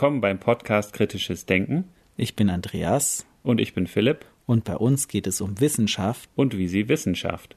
[0.00, 1.84] willkommen beim Podcast Kritisches Denken.
[2.16, 3.26] Ich bin Andreas.
[3.42, 4.24] Und ich bin Philipp.
[4.46, 6.30] Und bei uns geht es um Wissenschaft.
[6.34, 7.54] Und wie sie Wissenschaft.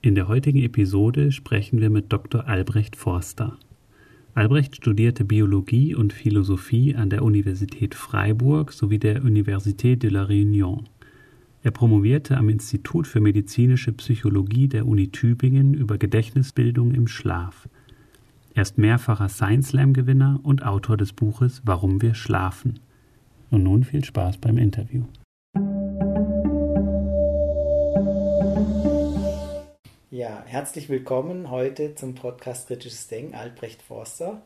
[0.00, 2.48] In der heutigen Episode sprechen wir mit Dr.
[2.48, 3.58] Albrecht Forster.
[4.32, 10.84] Albrecht studierte Biologie und Philosophie an der Universität Freiburg sowie der Université de la Réunion.
[11.64, 17.68] Er promovierte am Institut für medizinische Psychologie der Uni Tübingen über Gedächtnisbildung im Schlaf.
[18.52, 22.80] Er ist mehrfacher Science Slam Gewinner und Autor des Buches Warum wir schlafen.
[23.52, 25.04] Und nun viel Spaß beim Interview.
[30.10, 34.42] Ja, herzlich willkommen heute zum Podcast Kritisches Denken, Albrecht Forster.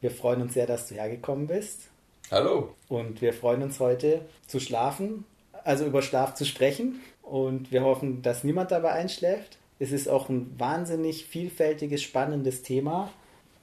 [0.00, 1.90] Wir freuen uns sehr, dass du hergekommen bist.
[2.30, 2.74] Hallo.
[2.88, 5.26] Und wir freuen uns heute zu schlafen
[5.64, 7.00] also über Schlaf zu sprechen.
[7.22, 9.58] Und wir hoffen, dass niemand dabei einschläft.
[9.78, 13.10] Es ist auch ein wahnsinnig vielfältiges, spannendes Thema.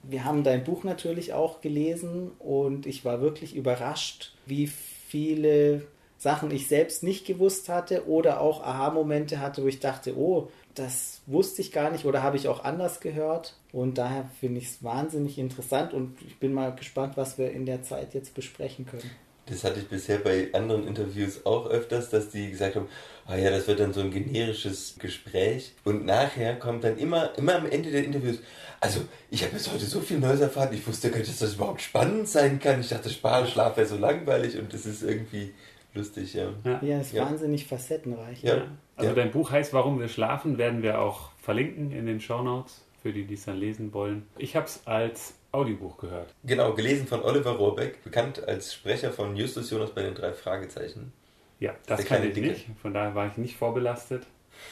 [0.03, 5.83] Wir haben dein Buch natürlich auch gelesen und ich war wirklich überrascht, wie viele
[6.17, 11.21] Sachen ich selbst nicht gewusst hatte oder auch Aha-Momente hatte, wo ich dachte, oh, das
[11.27, 13.55] wusste ich gar nicht oder habe ich auch anders gehört.
[13.71, 17.65] Und daher finde ich es wahnsinnig interessant und ich bin mal gespannt, was wir in
[17.65, 19.11] der Zeit jetzt besprechen können
[19.47, 22.87] das hatte ich bisher bei anderen Interviews auch öfters, dass die gesagt haben,
[23.25, 25.73] ah ja, das wird dann so ein generisches Gespräch.
[25.83, 28.39] Und nachher kommt dann immer, immer am Ende der Interviews,
[28.79, 31.55] also ich habe jetzt heute so viel Neues erfahren, ich wusste gar nicht, dass das
[31.55, 32.81] überhaupt spannend sein kann.
[32.81, 35.53] Ich dachte, Spar Schlaf wäre so langweilig und das ist irgendwie
[35.93, 36.53] lustig, ja.
[36.63, 37.25] Ja, ja ist ja.
[37.25, 38.43] wahnsinnig facettenreich.
[38.43, 38.67] Ja.
[38.95, 39.15] Also ja.
[39.15, 43.11] dein Buch heißt Warum wir schlafen, werden wir auch verlinken in den Show Notes für
[43.11, 44.27] die, die es dann lesen wollen.
[44.37, 46.33] Ich habe es als Audiobuch gehört.
[46.43, 51.11] Genau, gelesen von Oliver Rohrbeck, bekannt als Sprecher von Justus Jonas bei den drei Fragezeichen.
[51.59, 52.47] Ja, das kann ich Dicke.
[52.47, 52.67] nicht.
[52.81, 54.25] Von daher war ich nicht vorbelastet.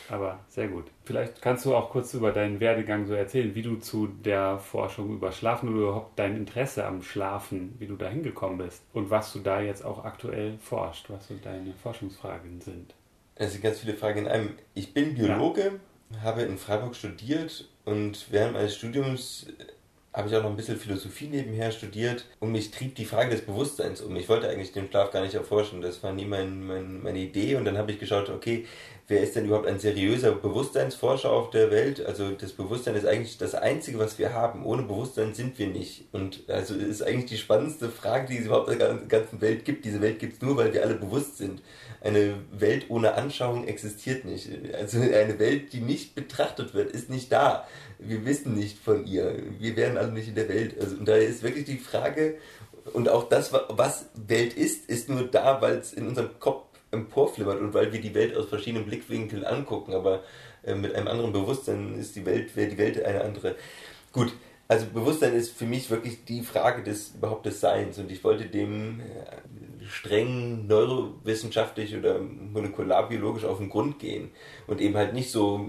[0.10, 0.86] Aber sehr gut.
[1.04, 5.14] Vielleicht kannst du auch kurz über deinen Werdegang so erzählen, wie du zu der Forschung
[5.14, 9.34] über Schlafen oder überhaupt dein Interesse am Schlafen, wie du da hingekommen bist und was
[9.34, 12.94] du da jetzt auch aktuell forscht, was so deine Forschungsfragen sind.
[13.36, 14.50] Es sind ganz viele Fragen in einem.
[14.74, 15.80] Ich bin Biologe,
[16.12, 16.22] ja.
[16.22, 19.48] habe in Freiburg studiert und während meines Studiums
[20.20, 23.42] habe ich auch noch ein bisschen Philosophie nebenher studiert und mich trieb die Frage des
[23.42, 24.16] Bewusstseins um.
[24.18, 27.56] Ich wollte eigentlich den Schlaf gar nicht erforschen, das war nie mein, mein, meine Idee
[27.56, 28.66] und dann habe ich geschaut, okay,
[29.08, 32.06] wer ist denn überhaupt ein seriöser Bewusstseinsforscher auf der Welt?
[32.06, 34.66] Also das Bewusstsein ist eigentlich das Einzige, was wir haben.
[34.66, 36.06] Ohne Bewusstsein sind wir nicht.
[36.12, 39.84] Und also ist eigentlich die spannendste Frage, die es überhaupt in der ganzen Welt gibt.
[39.86, 41.62] Diese Welt gibt es nur, weil wir alle bewusst sind.
[42.02, 44.50] Eine Welt ohne Anschauung existiert nicht.
[44.74, 47.66] Also eine Welt, die nicht betrachtet wird, ist nicht da
[48.00, 49.36] wir wissen nicht von ihr.
[49.60, 50.80] Wir wären alle nicht in der Welt.
[50.80, 52.38] Also, und da ist wirklich die Frage,
[52.94, 57.60] und auch das, was Welt ist, ist nur da, weil es in unserem Kopf emporflimmert
[57.60, 59.94] und weil wir die Welt aus verschiedenen Blickwinkeln angucken.
[59.94, 60.24] Aber
[60.64, 63.56] äh, mit einem anderen Bewusstsein ist die Welt, wäre die Welt eine andere.
[64.12, 64.34] Gut,
[64.68, 68.46] also Bewusstsein ist für mich wirklich die Frage des überhaupt des Seins und ich wollte
[68.46, 69.04] dem äh,
[69.90, 74.32] streng neurowissenschaftlich oder molekularbiologisch auf den Grund gehen
[74.68, 75.68] und eben halt nicht so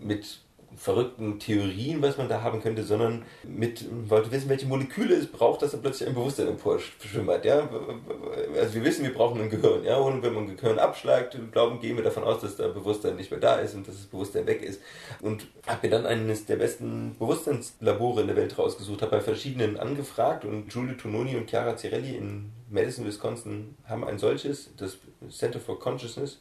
[0.00, 0.44] mit
[0.76, 5.62] verrückten Theorien, was man da haben könnte, sondern mit, wollte wissen, welche Moleküle es braucht,
[5.62, 7.44] dass er plötzlich ein Bewusstsein emporschwimmert.
[7.44, 7.68] Ja?
[8.58, 9.84] Also wir wissen, wir brauchen ein Gehirn.
[9.84, 9.96] Ja?
[9.96, 13.30] Und wenn man ein Gehirn abschlägt, glauben, gehen wir davon aus, dass da Bewusstsein nicht
[13.30, 14.80] mehr da ist und dass das Bewusstsein weg ist.
[15.20, 19.78] Und habe mir dann eines der besten Bewusstseinslabore in der Welt rausgesucht, habe bei verschiedenen
[19.78, 24.98] angefragt und Giulio Tononi und Chiara Cirelli in Madison, Wisconsin haben ein solches, das
[25.30, 26.40] Center for Consciousness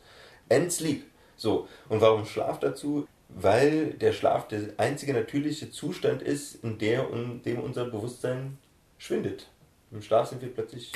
[0.49, 1.03] and Sleep.
[1.35, 3.07] So, und warum Schlaf dazu?
[3.35, 8.57] weil der Schlaf der einzige natürliche Zustand ist, in, der, in dem unser Bewusstsein
[8.97, 9.49] schwindet.
[9.91, 10.91] Im Schlaf sind wir plötzlich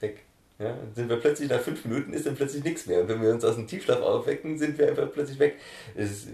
[0.00, 0.22] weg.
[0.58, 3.00] Ja, sind wir plötzlich nach fünf Minuten ist dann plötzlich nichts mehr.
[3.00, 5.56] Und wenn wir uns aus dem Tiefschlaf aufwecken, sind wir einfach plötzlich weg.
[5.94, 6.26] Es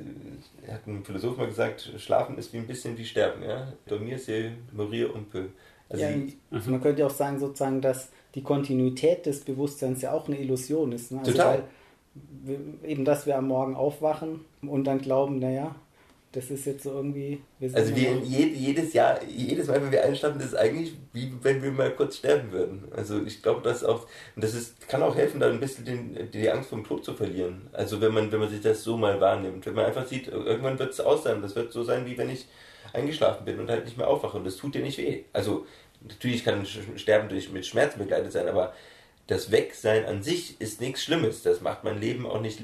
[0.68, 3.44] hat ein Philosoph mal gesagt, Schlafen ist wie ein bisschen wie Sterben.
[3.44, 3.72] Ja?
[3.86, 5.44] Dormir c'est mourir un peu.
[5.88, 6.10] Also ja,
[6.50, 10.92] also man könnte auch sagen, sozusagen, dass die Kontinuität des Bewusstseins ja auch eine Illusion
[10.92, 11.12] ist.
[11.12, 11.20] Ne?
[11.20, 11.62] Also Total.
[12.44, 15.74] Weil, eben, dass wir am Morgen aufwachen und dann glauben, naja,
[16.36, 17.40] das ist jetzt so irgendwie.
[17.72, 21.90] also wir jedes Jahr, jedes Mal, wenn wir einschlafen, ist eigentlich wie wenn wir mal
[21.90, 22.84] kurz sterben würden.
[22.94, 26.30] Also ich glaube, dass auch, und das ist, kann auch helfen, da ein bisschen den,
[26.30, 27.68] die Angst vom Tod zu verlieren.
[27.72, 30.78] Also wenn man, wenn man sich das so mal wahrnimmt, wenn man einfach sieht, irgendwann
[30.78, 31.40] wird es aus sein.
[31.40, 32.46] Das wird so sein, wie wenn ich
[32.92, 34.38] eingeschlafen bin und halt nicht mehr aufwache.
[34.38, 35.24] Und das tut dir nicht weh.
[35.32, 35.66] Also
[36.00, 38.74] natürlich kann Sterben durch, mit Schmerzen begleitet sein, aber
[39.26, 41.42] das Wegsein an sich ist nichts Schlimmes.
[41.42, 42.60] Das macht mein Leben auch nicht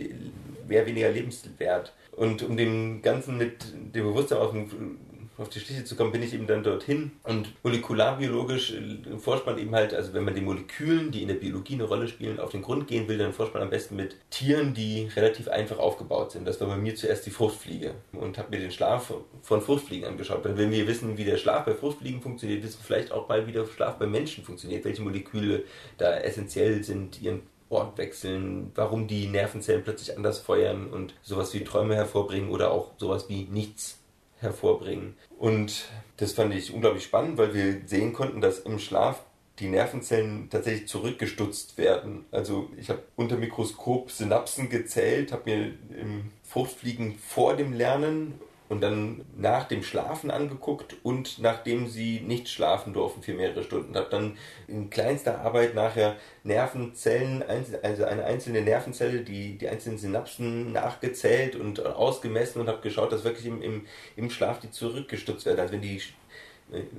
[0.69, 1.93] mehr weniger lebenswert.
[2.13, 4.99] Und um dem Ganzen mit dem Bewusstsein auf den
[5.38, 7.12] auf die Schliche zu kommen, bin ich eben dann dorthin.
[7.23, 11.34] Und molekularbiologisch äh, forscht man eben halt, also wenn man den Molekülen, die in der
[11.34, 14.17] Biologie eine Rolle spielen, auf den Grund gehen will, dann forscht man am besten mit
[14.31, 16.46] Tieren, die relativ einfach aufgebaut sind.
[16.46, 19.12] Das war bei mir zuerst die Fruchtfliege und habe mir den Schlaf
[19.43, 20.44] von Fruchtfliegen angeschaut.
[20.44, 23.46] Weil wenn wir wissen, wie der Schlaf bei Fruchtfliegen funktioniert, wissen wir vielleicht auch mal,
[23.46, 25.64] wie der Schlaf bei Menschen funktioniert, welche Moleküle
[25.99, 27.43] da essentiell sind, ihren
[27.73, 32.90] Ort wechseln, warum die Nervenzellen plötzlich anders feuern und sowas wie Träume hervorbringen oder auch
[32.99, 34.01] sowas wie nichts
[34.43, 35.17] hervorbringen.
[35.39, 39.23] Und das fand ich unglaublich spannend, weil wir sehen konnten, dass im Schlaf
[39.59, 42.25] die Nervenzellen tatsächlich zurückgestutzt werden.
[42.31, 45.65] Also ich habe unter Mikroskop Synapsen gezählt, habe mir
[46.00, 48.39] im Fruchtfliegen vor dem Lernen
[48.73, 53.95] und dann nach dem Schlafen angeguckt und nachdem sie nicht schlafen durften für mehrere Stunden.
[53.95, 57.45] Habe dann in kleinster Arbeit nachher Nervenzellen,
[57.83, 63.25] also eine einzelne Nervenzelle, die, die einzelnen Synapsen nachgezählt und ausgemessen und habe geschaut, dass
[63.25, 63.87] wirklich im, im,
[64.17, 65.61] im Schlaf die zurückgestutzt werden.
[65.61, 66.01] Also wenn, die,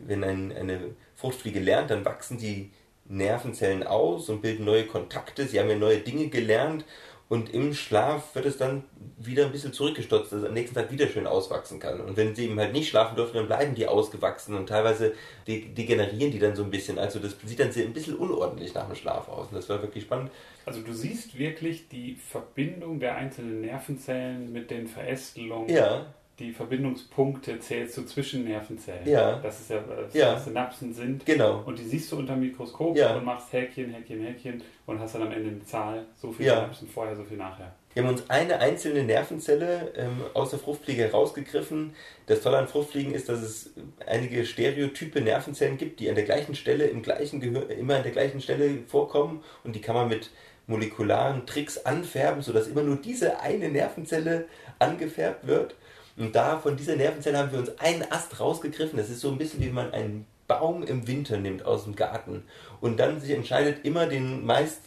[0.05, 0.79] wenn ein, eine
[1.15, 2.69] Fruchtfliege lernt, dann wachsen die
[3.05, 5.47] Nervenzellen aus und bilden neue Kontakte.
[5.47, 6.85] Sie haben ja neue Dinge gelernt
[7.29, 8.83] und im Schlaf wird es dann
[9.17, 12.01] wieder ein bisschen zurückgestutzt, dass es am nächsten Tag wieder schön auswachsen kann.
[12.01, 15.13] Und wenn sie eben halt nicht schlafen dürfen, dann bleiben die ausgewachsen und teilweise
[15.47, 16.99] degenerieren die dann so ein bisschen.
[16.99, 19.47] Also das sieht dann ein bisschen unordentlich nach dem Schlaf aus.
[19.47, 20.31] Und das war wirklich spannend.
[20.65, 25.69] Also du siehst wirklich die Verbindung der einzelnen Nervenzellen mit den Verästelungen.
[25.69, 26.05] Ja
[26.39, 29.07] die Verbindungspunkte zählst du zwischen Nervenzellen.
[29.07, 29.37] Ja.
[29.37, 30.39] Das ist ja, was ja.
[30.39, 31.25] Synapsen sind.
[31.25, 31.61] Genau.
[31.65, 33.15] Und die siehst du unter dem Mikroskop ja.
[33.15, 36.55] und machst Häkchen, Häkchen, Häkchen und hast dann am Ende eine Zahl, so viel ja.
[36.55, 37.75] Synapsen vorher, so viel nachher.
[37.93, 41.93] Wir haben uns eine einzelne Nervenzelle ähm, aus der Fruchtfliege herausgegriffen.
[42.25, 43.71] Das Tolle an Fruchtfliegen ist, dass es
[44.07, 48.11] einige stereotype Nervenzellen gibt, die an der gleichen Stelle, im gleichen Gehör, immer an der
[48.11, 50.31] gleichen Stelle vorkommen und die kann man mit
[50.65, 54.45] molekularen Tricks anfärben, sodass immer nur diese eine Nervenzelle
[54.79, 55.75] angefärbt wird.
[56.15, 58.97] Und da von dieser Nervenzelle haben wir uns einen Ast rausgegriffen.
[58.97, 62.43] Das ist so ein bisschen wie man einen Baum im Winter nimmt aus dem Garten
[62.81, 64.81] und dann sich entscheidet, immer den meist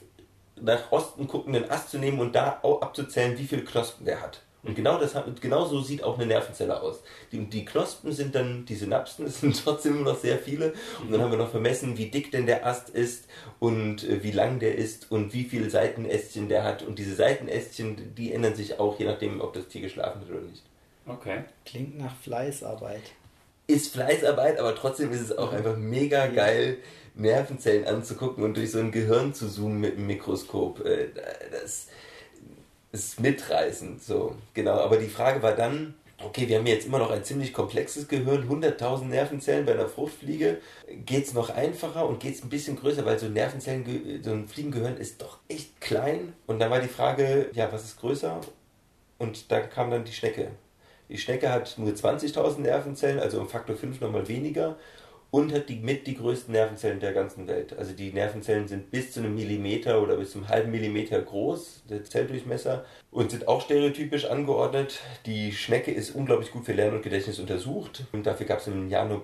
[0.61, 4.43] nach Osten guckenden Ast zu nehmen und da abzuzählen, wie viele Knospen der hat.
[4.63, 7.03] Und genau, das, genau so sieht auch eine Nervenzelle aus.
[7.31, 10.75] Die, die Knospen sind dann die Synapsen, es sind trotzdem immer noch sehr viele.
[11.01, 13.29] Und dann haben wir noch vermessen, wie dick denn der Ast ist
[13.61, 16.83] und äh, wie lang der ist und wie viele Seitenästchen der hat.
[16.83, 20.41] Und diese Seitenästchen, die ändern sich auch, je nachdem, ob das Tier geschlafen hat oder
[20.41, 20.65] nicht.
[21.07, 21.45] Okay.
[21.65, 23.03] Klingt nach Fleißarbeit.
[23.69, 26.79] Ist Fleißarbeit, aber trotzdem ist es auch einfach mega geil,
[27.15, 30.85] Nervenzellen anzugucken und durch so ein Gehirn zu zoomen mit dem Mikroskop.
[30.85, 31.09] Äh,
[31.51, 31.89] das
[32.93, 34.37] ist mitreißend, so.
[34.55, 38.09] Genau, aber die Frage war dann, okay, wir haben jetzt immer noch ein ziemlich komplexes
[38.09, 40.59] Gehirn, 100.000 Nervenzellen bei einer Fruchtfliege.
[41.05, 44.49] Geht es noch einfacher und geht es ein bisschen größer, weil so Nervenzellen, so ein
[44.49, 46.35] Fliegengehirn ist doch echt klein.
[46.47, 48.41] Und dann war die Frage, ja, was ist größer?
[49.19, 50.51] Und da kam dann die Schnecke.
[51.09, 54.77] Die Schnecke hat nur 20.000 Nervenzellen, also um Faktor 5 nochmal weniger
[55.31, 57.77] und hat die mit die größten Nervenzellen der ganzen Welt.
[57.77, 62.05] Also die Nervenzellen sind bis zu einem Millimeter oder bis zum halben Millimeter groß, der
[62.05, 65.01] Zelldurchmesser, und sind auch stereotypisch angeordnet.
[65.27, 68.05] Die Schnecke ist unglaublich gut für Lernen und Gedächtnis untersucht.
[68.13, 69.23] Und dafür gab es im Jahr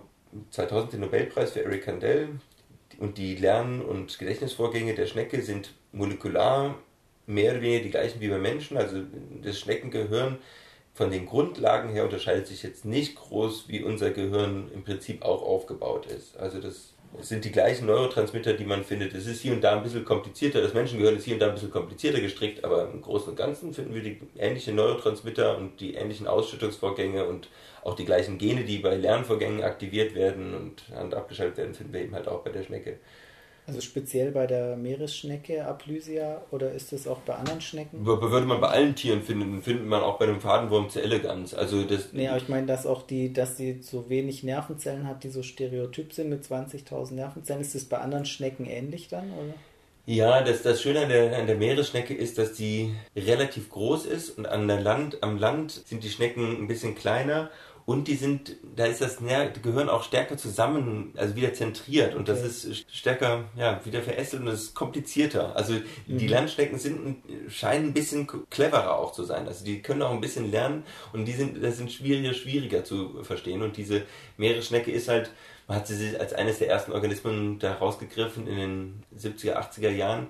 [0.51, 2.29] 2000 den Nobelpreis für Eric Kandel.
[2.99, 6.75] Und die Lern- und Gedächtnisvorgänge der Schnecke sind molekular
[7.27, 8.77] mehr oder weniger die gleichen wie bei Menschen.
[8.77, 8.99] Also
[9.43, 10.39] das Schneckengehirn
[10.95, 15.43] von den Grundlagen her unterscheidet sich jetzt nicht groß, wie unser Gehirn im Prinzip auch
[15.43, 16.37] aufgebaut ist.
[16.37, 19.15] Also das sind die gleichen Neurotransmitter, die man findet.
[19.15, 20.63] Es ist hier und da ein bisschen komplizierter.
[20.63, 23.75] Das Menschengehirn ist hier und da ein bisschen komplizierter gestrickt, aber im Großen und Ganzen
[23.75, 27.49] finden wir die ähnlichen Neurotransmitter und die ähnlichen Ausschüttungsvorgänge und
[27.85, 32.15] auch die gleichen Gene, die bei Lernvorgängen aktiviert werden und abgeschaltet werden, finden wir eben
[32.15, 32.99] halt auch bei der Schnecke.
[33.73, 38.05] Also speziell bei der Meeresschnecke Aplysia oder ist das auch bei anderen Schnecken?
[38.05, 41.55] Würde man bei allen Tieren finden, findet man auch bei dem Fadenwurm zu elegans.
[41.55, 45.25] Also das nee, aber ich meine, dass auch die, dass die so wenig Nervenzellen hat,
[45.25, 47.63] die so stereotyp sind mit 20.000 Nervenzellen.
[47.63, 49.55] Ist das bei anderen Schnecken ähnlich dann, oder?
[50.05, 54.37] Ja, das, das Schöne an der, an der Meeresschnecke ist, dass die relativ groß ist
[54.37, 57.51] und an der Land, am Land sind die Schnecken ein bisschen kleiner
[57.85, 62.43] und die sind, da ist das Gehirn auch stärker zusammen, also wieder zentriert und das
[62.43, 65.57] ist stärker, ja, wieder verästelt und das ist komplizierter.
[65.57, 66.19] Also mhm.
[66.19, 67.17] die Landschnecken sind,
[67.49, 69.49] scheinen ein bisschen cleverer auch zu sein.
[69.49, 73.23] Also die können auch ein bisschen lernen und die sind, das sind schwieriger, schwieriger zu
[73.25, 74.03] verstehen und diese
[74.37, 75.31] Meeresschnecke ist halt,
[75.67, 80.29] man hat sie als eines der ersten Organismen da rausgegriffen in den 70er, 80er Jahren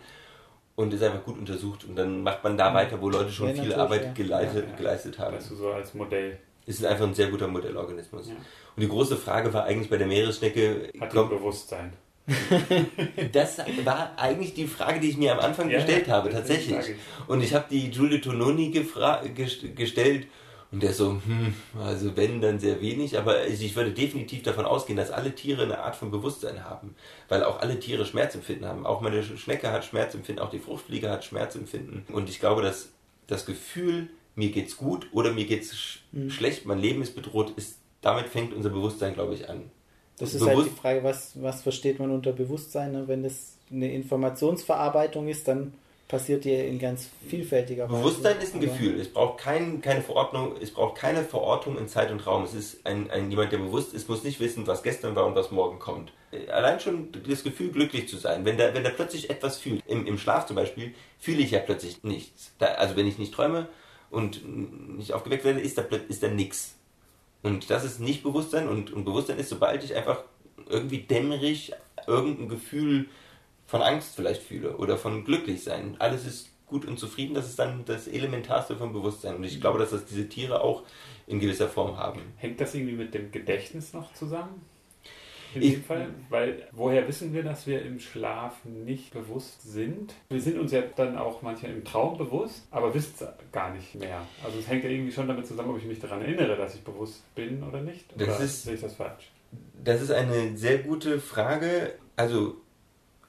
[0.75, 2.75] und ist einfach gut untersucht und dann macht man da mhm.
[2.75, 4.13] weiter, wo Leute schon ja, viel Arbeit ja.
[4.13, 5.37] Geleitet, ja, geleistet haben.
[5.37, 8.29] Weißt du, so als Modell ist einfach ein sehr guter Modellorganismus.
[8.29, 8.35] Ja.
[8.35, 10.93] Und die große Frage war eigentlich bei der Meeresschnecke.
[11.01, 11.93] Hat kommt, Bewusstsein?
[13.33, 16.95] das war eigentlich die Frage, die ich mir am Anfang ja, gestellt habe, tatsächlich.
[17.27, 20.29] Und ich habe die Giulio Tononi gestellt
[20.71, 24.97] Und der so, hm, also wenn, dann sehr wenig, aber ich würde definitiv davon ausgehen,
[24.97, 26.95] dass alle Tiere eine Art von Bewusstsein haben,
[27.29, 28.87] weil auch alle Tiere Schmerzempfinden haben.
[28.87, 32.07] Auch meine Schnecke hat Schmerzempfinden, auch die Fruchtfliege hat Schmerzempfinden.
[32.11, 32.89] Und ich glaube, dass
[33.27, 36.31] das Gefühl, mir geht's gut oder mir geht's mhm.
[36.31, 39.71] schlecht, mein Leben ist bedroht, ist, damit fängt unser Bewusstsein, glaube ich, an.
[40.19, 42.93] Das ist Bewusst halt die Frage, was, was versteht man unter Bewusstsein?
[42.93, 43.09] Ne?
[43.09, 45.73] Wenn das eine Informationsverarbeitung ist, dann
[46.13, 47.99] passiert hier in ganz vielfältiger Weise.
[47.99, 49.01] Bewusstsein ist ein Gefühl.
[49.01, 52.45] Es braucht kein, keine Verordnung, es braucht keine Verortung in Zeit und Raum.
[52.45, 55.35] Es ist ein, ein jemand, der bewusst ist, muss nicht wissen, was gestern war und
[55.35, 56.13] was morgen kommt.
[56.51, 58.45] Allein schon das Gefühl, glücklich zu sein.
[58.45, 61.61] Wenn der, wenn der plötzlich etwas fühlt, im, im Schlaf zum Beispiel, fühle ich ja
[61.61, 62.53] plötzlich nichts.
[62.59, 63.69] Da, also wenn ich nicht träume
[64.13, 66.77] und nicht aufgeweckt werde, ist da, ist da nichts.
[67.43, 70.23] Und das ist nicht Bewusstsein und, und Bewusstsein ist, sobald ich einfach
[70.69, 71.73] irgendwie dämmerig
[72.07, 73.09] irgendein Gefühl
[73.67, 75.97] von Angst vielleicht fühle oder von glücklich sein.
[75.99, 79.37] Alles ist gut und zufrieden, das ist dann das Elementarste vom Bewusstsein.
[79.37, 80.83] Und ich glaube, dass das diese Tiere auch
[81.27, 82.21] in gewisser Form haben.
[82.37, 84.63] Hängt das irgendwie mit dem Gedächtnis noch zusammen?
[85.55, 86.09] In ich, dem Fall?
[86.29, 90.15] Weil woher wissen wir, dass wir im Schlaf nicht bewusst sind?
[90.29, 93.95] Wir sind uns ja dann auch manchmal im Traum bewusst, aber wissen es gar nicht
[93.95, 94.23] mehr.
[94.45, 96.83] Also es hängt ja irgendwie schon damit zusammen, ob ich mich daran erinnere, dass ich
[96.83, 98.13] bewusst bin oder nicht.
[98.15, 99.31] Oder das ist, sehe ich das falsch?
[99.85, 101.95] Das ist eine sehr gute Frage.
[102.17, 102.57] Also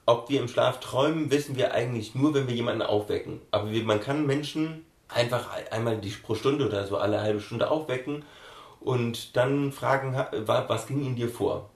[0.06, 3.40] ob wir im Schlaf träumen, wissen wir eigentlich nur, wenn wir jemanden aufwecken.
[3.50, 7.70] Aber wir, man kann Menschen einfach einmal die, pro Stunde oder so alle halbe Stunde
[7.70, 8.24] aufwecken
[8.80, 10.14] und dann fragen,
[10.46, 11.70] was ging in dir vor?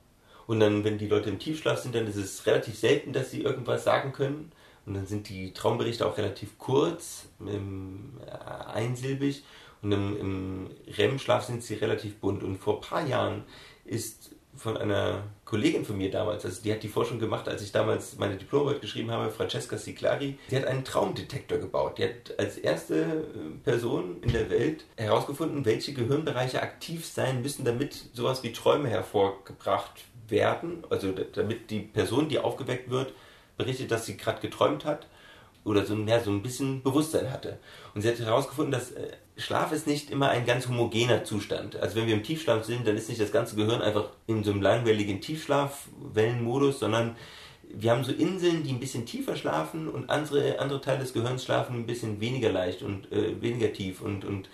[0.49, 3.43] Und dann, wenn die Leute im Tiefschlaf sind, dann ist es relativ selten, dass sie
[3.43, 4.51] irgendwas sagen können.
[4.87, 9.45] Und dann sind die Traumberichte auch relativ kurz, äh, einsilbig.
[9.83, 12.43] Und im, im REM-Schlaf sind sie relativ bunt.
[12.43, 13.45] Und vor ein paar Jahren
[13.85, 17.71] ist von einer Kollegin von mir damals, also die hat die Forschung gemacht, als ich
[17.71, 21.99] damals meine Diplomarbeit geschrieben habe, Francesca Ciclari, die hat einen Traumdetektor gebaut.
[21.99, 27.67] Die hat als erste äh, Person in der Welt herausgefunden, welche Gehirnbereiche aktiv sein müssen,
[27.67, 30.85] damit sowas wie Träume hervorgebracht werden.
[30.91, 33.13] Also damit die Person, die aufgeweckt wird,
[33.57, 35.07] berichtet, dass sie gerade geträumt hat
[35.65, 37.59] oder so, ja, so ein bisschen Bewusstsein hatte.
[37.95, 41.77] Und sie hat herausgefunden, dass äh, Schlaf ist nicht immer ein ganz homogener Zustand.
[41.77, 44.51] Also wenn wir im Tiefschlaf sind, dann ist nicht das ganze Gehirn einfach in so
[44.51, 47.17] einem langwelligen Tiefschlafwellenmodus, sondern
[47.71, 51.45] wir haben so Inseln, die ein bisschen tiefer schlafen und andere, andere Teile des Gehirns
[51.45, 54.49] schlafen ein bisschen weniger leicht und äh, weniger tief und, und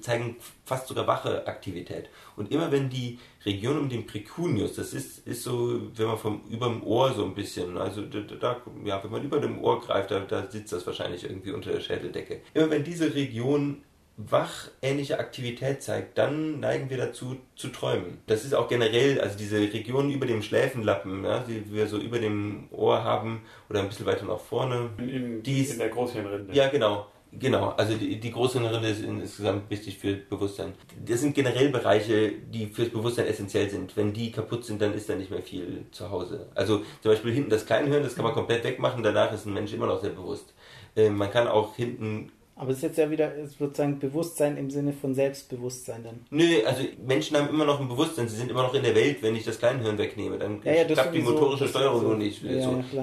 [0.00, 2.08] zeigen fast sogar wache Aktivität.
[2.36, 6.42] Und immer wenn die Region um den Precunius, das ist, ist so, wenn man vom
[6.50, 10.10] über dem Ohr so ein bisschen, also da, ja, wenn man über dem Ohr greift,
[10.10, 12.40] da, da sitzt das wahrscheinlich irgendwie unter der Schädeldecke.
[12.54, 13.82] Immer wenn diese Region
[14.16, 18.18] wachähnliche Aktivität zeigt, dann neigen wir dazu zu träumen.
[18.26, 22.20] Das ist auch generell, also diese Region über dem Schläfenlappen, ja, die wir so über
[22.20, 24.90] dem Ohr haben oder ein bisschen weiter nach vorne.
[24.98, 26.54] In, die ist, in der Großhirnrinde.
[26.54, 27.08] Ja, genau.
[27.38, 30.74] Genau, also die, die Großhirnrinde ist insgesamt wichtig für Bewusstsein.
[31.04, 33.96] Das sind generell Bereiche, die fürs Bewusstsein essentiell sind.
[33.96, 36.48] Wenn die kaputt sind, dann ist da nicht mehr viel zu Hause.
[36.54, 39.72] Also zum Beispiel hinten das Kleinhirn, das kann man komplett wegmachen, danach ist ein Mensch
[39.72, 40.54] immer noch sehr bewusst.
[40.96, 44.92] Äh, man kann auch hinten aber es ist jetzt ja wieder sozusagen Bewusstsein im Sinne
[44.92, 46.20] von Selbstbewusstsein dann.
[46.30, 49.22] Nö, also Menschen haben immer noch ein Bewusstsein, sie sind immer noch in der Welt,
[49.22, 52.14] wenn ich das Kleinhirn wegnehme, dann ja, ja, klappt die motorische Steuerung so.
[52.14, 52.42] nicht.
[52.44, 53.00] Ja, so.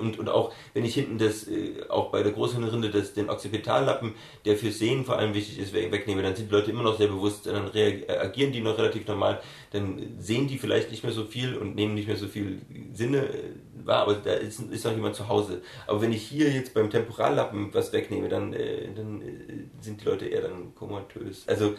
[0.00, 4.14] und, und auch wenn ich hinten das, äh, auch bei der Großhirnrinde das, den Occipitallappen,
[4.44, 7.08] der fürs Sehen vor allem wichtig ist, wegnehme, dann sind die Leute immer noch sehr
[7.08, 9.40] bewusst, dann reagieren die noch relativ normal,
[9.70, 12.60] dann sehen die vielleicht nicht mehr so viel und nehmen nicht mehr so viel
[12.92, 15.62] Sinne äh, wahr, aber da ist, ist noch jemand zu Hause.
[15.86, 20.04] Aber wenn ich hier jetzt beim Temporallappen was wegnehme, dann, äh, dann äh, sind die
[20.04, 21.46] Leute eher dann komatös.
[21.46, 21.74] Also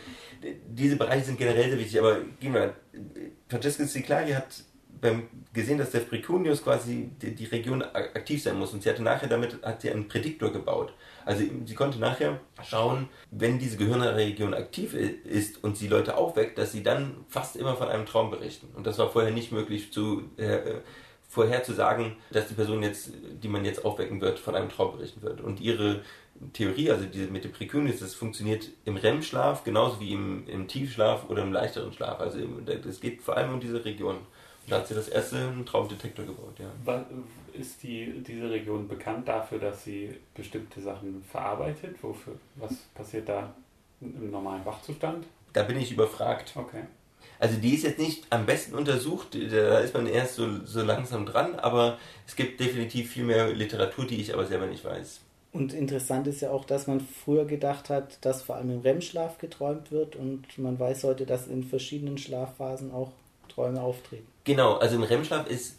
[0.68, 2.76] diese Bereiche sind generell sehr wichtig, aber gehen wir,
[3.50, 4.48] Francesca Ciclari hat
[5.02, 9.04] beim gesehen, dass der Precunius quasi die, die, Region aktiv sein muss und sie hatte
[9.04, 10.94] nachher damit hat sie einen Prädiktor gebaut.
[11.26, 16.72] Also sie konnte nachher schauen, wenn diese Gehirnregion aktiv ist und sie Leute aufweckt, dass
[16.72, 18.68] sie dann fast immer von einem Traum berichten.
[18.76, 20.60] Und das war vorher nicht möglich zu äh,
[21.28, 23.12] vorherzusagen, dass die Person jetzt,
[23.42, 25.42] die man jetzt aufwecken wird, von einem Traum berichten wird.
[25.42, 26.02] Und ihre
[26.54, 31.30] Theorie, also diese mit dem Präkunis, das funktioniert im REM-Schlaf genauso wie im, im Tiefschlaf
[31.30, 32.20] oder im leichteren Schlaf.
[32.20, 32.40] Also
[32.88, 34.16] es geht vor allem um diese Region.
[34.16, 37.06] Und da hat sie das erste einen Traumdetektor gebaut, ja.
[37.54, 41.96] Ist die, diese Region bekannt dafür, dass sie bestimmte Sachen verarbeitet?
[42.02, 43.54] Wofür, was passiert da
[44.02, 45.26] im normalen Wachzustand?
[45.54, 46.54] Da bin ich überfragt.
[46.56, 46.84] Okay.
[47.40, 51.26] Also die ist jetzt nicht am besten untersucht, da ist man erst so, so langsam
[51.26, 55.22] dran, aber es gibt definitiv viel mehr Literatur, die ich aber selber nicht weiß.
[55.56, 59.38] Und interessant ist ja auch, dass man früher gedacht hat, dass vor allem im REM-Schlaf
[59.38, 63.14] geträumt wird und man weiß heute, dass in verschiedenen Schlafphasen auch
[63.48, 64.28] Träume auftreten.
[64.44, 65.78] Genau, also im REM-Schlaf ist,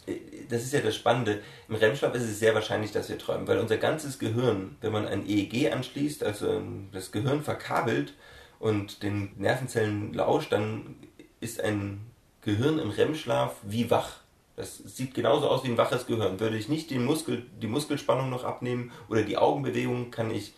[0.48, 3.58] das ist ja das Spannende, im REM-Schlaf ist es sehr wahrscheinlich, dass wir träumen, weil
[3.58, 8.14] unser ganzes Gehirn, wenn man ein EEG anschließt, also das Gehirn verkabelt,
[8.58, 10.96] und den Nervenzellen lauscht, dann
[11.40, 12.00] ist ein
[12.40, 14.20] Gehirn im REM-Schlaf wie wach.
[14.56, 16.40] Das sieht genauso aus wie ein waches Gehirn.
[16.40, 20.54] Würde ich nicht den Muskel, die Muskelspannung noch abnehmen oder die Augenbewegung, kann ich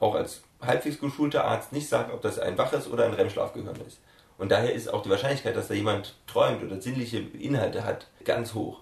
[0.00, 4.00] auch als halbwegs geschulter Arzt nicht sagen, ob das ein waches oder ein REM-Schlafgehirn ist.
[4.36, 8.54] Und daher ist auch die Wahrscheinlichkeit, dass da jemand träumt oder sinnliche Inhalte hat, ganz
[8.54, 8.80] hoch.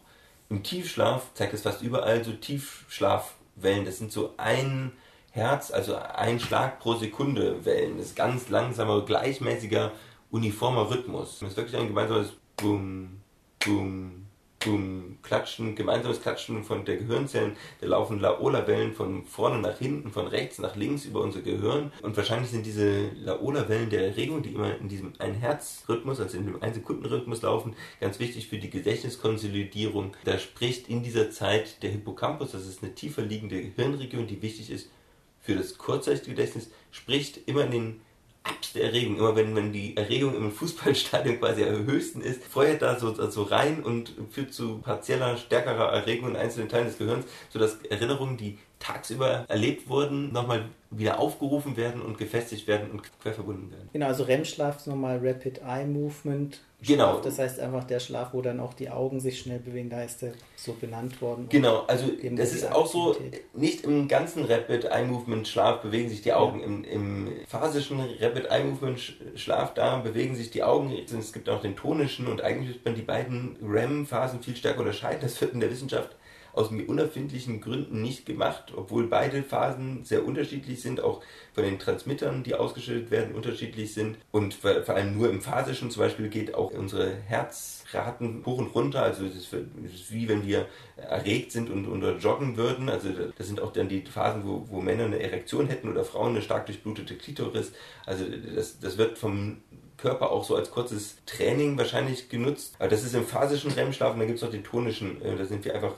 [0.49, 3.85] Im Tiefschlaf zeigt es fast überall so Tiefschlafwellen.
[3.85, 4.93] Das sind so ein
[5.31, 7.99] Herz, also ein Schlag pro Sekunde Wellen.
[7.99, 9.93] Das ist ganz langsamer, gleichmäßiger,
[10.31, 11.41] uniformer Rhythmus.
[11.41, 13.21] Das ist wirklich ein gemeinsames Bum,
[13.59, 14.18] Bum,
[14.61, 17.57] Bum, Klatschen, gemeinsames Klatschen von der Gehirnzellen.
[17.81, 21.93] Da laufen Laola-Wellen von vorne nach hinten, von rechts nach links über unser Gehirn.
[22.03, 26.63] Und wahrscheinlich sind diese Laola-Wellen der Erregung, die immer in diesem Ein-Herz-Rhythmus, also in dem
[26.63, 30.17] Ein-Sekunden-Rhythmus laufen, ganz wichtig für die Gedächtniskonsolidierung.
[30.25, 34.71] Da spricht in dieser Zeit der Hippocampus, das ist eine tiefer liegende Gehirnregion, die wichtig
[34.71, 34.91] ist
[35.41, 38.01] für das Kurzzeitgedächtnis, spricht immer in den
[38.75, 39.17] Der Erregung.
[39.17, 43.43] Immer wenn, wenn die Erregung im Fußballstadion quasi am höchsten ist, feuert da so, so
[43.43, 48.59] rein und führt zu partieller, stärkerer Erregung in einzelnen Teilen des Gehirns, sodass Erinnerungen, die
[48.79, 53.91] tagsüber erlebt wurden, nochmal wieder aufgerufen werden und gefestigt werden und querverbunden werden.
[53.93, 56.61] Genau, also REM-Schlaf ist nochmal Rapid Eye Movement.
[56.81, 57.11] Genau.
[57.11, 60.03] Schlaf, das heißt einfach der Schlaf, wo dann auch die Augen sich schnell bewegen, da
[60.03, 61.47] ist der so benannt worden.
[61.51, 63.17] Genau, also das ist auch so,
[63.53, 66.63] nicht im ganzen Rapid Eye Movement Schlaf bewegen sich die Augen.
[66.63, 70.93] Im, Im phasischen Rapid Eye Movement Sch- Schlaf, da bewegen sich die Augen.
[70.93, 75.21] Es gibt auch den tonischen und eigentlich müsste man die beiden REM-Phasen viel stärker unterscheiden.
[75.21, 76.15] Das wird in der Wissenschaft
[76.53, 81.79] aus mir unerfindlichen Gründen nicht gemacht, obwohl beide Phasen sehr unterschiedlich sind, auch von den
[81.79, 84.17] Transmittern, die ausgeschüttet werden, unterschiedlich sind.
[84.31, 89.03] Und vor allem nur im phasischen zum Beispiel geht auch unsere Herzraten hoch und runter.
[89.03, 92.89] Also es ist, wie wenn wir erregt sind und, und joggen würden.
[92.89, 96.31] Also das sind auch dann die Phasen, wo, wo Männer eine Erektion hätten oder Frauen
[96.31, 97.73] eine stark durchblutete Klitoris.
[98.07, 99.59] Also das, das wird vom
[99.97, 102.77] Körper auch so als kurzes Training wahrscheinlich genutzt.
[102.79, 105.21] Aber das ist im phasischen REM-Schlaf und dann gibt es auch den tonischen.
[105.23, 105.95] äh, Da sind wir einfach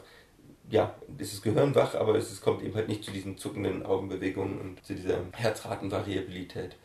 [0.70, 3.84] ja, ist das Gehirn wach, aber es ist- kommt eben halt nicht zu diesen zuckenden
[3.84, 6.76] Augenbewegungen und zu dieser Herzratenvariabilität.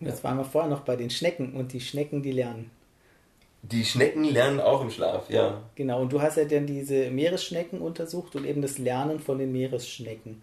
[0.00, 2.70] Und Jetzt waren wir vorher noch bei den Schnecken und die Schnecken, die lernen.
[3.62, 5.62] Die Schnecken lernen auch im Schlaf, ja.
[5.74, 9.50] Genau, und du hast ja dann diese Meeresschnecken untersucht und eben das Lernen von den
[9.50, 10.42] Meeresschnecken.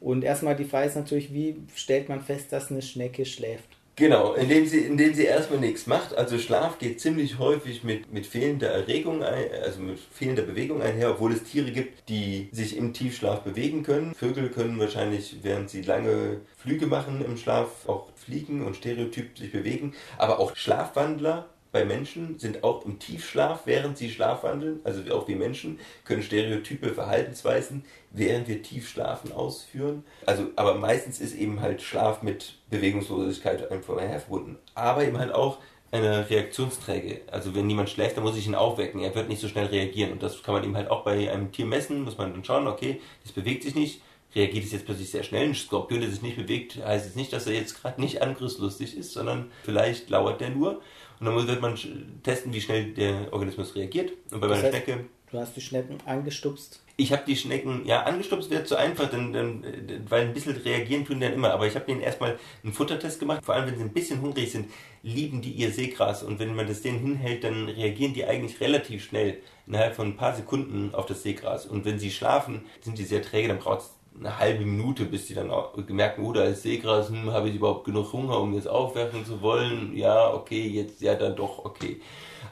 [0.00, 3.68] Und erstmal die Frage ist natürlich, wie stellt man fest, dass eine Schnecke schläft?
[3.96, 6.16] Genau, indem sie, indem sie erstmal nichts macht.
[6.16, 11.12] Also Schlaf geht ziemlich häufig mit, mit fehlender Erregung, ein, also mit fehlender Bewegung einher,
[11.12, 14.14] obwohl es Tiere gibt, die sich im Tiefschlaf bewegen können.
[14.14, 19.52] Vögel können wahrscheinlich, während sie lange Flüge machen im Schlaf, auch fliegen und stereotyp sich
[19.52, 19.94] bewegen.
[20.18, 25.34] Aber auch Schlafwandler bei Menschen sind auch im Tiefschlaf, während sie schlafwandeln, also auch wir
[25.34, 30.04] Menschen, können stereotype Verhaltensweisen, während wir Tiefschlafen ausführen.
[30.24, 34.56] Also, aber meistens ist eben halt Schlaf mit Bewegungslosigkeit einfach verbunden.
[34.76, 35.58] Aber eben halt auch
[35.90, 37.22] eine Reaktionsträge.
[37.32, 39.00] Also wenn jemand schläft, dann muss ich ihn aufwecken.
[39.00, 40.12] Er wird nicht so schnell reagieren.
[40.12, 42.68] Und das kann man eben halt auch bei einem Tier messen, muss man dann schauen,
[42.68, 44.00] okay, das bewegt sich nicht.
[44.34, 45.48] Reagiert es jetzt plötzlich sehr schnell?
[45.48, 48.96] Ein Skorpion, der sich nicht bewegt, heißt es nicht, dass er jetzt gerade nicht angriffslustig
[48.96, 50.80] ist, sondern vielleicht lauert der nur.
[51.20, 51.78] Und dann wird man
[52.22, 54.12] testen, wie schnell der Organismus reagiert.
[54.30, 56.80] Und bei Das meiner heißt- Schnecke Du hast die Schnecken angestupst.
[56.96, 59.64] ich habe die Schnecken, ja, angestupst wird zu einfach, denn, denn,
[60.08, 61.50] weil ein bisschen reagieren tun die dann immer.
[61.52, 63.44] Aber ich habe denen erstmal einen Futtertest gemacht.
[63.44, 64.70] Vor allem, wenn sie ein bisschen hungrig sind,
[65.02, 66.22] lieben die ihr Seegras.
[66.22, 70.16] Und wenn man das denen hinhält, dann reagieren die eigentlich relativ schnell, innerhalb von ein
[70.16, 71.66] paar Sekunden auf das Seegras.
[71.66, 75.26] Und wenn sie schlafen, sind die sehr träge, dann braucht es eine halbe Minute, bis
[75.26, 78.54] die dann auch merken, oh, da ist Seegras, hm, habe ich überhaupt genug Hunger, um
[78.54, 79.96] das aufwerfen zu wollen?
[79.96, 82.00] Ja, okay, jetzt, ja, dann doch, okay.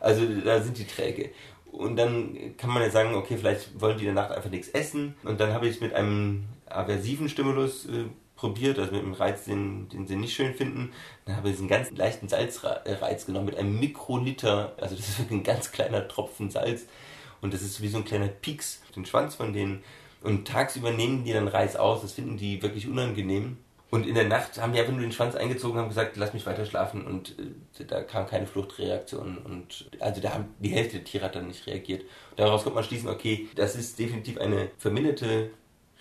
[0.01, 1.31] Also da sind die träge.
[1.71, 4.69] Und dann kann man ja sagen, okay, vielleicht wollen die in der Nacht einfach nichts
[4.69, 5.15] essen.
[5.25, 8.05] Und dann habe ich es mit einem aversiven Stimulus äh,
[8.37, 10.93] probiert, also mit einem Reiz, den, den sie nicht schön finden.
[11.25, 15.41] Dann habe ich diesen ganz leichten Salzreiz genommen mit einem Mikroliter, also das ist wirklich
[15.41, 16.87] ein ganz kleiner Tropfen Salz.
[17.41, 19.83] Und das ist wie so ein kleiner Pieks, den Schwanz von denen.
[20.23, 23.59] Und tagsüber nehmen die dann Reis aus, das finden die wirklich unangenehm.
[23.91, 26.33] Und in der Nacht haben die einfach nur den Schwanz eingezogen und haben gesagt, lass
[26.33, 27.05] mich weiter schlafen.
[27.07, 27.37] Und
[27.79, 29.37] äh, da kam keine Fluchtreaktion.
[29.37, 32.05] Und also da haben die Hälfte der Tiere hat dann nicht reagiert.
[32.37, 35.51] Daraus kommt man schließen, okay, das ist definitiv eine verminderte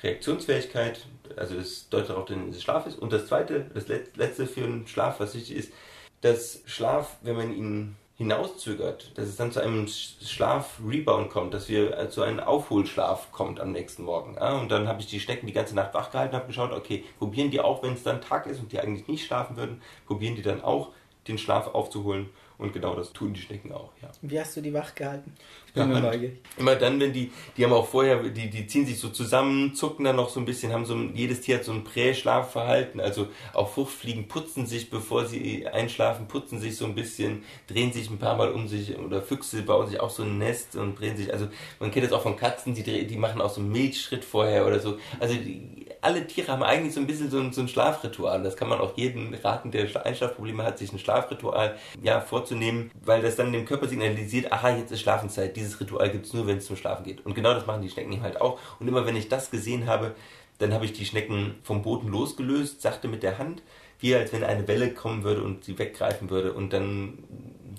[0.04, 1.06] Reaktionsfähigkeit.
[1.36, 2.98] Also das deutet darauf, dass es Schlaf ist.
[2.98, 5.74] Und das zweite, das Let- letzte für einen Schlaf, was wichtig ist,
[6.22, 11.70] dass Schlaf, wenn man ihn hinauszögert, dass es dann zu einem Sch- Schlaf-Rebound kommt, dass
[11.70, 14.38] wir äh, zu einem Aufholschlaf kommt am nächsten Morgen.
[14.38, 17.52] Und dann habe ich die Schnecken die ganze Nacht wach gehalten, habe geschaut, okay, probieren
[17.52, 20.42] die auch, wenn es dann Tag ist und die eigentlich nicht schlafen würden, probieren die
[20.42, 20.90] dann auch,
[21.28, 22.30] den Schlaf aufzuholen.
[22.62, 24.12] Und genau das tun die Schnecken auch, ja.
[24.22, 25.34] Wie hast du die wach gehalten?
[25.66, 26.38] Ich bin nur neugierig.
[26.58, 30.06] Immer dann, wenn die, die haben auch vorher, die, die ziehen sich so zusammen, zucken
[30.06, 33.30] dann noch so ein bisschen, haben so ein, jedes Tier hat so ein Prä-Schlafverhalten, also
[33.54, 38.20] auch Fruchtfliegen putzen sich, bevor sie einschlafen, putzen sich so ein bisschen, drehen sich ein
[38.20, 41.34] paar Mal um sich, oder Füchse bauen sich auch so ein Nest und drehen sich,
[41.34, 41.48] also
[41.80, 44.80] man kennt das auch von Katzen, die, die machen auch so einen Milchschritt vorher oder
[44.80, 45.00] so.
[45.20, 48.42] Also die, alle Tiere haben eigentlich so ein bisschen so ein, so ein Schlafritual.
[48.44, 53.22] Das kann man auch jedem raten, der Einschlafprobleme hat, sich ein Schlafritual ja, vorzunehmen, weil
[53.22, 55.56] das dann dem Körper signalisiert, aha, jetzt ist Schlafenszeit.
[55.56, 57.26] Dieses Ritual gibt es nur, wenn es zum Schlafen geht.
[57.26, 58.60] Und genau das machen die Schnecken halt auch.
[58.80, 60.16] Und immer wenn ich das gesehen habe,
[60.58, 63.62] dann habe ich die Schnecken vom Boden losgelöst, sachte mit der Hand,
[64.00, 66.54] wie als wenn eine Welle kommen würde und sie weggreifen würde.
[66.54, 67.20] Und dann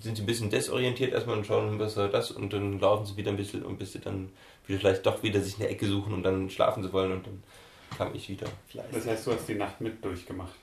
[0.00, 3.16] sind sie ein bisschen desorientiert erstmal und schauen, was soll das und dann laufen sie
[3.16, 4.30] wieder ein bisschen und bis sie dann
[4.66, 7.42] wieder vielleicht doch wieder sich eine Ecke suchen und dann schlafen sie wollen und dann
[7.96, 8.46] kam ich wieder.
[8.92, 10.54] Das heißt, du hast die Nacht mit durchgemacht?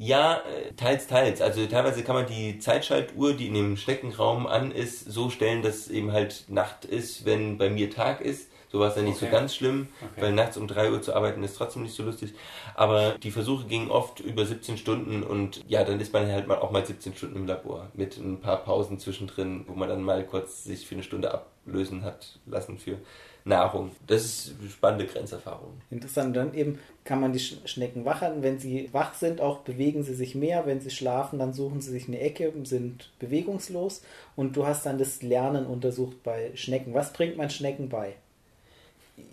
[0.00, 1.40] Ja, äh, teils, teils.
[1.40, 5.88] Also teilweise kann man die Zeitschaltuhr, die in dem Schneckenraum an ist, so stellen, dass
[5.88, 8.48] eben halt Nacht ist, wenn bei mir Tag ist.
[8.70, 9.26] So war es dann nicht okay.
[9.26, 10.22] so ganz schlimm, okay.
[10.22, 12.34] weil nachts um 3 Uhr zu arbeiten ist trotzdem nicht so lustig.
[12.74, 16.58] Aber die Versuche gingen oft über 17 Stunden und ja, dann ist man halt mal
[16.58, 20.24] auch mal 17 Stunden im Labor mit ein paar Pausen zwischendrin, wo man dann mal
[20.24, 22.98] kurz sich für eine Stunde ablösen hat lassen für
[23.48, 23.90] Nahrung.
[24.06, 25.72] Das ist eine spannende Grenzerfahrung.
[25.90, 26.36] Interessant.
[26.36, 28.42] Dann eben kann man die Schnecken wachern.
[28.42, 30.66] Wenn sie wach sind, auch bewegen sie sich mehr.
[30.66, 34.02] Wenn sie schlafen, dann suchen sie sich eine Ecke und sind bewegungslos.
[34.36, 36.94] Und du hast dann das Lernen untersucht bei Schnecken.
[36.94, 38.14] Was bringt man Schnecken bei?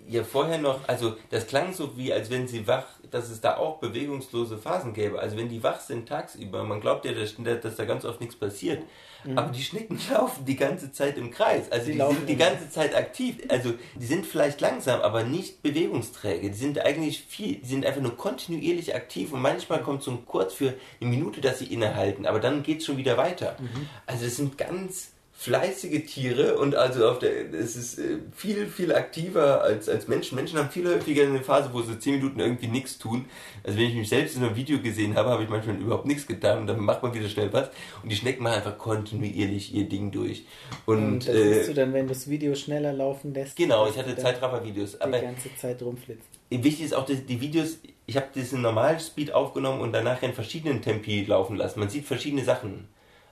[0.08, 3.58] ja vorher noch, also das klang so wie, als wenn sie wach, dass es da
[3.58, 5.20] auch bewegungslose Phasen gäbe.
[5.20, 8.36] Also wenn die wach sind tagsüber, man glaubt ja, dass, dass da ganz oft nichts
[8.36, 8.84] passiert.
[9.26, 9.38] Mhm.
[9.38, 11.72] Aber die Schnecken laufen die ganze Zeit im Kreis.
[11.72, 13.38] Also die, die sind die ganze Zeit aktiv.
[13.50, 16.50] Also die sind vielleicht langsam, aber nicht bewegungsträge.
[16.50, 20.26] Die sind eigentlich viel, die sind einfach nur kontinuierlich aktiv und manchmal kommt so ein
[20.26, 23.56] kurz für eine Minute, dass sie innehalten, aber dann geht es schon wieder weiter.
[23.60, 23.88] Mhm.
[24.06, 28.96] Also es sind ganz fleißige Tiere und also auf der, es ist äh, viel, viel
[28.96, 30.36] aktiver als, als Menschen.
[30.36, 33.26] Menschen haben viel häufiger eine Phase, wo sie 10 Minuten irgendwie nichts tun.
[33.64, 36.26] Also wenn ich mich selbst in einem Video gesehen habe, habe ich manchmal überhaupt nichts
[36.26, 37.70] getan und dann macht man wieder schnell was
[38.02, 40.46] und die Schnecken machen einfach kontinuierlich ihr Ding durch.
[40.86, 43.58] Und, und das äh, siehst du dann, wenn das Video schneller laufen lässt?
[43.58, 44.98] Genau, ich hatte Zeitraffer-Videos.
[45.00, 46.30] Die ganze Zeit rumflitzt.
[46.50, 50.34] Wichtig ist auch, dass die Videos, ich habe das in Normalspeed aufgenommen und danach in
[50.34, 51.80] verschiedenen Tempi laufen lassen.
[51.80, 52.88] Man sieht verschiedene Sachen.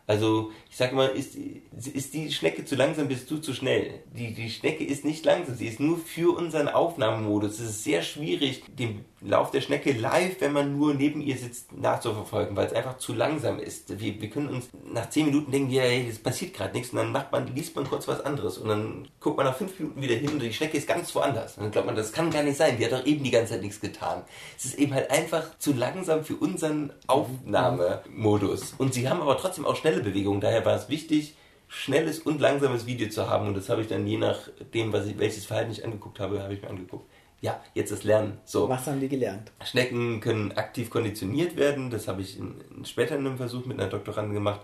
[0.06, 4.04] Also ich sage mal, ist, ist die Schnecke zu langsam, bist du zu schnell.
[4.16, 7.60] Die, die Schnecke ist nicht langsam, sie ist nur für unseren Aufnahmemodus.
[7.60, 11.72] Es ist sehr schwierig, den Lauf der Schnecke live, wenn man nur neben ihr sitzt,
[11.72, 14.00] nachzuverfolgen, weil es einfach zu langsam ist.
[14.00, 16.98] Wir, wir können uns nach zehn Minuten denken, ja, hey, es passiert gerade nichts und
[16.98, 20.02] dann macht man, liest man kurz was anderes und dann guckt man nach fünf Minuten
[20.02, 21.58] wieder hin und die Schnecke ist ganz woanders.
[21.58, 23.54] Und dann glaubt man, das kann gar nicht sein, die hat doch eben die ganze
[23.54, 24.24] Zeit nichts getan.
[24.58, 28.74] Es ist eben halt einfach zu langsam für unseren Aufnahmemodus.
[28.78, 31.36] Und sie haben aber trotzdem auch schnelle Bewegungen, daher war es wichtig,
[31.70, 35.18] schnelles und langsames Video zu haben und das habe ich dann je nachdem, was ich,
[35.18, 37.10] welches Verhalten ich angeguckt habe, habe ich mir angeguckt
[37.44, 38.40] ja, jetzt das Lernen.
[38.46, 38.70] So.
[38.70, 39.52] Was haben die gelernt?
[39.66, 41.90] Schnecken können aktiv konditioniert werden.
[41.90, 44.62] Das habe ich in, in, später in einem Versuch mit einer Doktorandin gemacht.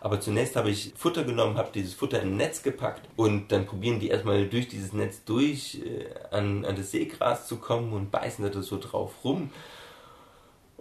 [0.00, 3.66] Aber zunächst habe ich Futter genommen, habe dieses Futter in ein Netz gepackt und dann
[3.66, 8.10] probieren die erstmal durch dieses Netz durch äh, an, an das Seegras zu kommen und
[8.10, 9.50] beißen da so drauf rum.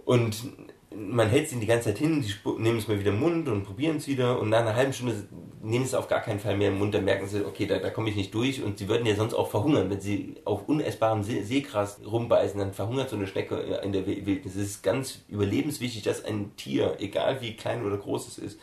[0.05, 0.37] Und
[0.93, 3.63] man hält sie die ganze Zeit hin, die nehmen es mal wieder im Mund und
[3.63, 5.15] probieren es wieder und nach einer halben Stunde
[5.61, 7.79] nehmen sie es auf gar keinen Fall mehr im Mund, dann merken sie, okay, da,
[7.79, 10.67] da komme ich nicht durch und sie würden ja sonst auch verhungern, wenn sie auf
[10.67, 14.55] unessbarem See Seegras rumbeißen, dann verhungert so eine Schnecke in der Wildnis.
[14.55, 18.59] Es ist ganz überlebenswichtig, dass ein Tier, egal wie klein oder groß es ist,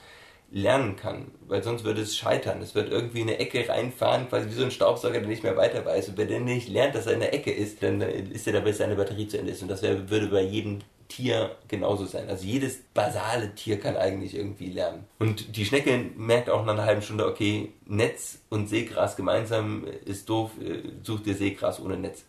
[0.51, 2.63] lernen kann, weil sonst würde es scheitern.
[2.63, 5.57] Es wird irgendwie in eine Ecke reinfahren, quasi wie so ein Staubsauger, der nicht mehr
[5.57, 6.11] weiter weiß.
[6.11, 8.73] Und wenn der nicht lernt, dass er in der Ecke ist, dann ist er dabei,
[8.73, 9.63] seine Batterie zu Ende ist.
[9.63, 12.29] Und das wär, würde bei jedem Tier genauso sein.
[12.29, 15.05] Also jedes basale Tier kann eigentlich irgendwie lernen.
[15.19, 20.29] Und die Schnecke merkt auch nach einer halben Stunde, okay, Netz und Seegras gemeinsam ist
[20.29, 22.25] doof, äh, sucht ihr Seegras ohne Netz.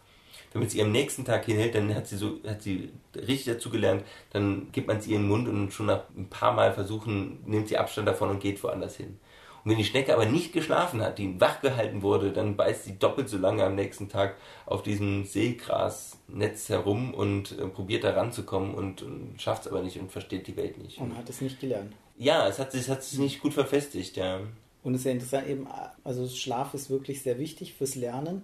[0.54, 4.04] Es ihr am nächsten Tag hinhält, dann hat sie so, hat sie richtig dazu gelernt,
[4.32, 7.40] dann gibt man es ihr in den Mund und schon nach ein paar Mal versuchen,
[7.46, 9.20] nimmt sie Abstand davon und geht woanders hin.
[9.64, 12.98] Und wenn die Schnecke aber nicht geschlafen hat, die wach gehalten wurde, dann beißt sie
[12.98, 18.74] doppelt so lange am nächsten Tag auf diesem Seegrasnetz herum und äh, probiert da ranzukommen
[18.74, 21.00] und, und schafft es aber nicht und versteht die Welt nicht.
[21.00, 21.94] Und hat es nicht gelernt.
[22.18, 24.42] Ja, es hat, es hat sich nicht gut verfestigt, ja.
[24.84, 25.68] Und es ist ja interessant, eben,
[26.04, 28.44] also Schlaf ist wirklich sehr wichtig fürs Lernen.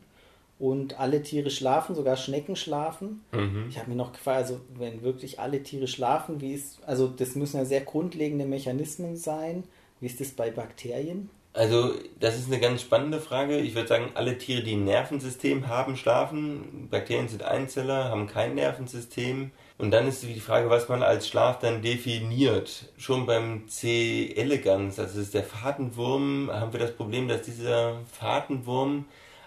[0.57, 3.25] Und alle Tiere schlafen, sogar Schnecken schlafen.
[3.33, 3.65] Mhm.
[3.69, 7.35] Ich habe mir noch gefragt, also wenn wirklich alle Tiere schlafen, wie ist, also das
[7.35, 9.65] müssen ja sehr grundlegende Mechanismen sein
[9.99, 11.29] wie ist das bei Bakterien?
[11.53, 13.59] Also, das ist eine ganz spannende Frage.
[13.59, 16.89] Ich würde sagen, alle Tiere, die ein Nervensystem haben, schlafen.
[16.91, 19.51] Bakterien sind Einzeller, haben kein Nervensystem.
[19.77, 22.89] Und dann ist die Frage, was man als Schlaf dann definiert.
[22.97, 24.33] Schon beim C.
[24.35, 29.05] elegans, also das ist der Fadenwurm, haben wir das Problem, dass dieser Fadenwurm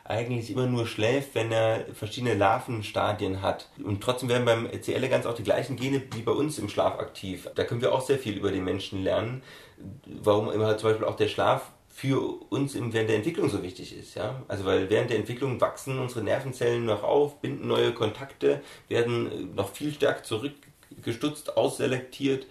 [0.09, 3.69] eigentlich immer nur schläft, wenn er verschiedene Larvenstadien hat.
[3.83, 4.95] Und trotzdem werden beim C.
[4.95, 7.49] elegans auch die gleichen Gene wie bei uns im Schlaf aktiv.
[7.55, 9.43] Da können wir auch sehr viel über den Menschen lernen.
[10.07, 14.15] Warum immer zum Beispiel auch der Schlaf für uns während der Entwicklung so wichtig ist.
[14.15, 14.43] Ja?
[14.49, 19.71] Also weil während der Entwicklung wachsen unsere Nervenzellen noch auf, binden neue Kontakte, werden noch
[19.71, 22.47] viel stärker zurückgestutzt, ausselektiert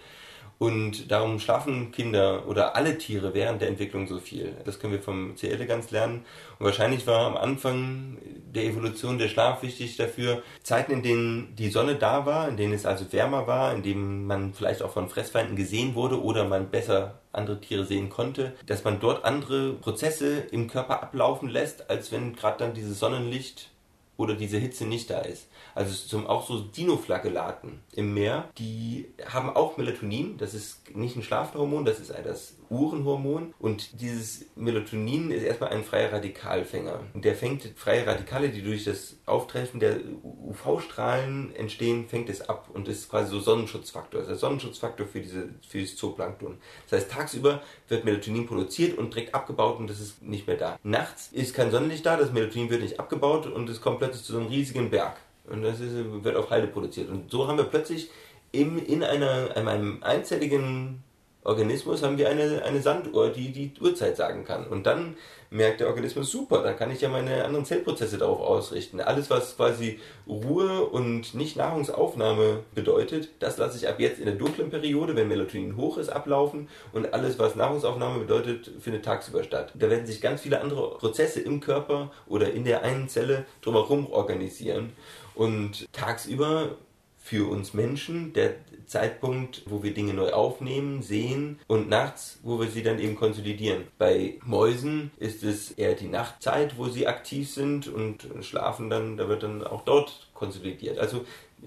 [0.58, 4.56] und darum schlafen Kinder oder alle Tiere während der Entwicklung so viel.
[4.64, 5.48] Das können wir vom C.
[5.48, 6.24] elegans lernen.
[6.58, 8.18] Und wahrscheinlich war am Anfang
[8.52, 10.42] der Evolution der Schlaf wichtig dafür.
[10.64, 14.26] Zeiten, in denen die Sonne da war, in denen es also wärmer war, in denen
[14.26, 18.82] man vielleicht auch von Fressfeinden gesehen wurde oder man besser andere Tiere sehen konnte, dass
[18.82, 23.70] man dort andere Prozesse im Körper ablaufen lässt, als wenn gerade dann dieses Sonnenlicht
[24.16, 25.46] oder diese Hitze nicht da ist.
[25.78, 30.36] Also zum, auch so Dinoflagellaten im Meer, die haben auch Melatonin.
[30.36, 33.54] Das ist nicht ein Schlafhormon, das ist das Uhrenhormon.
[33.60, 36.98] Und dieses Melatonin ist erstmal ein freier Radikalfänger.
[37.14, 42.70] Und der fängt freie Radikale, die durch das Auftreffen der UV-Strahlen entstehen, fängt es ab
[42.74, 44.22] und ist quasi so Sonnenschutzfaktor.
[44.22, 46.58] Das ist der Sonnenschutzfaktor für, diese, für dieses Zooplankton.
[46.90, 50.76] Das heißt, tagsüber wird Melatonin produziert und direkt abgebaut und das ist nicht mehr da.
[50.82, 54.32] Nachts ist kein Sonnenlicht da, das Melatonin wird nicht abgebaut und es kommt plötzlich zu
[54.32, 55.16] so einem riesigen Berg.
[55.50, 57.08] Und das ist, wird auf Halde produziert.
[57.08, 58.10] Und so haben wir plötzlich
[58.52, 61.02] im, in einer, einem einzelligen
[61.44, 64.66] Organismus haben wir eine, eine Sanduhr, die die Uhrzeit sagen kann.
[64.66, 65.16] Und dann
[65.50, 69.00] merkt der Organismus, super, da kann ich ja meine anderen Zellprozesse darauf ausrichten.
[69.00, 74.34] Alles, was quasi Ruhe und nicht Nahrungsaufnahme bedeutet, das lasse ich ab jetzt in der
[74.34, 76.68] dunklen Periode, wenn Melatonin hoch ist, ablaufen.
[76.92, 79.72] Und alles, was Nahrungsaufnahme bedeutet, findet tagsüber statt.
[79.74, 84.10] Da werden sich ganz viele andere Prozesse im Körper oder in der einen Zelle drumherum
[84.12, 84.92] organisieren.
[85.38, 86.76] Und tagsüber
[87.16, 92.68] für uns Menschen der Zeitpunkt, wo wir Dinge neu aufnehmen, sehen und nachts, wo wir
[92.68, 93.84] sie dann eben konsolidieren.
[93.98, 99.28] Bei Mäusen ist es eher die Nachtzeit, wo sie aktiv sind und schlafen dann, da
[99.28, 100.98] wird dann auch dort konsolidiert.
[100.98, 101.24] Also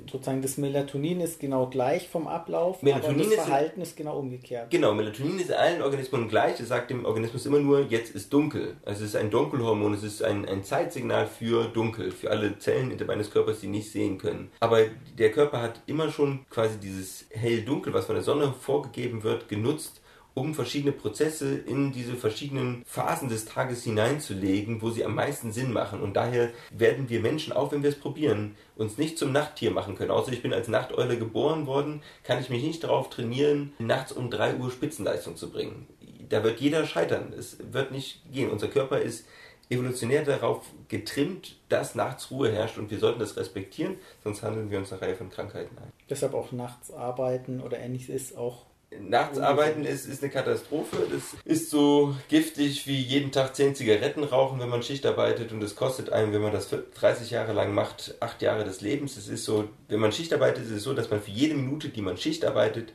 [0.09, 4.17] sozusagen das Melatonin ist genau gleich vom Ablauf, Melatonin aber das Verhalten ist, ist, genau
[4.17, 4.69] umgekehrt.
[4.71, 6.59] Genau, Melatonin ist allen Organismen gleich.
[6.59, 8.77] Es sagt dem Organismus immer nur, jetzt ist dunkel.
[8.85, 12.97] Also es ist ein Dunkelhormon, es ist ein, ein Zeitsignal für dunkel, für alle Zellen
[13.05, 14.51] meines Körpers, die nicht sehen können.
[14.59, 14.79] Aber
[15.17, 20.01] der Körper hat immer schon quasi dieses hell-dunkel, was von der Sonne vorgegeben wird, genutzt,
[20.33, 25.73] um verschiedene Prozesse in diese verschiedenen Phasen des Tages hineinzulegen, wo sie am meisten Sinn
[25.73, 26.01] machen.
[26.01, 29.95] Und daher werden wir Menschen, auch wenn wir es probieren, uns nicht zum Nachttier machen
[29.95, 30.11] können.
[30.11, 34.29] Außer ich bin als Nachteule geboren worden, kann ich mich nicht darauf trainieren, nachts um
[34.29, 35.87] 3 Uhr Spitzenleistung zu bringen.
[36.29, 37.33] Da wird jeder scheitern.
[37.37, 38.49] Es wird nicht gehen.
[38.49, 39.25] Unser Körper ist
[39.69, 44.77] evolutionär darauf getrimmt, dass nachts Ruhe herrscht und wir sollten das respektieren, sonst handeln wir
[44.77, 45.91] uns eine Reihe von Krankheiten ein.
[46.09, 48.65] Deshalb auch nachts arbeiten oder ähnliches ist auch
[48.99, 51.07] Nachts arbeiten ist, ist eine Katastrophe.
[51.11, 55.63] Das ist so giftig wie jeden Tag 10 Zigaretten rauchen, wenn man Schicht arbeitet und
[55.63, 59.15] es kostet einem, wenn man das 30 Jahre lang macht, 8 Jahre des Lebens.
[59.15, 61.89] Es ist so, wenn man Schicht arbeitet, ist es so, dass man für jede Minute,
[61.89, 62.93] die man Schicht arbeitet,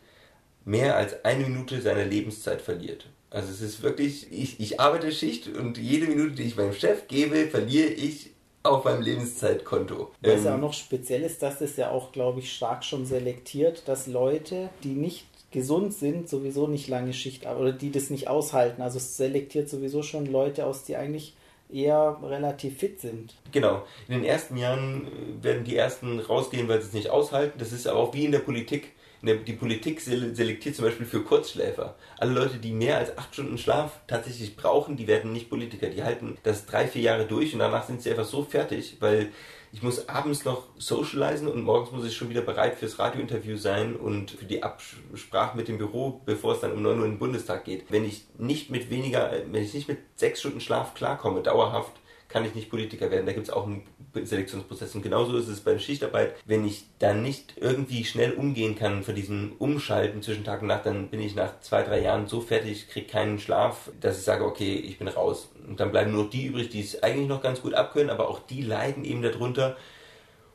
[0.66, 3.06] mehr als eine Minute seiner Lebenszeit verliert.
[3.30, 7.08] Also es ist wirklich, ich, ich arbeite Schicht und jede Minute, die ich meinem Chef
[7.08, 8.30] gebe, verliere ich
[8.62, 10.12] auf meinem Lebenszeitkonto.
[10.20, 13.06] Was ja ähm, auch noch speziell ist, dass das ja auch, glaube ich, stark schon
[13.06, 15.26] selektiert, dass Leute, die nicht
[15.56, 18.82] gesund sind, sowieso nicht lange Schicht oder die das nicht aushalten.
[18.82, 21.34] Also es selektiert sowieso schon Leute aus, die eigentlich
[21.72, 23.34] eher relativ fit sind.
[23.52, 23.84] Genau.
[24.06, 27.58] In den ersten Jahren äh, werden die ersten rausgehen, weil sie es nicht aushalten.
[27.58, 28.92] Das ist aber auch wie in der Politik.
[29.22, 31.96] Die Politik selektiert zum Beispiel für Kurzschläfer.
[32.18, 35.88] Alle Leute, die mehr als acht Stunden Schlaf tatsächlich brauchen, die werden nicht Politiker.
[35.88, 39.30] Die halten das drei, vier Jahre durch und danach sind sie einfach so fertig, weil
[39.72, 43.96] ich muss abends noch socialisen und morgens muss ich schon wieder bereit fürs Radiointerview sein
[43.96, 47.18] und für die Absprache mit dem Büro, bevor es dann um 9 Uhr in den
[47.18, 47.90] Bundestag geht.
[47.90, 51.92] Wenn ich nicht mit weniger, wenn ich nicht mit sechs Stunden Schlaf klarkomme, dauerhaft,
[52.28, 53.26] kann ich nicht Politiker werden.
[53.26, 53.86] Da gibt es auch einen
[54.24, 54.94] Selektionsprozess.
[54.94, 56.34] Und genauso ist es bei der Schichtarbeit.
[56.44, 60.86] Wenn ich dann nicht irgendwie schnell umgehen kann für diesen Umschalten zwischen Tag und Nacht,
[60.86, 64.44] dann bin ich nach zwei, drei Jahren so fertig, kriege keinen Schlaf, dass ich sage,
[64.44, 65.48] okay, ich bin raus.
[65.66, 68.40] Und dann bleiben nur die übrig, die es eigentlich noch ganz gut abkönnen, aber auch
[68.40, 69.76] die leiden eben darunter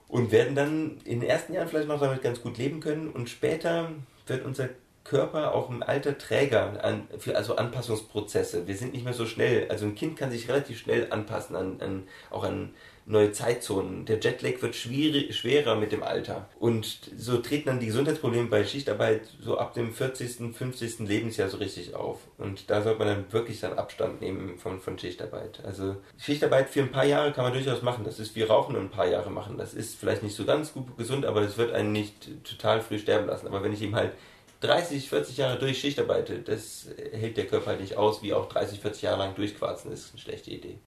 [0.08, 3.10] und werden dann in den ersten Jahren vielleicht noch damit ganz gut leben können.
[3.10, 3.91] Und später
[4.28, 4.69] wird unser
[5.12, 8.65] Körper auch im Alter träger an, für also Anpassungsprozesse.
[8.65, 9.67] Wir sind nicht mehr so schnell.
[9.69, 12.74] Also ein Kind kann sich relativ schnell anpassen an, an auch an
[13.06, 14.06] neue Zeitzonen.
[14.06, 16.47] Der Jetlag wird schwierig, schwerer mit dem Alter.
[16.62, 21.00] Und so treten dann die Gesundheitsprobleme bei Schichtarbeit so ab dem 40., 50.
[21.00, 22.19] Lebensjahr so richtig auf.
[22.38, 25.62] Und da sollte man dann wirklich dann Abstand nehmen von, von Schichtarbeit.
[25.65, 28.06] Also Schichtarbeit für ein paar Jahre kann man durchaus machen.
[28.06, 29.58] Das ist wie Rauchen ein paar Jahre machen.
[29.58, 32.97] Das ist vielleicht nicht so ganz gut gesund, aber es wird einen nicht total früh
[32.97, 33.47] sterben lassen.
[33.47, 34.13] Aber wenn ich eben halt
[34.62, 38.80] 30, 40 Jahre durch Schicht arbeite, das hält der Körper nicht aus, wie auch 30,
[38.80, 40.80] 40 Jahre lang durchquarzen, ist eine schlechte Idee.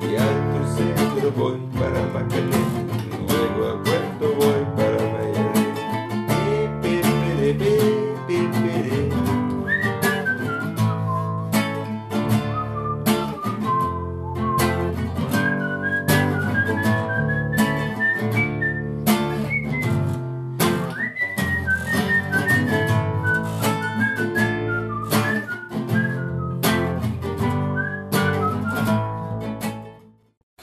[0.00, 0.16] Y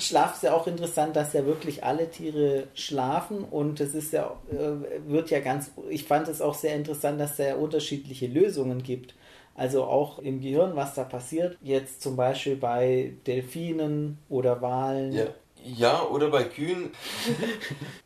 [0.10, 4.36] Schlaf ist ja auch interessant, dass ja wirklich alle Tiere schlafen und es ist ja,
[4.52, 8.82] äh, wird ja ganz, ich fand es auch sehr interessant, dass es ja unterschiedliche Lösungen
[8.82, 9.13] gibt.
[9.56, 11.58] Also auch im Gehirn, was da passiert.
[11.62, 15.12] Jetzt zum Beispiel bei Delfinen oder Walen.
[15.12, 15.26] Ja.
[15.63, 16.91] Ja, oder bei Kühen.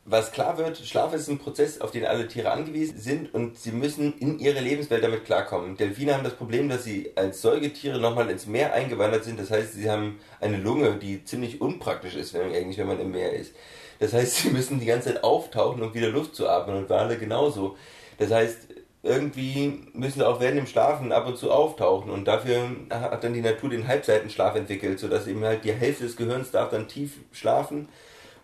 [0.06, 3.72] Was klar wird, Schlaf ist ein Prozess, auf den alle Tiere angewiesen sind und sie
[3.72, 5.78] müssen in ihre Lebenswelt damit klarkommen.
[5.78, 9.40] Delfine haben das Problem, dass sie als Säugetiere nochmal ins Meer eingewandert sind.
[9.40, 13.12] Das heißt, sie haben eine Lunge, die ziemlich unpraktisch ist, wenn, eigentlich, wenn man im
[13.12, 13.54] Meer ist.
[14.00, 17.18] Das heißt, sie müssen die ganze Zeit auftauchen, um wieder Luft zu atmen und Wale
[17.18, 17.78] genauso.
[18.18, 18.73] Das heißt,
[19.04, 23.42] irgendwie müssen auch während dem Schlafen ab und zu auftauchen und dafür hat dann die
[23.42, 27.90] Natur den Halbseitenschlaf entwickelt, sodass eben halt die Hälfte des Gehirns darf dann tief schlafen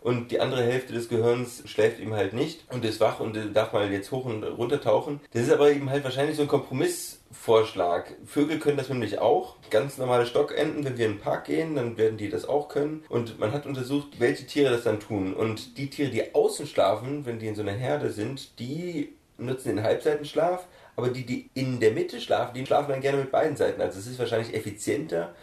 [0.01, 3.73] und die andere Hälfte des Gehirns schläft eben halt nicht und ist wach und darf
[3.73, 5.19] mal jetzt hoch und runter tauchen.
[5.33, 8.15] Das ist aber eben halt wahrscheinlich so ein Kompromissvorschlag.
[8.25, 9.57] Vögel können das nämlich auch.
[9.69, 13.03] Ganz normale Stockenten, wenn wir in den Park gehen, dann werden die das auch können.
[13.09, 15.33] Und man hat untersucht, welche Tiere das dann tun.
[15.33, 19.75] Und die Tiere, die außen schlafen, wenn die in so einer Herde sind, die nutzen
[19.75, 23.55] den Halbseitenschlaf, aber die, die in der Mitte schlafen, die schlafen dann gerne mit beiden
[23.55, 23.81] Seiten.
[23.81, 25.33] Also es ist wahrscheinlich effizienter,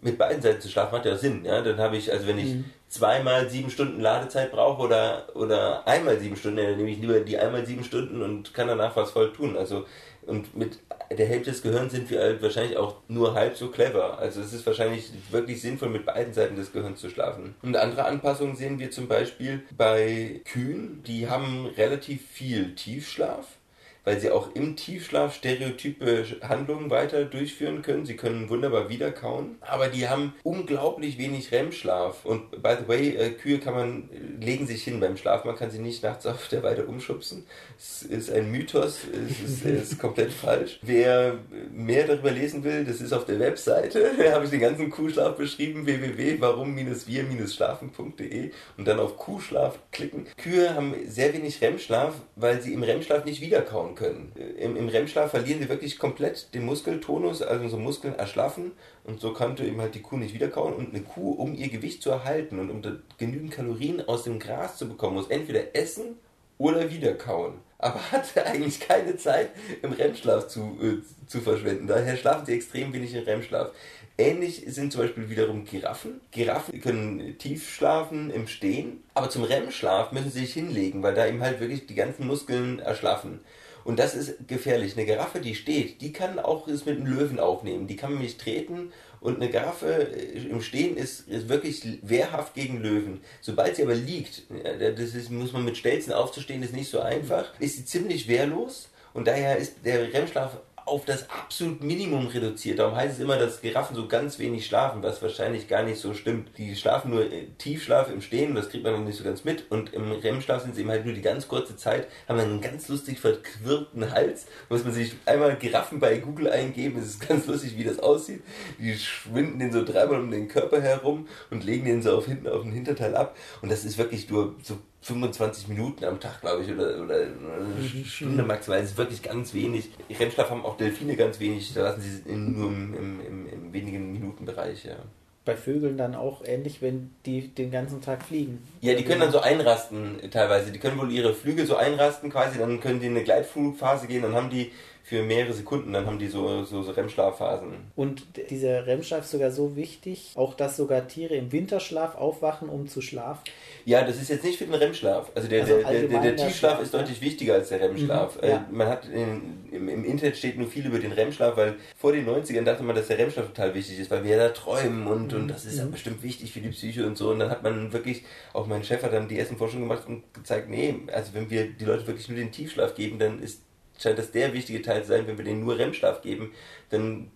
[0.00, 1.44] mit beiden Seiten zu schlafen, macht ja Sinn.
[1.44, 1.62] Ja?
[1.62, 2.64] Dann habe ich, also wenn ich mhm.
[2.88, 7.38] zweimal sieben Stunden Ladezeit brauche oder, oder einmal sieben Stunden, dann nehme ich lieber die
[7.38, 9.56] einmal sieben Stunden und kann danach was voll tun.
[9.56, 9.86] Also
[10.26, 10.78] und mit
[11.10, 14.18] der Hälfte des Gehirns sind wir halt wahrscheinlich auch nur halb so clever.
[14.18, 17.54] Also es ist wahrscheinlich wirklich sinnvoll, mit beiden Seiten des Gehirns zu schlafen.
[17.62, 21.02] Und andere Anpassungen sehen wir zum Beispiel bei Kühen.
[21.06, 23.58] Die haben relativ viel Tiefschlaf
[24.04, 28.06] weil sie auch im Tiefschlaf stereotype Handlungen weiter durchführen können.
[28.06, 32.24] Sie können wunderbar wiederkauen, aber die haben unglaublich wenig REM-Schlaf.
[32.24, 34.08] Und by the way, äh, Kühe kann man,
[34.40, 37.46] legen sich hin beim Schlaf, man kann sie nicht nachts auf der Weide umschubsen.
[37.78, 40.78] Es ist ein Mythos, es ist, es ist komplett falsch.
[40.82, 41.38] Wer
[41.72, 45.36] mehr darüber lesen will, das ist auf der Webseite, da habe ich den ganzen Kuhschlaf
[45.36, 50.26] beschrieben, www.warum-wir-schlafen.de und dann auf Kuhschlaf klicken.
[50.36, 54.32] Kühe haben sehr wenig REM-Schlaf, weil sie im REM-Schlaf nicht wiederkauen können.
[54.58, 58.72] Im, Im REM-Schlaf verlieren sie wirklich komplett den Muskeltonus, also unsere Muskeln erschlaffen
[59.04, 62.02] und so konnte eben halt die Kuh nicht wiederkauen und eine Kuh, um ihr Gewicht
[62.02, 62.82] zu erhalten und um
[63.18, 66.16] genügend Kalorien aus dem Gras zu bekommen, muss entweder essen
[66.58, 67.54] oder wiederkauen.
[67.78, 69.50] Aber hatte eigentlich keine Zeit
[69.82, 71.86] im REM-Schlaf zu, äh, zu verschwenden.
[71.86, 73.72] Daher schlafen sie extrem wenig im REM-Schlaf.
[74.16, 76.20] Ähnlich sind zum Beispiel wiederum Giraffen.
[76.30, 81.26] Giraffen können tief schlafen im Stehen, aber zum REM-Schlaf müssen sie sich hinlegen, weil da
[81.26, 83.40] eben halt wirklich die ganzen Muskeln erschlaffen.
[83.84, 84.96] Und das ist gefährlich.
[84.96, 87.86] Eine Giraffe, die steht, die kann auch es mit einem Löwen aufnehmen.
[87.86, 88.92] Die kann man nicht treten.
[89.20, 93.20] Und eine Giraffe äh, im Stehen ist, ist wirklich wehrhaft gegen Löwen.
[93.40, 94.42] Sobald sie aber liegt,
[94.78, 98.88] das ist, muss man mit Stelzen aufzustehen, ist nicht so einfach, ist sie ziemlich wehrlos.
[99.12, 102.78] Und daher ist der REM-Schlaf auf das absolut Minimum reduziert.
[102.78, 106.14] Darum heißt es immer, dass Giraffen so ganz wenig schlafen, was wahrscheinlich gar nicht so
[106.14, 106.56] stimmt.
[106.58, 109.70] Die schlafen nur äh, Tiefschlaf im Stehen, das kriegt man noch nicht so ganz mit.
[109.70, 112.88] Und im REM-Schlaf sind sie eben halt nur die ganz kurze Zeit, haben einen ganz
[112.88, 114.46] lustig verquirlten Hals.
[114.68, 118.42] Muss man sich einmal Giraffen bei Google eingeben, es ist ganz lustig, wie das aussieht.
[118.78, 122.48] Die schwinden den so dreimal um den Körper herum und legen den so auf hinten
[122.48, 123.36] auf den Hinterteil ab.
[123.62, 128.04] Und das ist wirklich nur so 25 Minuten am Tag, glaube ich, oder, oder eine
[128.06, 128.80] Stunde maximal.
[128.80, 129.90] Das ist wirklich ganz wenig.
[130.08, 131.74] REM-Schlaf haben auch Delfine ganz wenig.
[131.74, 134.96] Da lassen sie in, nur im, im, im, im wenigen Minutenbereich, ja.
[135.44, 138.62] Bei Vögeln dann auch ähnlich, wenn die den ganzen Tag fliegen.
[138.80, 140.72] Ja, die können dann so einrasten teilweise.
[140.72, 144.22] Die können wohl ihre Flügel so einrasten quasi, dann können die in eine Gleitflugphase gehen,
[144.22, 144.72] dann haben die
[145.04, 147.74] für mehrere Sekunden, dann haben die so, so, so REM-Schlafphasen.
[147.94, 152.88] Und dieser REM-Schlaf ist sogar so wichtig, auch dass sogar Tiere im Winterschlaf aufwachen, um
[152.88, 153.42] zu schlafen.
[153.84, 155.30] Ja, das ist jetzt nicht für den REM-Schlaf.
[155.34, 158.40] Also der, also der, der, der, Tiefschlaf ist deutlich wichtiger als der REM-Schlaf.
[158.40, 158.56] Mhm, ja.
[158.56, 162.12] Äh, man hat in, im, im, Internet steht nur viel über den REM-Schlaf, weil vor
[162.12, 165.06] den 90ern dachte man, dass der REM-Schlaf total wichtig ist, weil wir ja da träumen
[165.06, 165.40] und, mhm.
[165.42, 165.90] und das ist ja mhm.
[165.90, 167.30] bestimmt wichtig für die Psyche und so.
[167.32, 168.22] Und dann hat man wirklich,
[168.54, 171.66] auch mein Chef hat dann die ersten Forschungen gemacht und gezeigt, nee, also wenn wir
[171.66, 173.63] die Leute wirklich nur den Tiefschlaf geben, dann ist
[173.98, 176.52] scheint das der wichtige Teil zu sein, wenn wir denen nur REM-Schlaf geben,
[176.90, 177.30] dann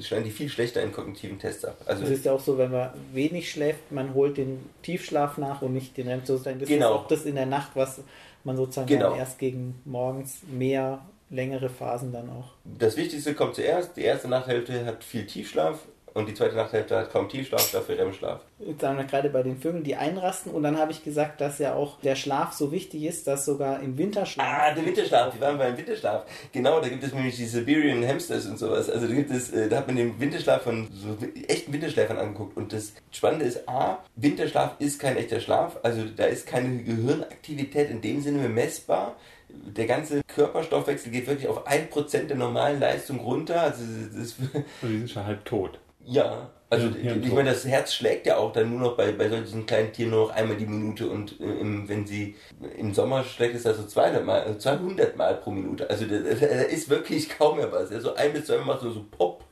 [0.00, 1.80] schneiden die viel schlechter in kognitiven Tests ab.
[1.86, 5.62] Also es ist ja auch so, wenn man wenig schläft, man holt den Tiefschlaf nach
[5.62, 6.24] und nicht den REM.
[6.24, 6.58] Sozusagen.
[6.58, 6.94] Das genau.
[6.94, 8.00] ist auch das in der Nacht, was
[8.44, 9.14] man sozusagen genau.
[9.14, 12.52] erst gegen morgens mehr längere Phasen dann auch.
[12.64, 13.96] Das Wichtigste kommt zuerst.
[13.96, 15.80] Die erste Nachthälfte hat viel Tiefschlaf
[16.14, 18.40] und die zweite Nachthälfte hat kaum Tiefschlaf, dafür REM-Schlaf.
[18.80, 20.52] Sagen wir gerade bei den Vögeln, die einrasten.
[20.52, 23.80] Und dann habe ich gesagt, dass ja auch der Schlaf so wichtig ist, dass sogar
[23.80, 24.46] im Winterschlaf.
[24.46, 26.24] Ah, der Winterschlaf, wir waren beim Winterschlaf.
[26.52, 28.90] Genau, da gibt es nämlich die Siberian Hamsters und sowas.
[28.90, 32.56] Also da gibt es, äh, da hat man den Winterschlaf von so echten Winterschläfern angeguckt.
[32.56, 35.78] Und das Spannende ist, A, Winterschlaf ist kein echter Schlaf.
[35.82, 39.16] Also da ist keine Gehirnaktivität in dem Sinne messbar
[39.50, 43.62] der ganze Körperstoffwechsel geht wirklich auf 1% der normalen Leistung runter.
[43.62, 44.48] Also, das also
[44.82, 45.78] die sind schon halb tot.
[46.10, 49.28] Ja, also ja, ich meine, das Herz schlägt ja auch dann nur noch bei, bei
[49.28, 52.34] solchen kleinen Tieren nur noch einmal die Minute und äh, im, wenn sie
[52.76, 55.88] im Sommer schlägt es also 200 Mal, 200 Mal pro Minute.
[55.88, 57.90] Also da, da ist wirklich kaum mehr was.
[57.90, 59.44] Also ein bis zweimal macht so, so Pop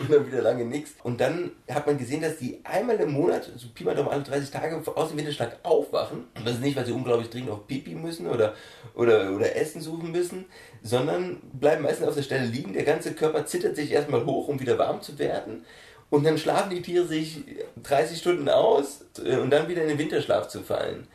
[0.00, 0.94] und dann wieder lange nichts.
[1.02, 4.22] Und dann hat man gesehen, dass die einmal im Monat, so Pi mal Daumen alle
[4.22, 6.24] 30 Tage, aus dem Winterschlag aufwachen.
[6.36, 8.54] Und das ist nicht, weil sie unglaublich dringend auf Pipi müssen oder,
[8.94, 10.46] oder, oder Essen suchen müssen,
[10.82, 12.72] sondern bleiben meistens auf der Stelle liegen.
[12.72, 15.64] Der ganze Körper zittert sich erstmal hoch, um wieder warm zu werden.
[16.10, 17.44] Und dann schlafen die Tiere sich
[17.82, 21.06] 30 Stunden aus äh, und dann wieder in den Winterschlaf zu fallen.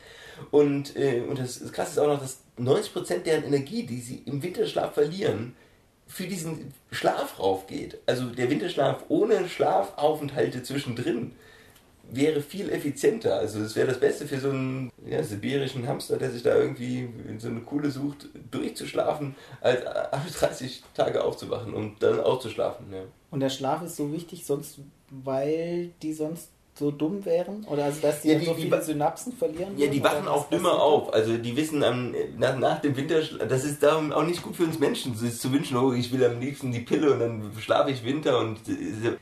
[0.51, 4.23] Und, äh, und das, das Krasse ist auch noch, dass 90% deren Energie, die sie
[4.25, 5.55] im Winterschlaf verlieren,
[6.07, 7.99] für diesen Schlaf raufgeht.
[8.05, 11.33] Also der Winterschlaf ohne Schlafaufenthalte zwischendrin
[12.11, 13.37] wäre viel effizienter.
[13.37, 17.09] Also es wäre das Beste für so einen ja, sibirischen Hamster, der sich da irgendwie
[17.27, 22.91] in so eine Kuhle sucht, durchzuschlafen, als alle 30 Tage aufzuwachen und dann auszuschlafen.
[22.93, 23.03] Ja.
[23.31, 24.79] Und der Schlaf ist so wichtig, sonst,
[25.09, 27.65] weil die sonst so dumm wären?
[27.69, 29.77] Oder also, dass die, ja, die so viele die, Synapsen verlieren?
[29.77, 31.13] Ja, die wachen auch dümmer auf.
[31.13, 34.63] Also die wissen am, nach, nach dem Winter, das ist darum auch nicht gut für
[34.63, 37.91] uns Menschen, sich zu wünschen, oh, ich will am liebsten die Pille und dann schlafe
[37.91, 38.39] ich Winter.
[38.39, 38.59] Und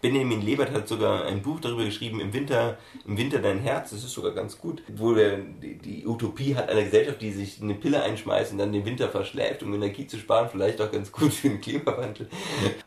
[0.02, 4.04] Benjamin Lebert hat sogar ein Buch darüber geschrieben, im Winter, im Winter dein Herz, das
[4.04, 4.82] ist sogar ganz gut.
[4.96, 8.74] Wo der, die, die Utopie hat einer Gesellschaft, die sich eine Pille einschmeißt und dann
[8.74, 12.28] den Winter verschläft, um Energie zu sparen, vielleicht auch ganz gut für den Klimawandel.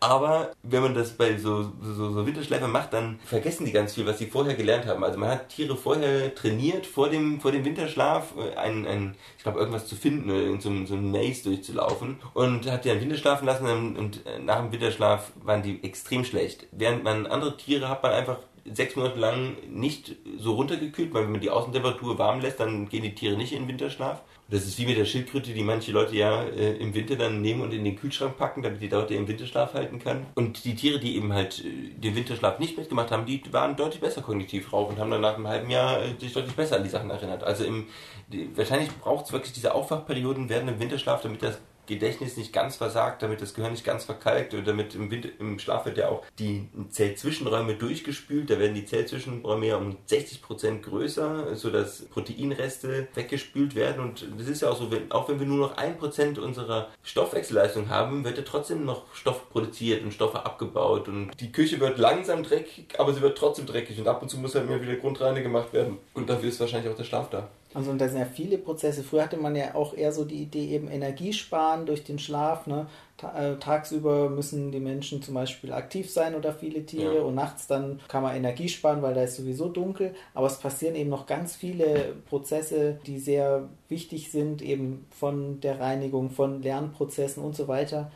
[0.00, 4.06] Aber wenn man das bei so, so, so Winterschläfern macht, dann vergessen die ganz viel,
[4.06, 5.04] was sie vorher gelernt haben.
[5.04, 9.42] Also man hat Tiere vorher trainiert, vor dem, vor dem Winterschlaf, äh, ein, ein, ich
[9.42, 13.46] glaube, irgendwas zu finden oder so, so einem Maze durchzulaufen und hat die dann Winterschlafen
[13.46, 16.66] lassen und äh, nach dem Winterschlaf waren die extrem schlecht.
[16.72, 18.38] Während man andere Tiere hat man einfach
[18.72, 23.02] sechs Monate lang nicht so runtergekühlt, weil wenn man die Außentemperatur warm lässt, dann gehen
[23.02, 24.22] die Tiere nicht in den Winterschlaf.
[24.48, 27.62] Das ist wie mit der Schildkröte, die manche Leute ja äh, im Winter dann nehmen
[27.62, 30.26] und in den Kühlschrank packen, damit die dort im Winterschlaf halten kann.
[30.36, 34.00] Und die Tiere, die eben halt äh, den Winterschlaf nicht mitgemacht haben, die waren deutlich
[34.00, 36.84] besser kognitiv drauf und haben dann nach einem halben Jahr äh, sich deutlich besser an
[36.84, 37.42] die Sachen erinnert.
[37.42, 37.88] Also im,
[38.28, 42.76] die, wahrscheinlich braucht es wirklich diese Aufwachperioden während dem Winterschlaf, damit das Gedächtnis nicht ganz
[42.76, 46.08] versagt, damit das Gehirn nicht ganz verkalkt und damit im, Winter, im Schlaf wird ja
[46.08, 48.50] auch die Zellzwischenräume durchgespült.
[48.50, 54.02] Da werden die Zellzwischenräume ja um 60% größer, sodass Proteinreste weggespült werden.
[54.02, 57.88] Und das ist ja auch so, wenn, auch wenn wir nur noch 1% unserer Stoffwechselleistung
[57.88, 61.08] haben, wird ja trotzdem noch Stoff produziert und Stoffe abgebaut.
[61.08, 63.98] Und die Küche wird langsam dreckig, aber sie wird trotzdem dreckig.
[63.98, 65.98] Und ab und zu muss halt immer wieder Grundreine gemacht werden.
[66.14, 67.48] Und dafür ist wahrscheinlich auch der Schlaf da.
[67.76, 69.02] Also und da sind ja viele Prozesse.
[69.02, 72.66] Früher hatte man ja auch eher so die Idee eben Energie sparen durch den Schlaf.
[72.66, 72.86] Ne?
[73.22, 77.20] Äh, tagsüber müssen die Menschen zum Beispiel aktiv sein oder viele Tiere ja.
[77.20, 80.14] und nachts dann kann man Energie sparen, weil da ist sowieso dunkel.
[80.32, 85.78] Aber es passieren eben noch ganz viele Prozesse, die sehr wichtig sind, eben von der
[85.78, 88.10] Reinigung, von Lernprozessen und so weiter,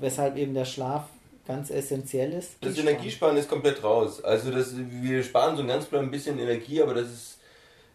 [0.00, 1.04] weshalb eben der Schlaf
[1.46, 2.56] ganz essentiell ist.
[2.60, 4.22] Das Energiesparen ist komplett raus.
[4.22, 7.38] Also das, wir sparen so ein ganz klein bisschen Energie, aber das ist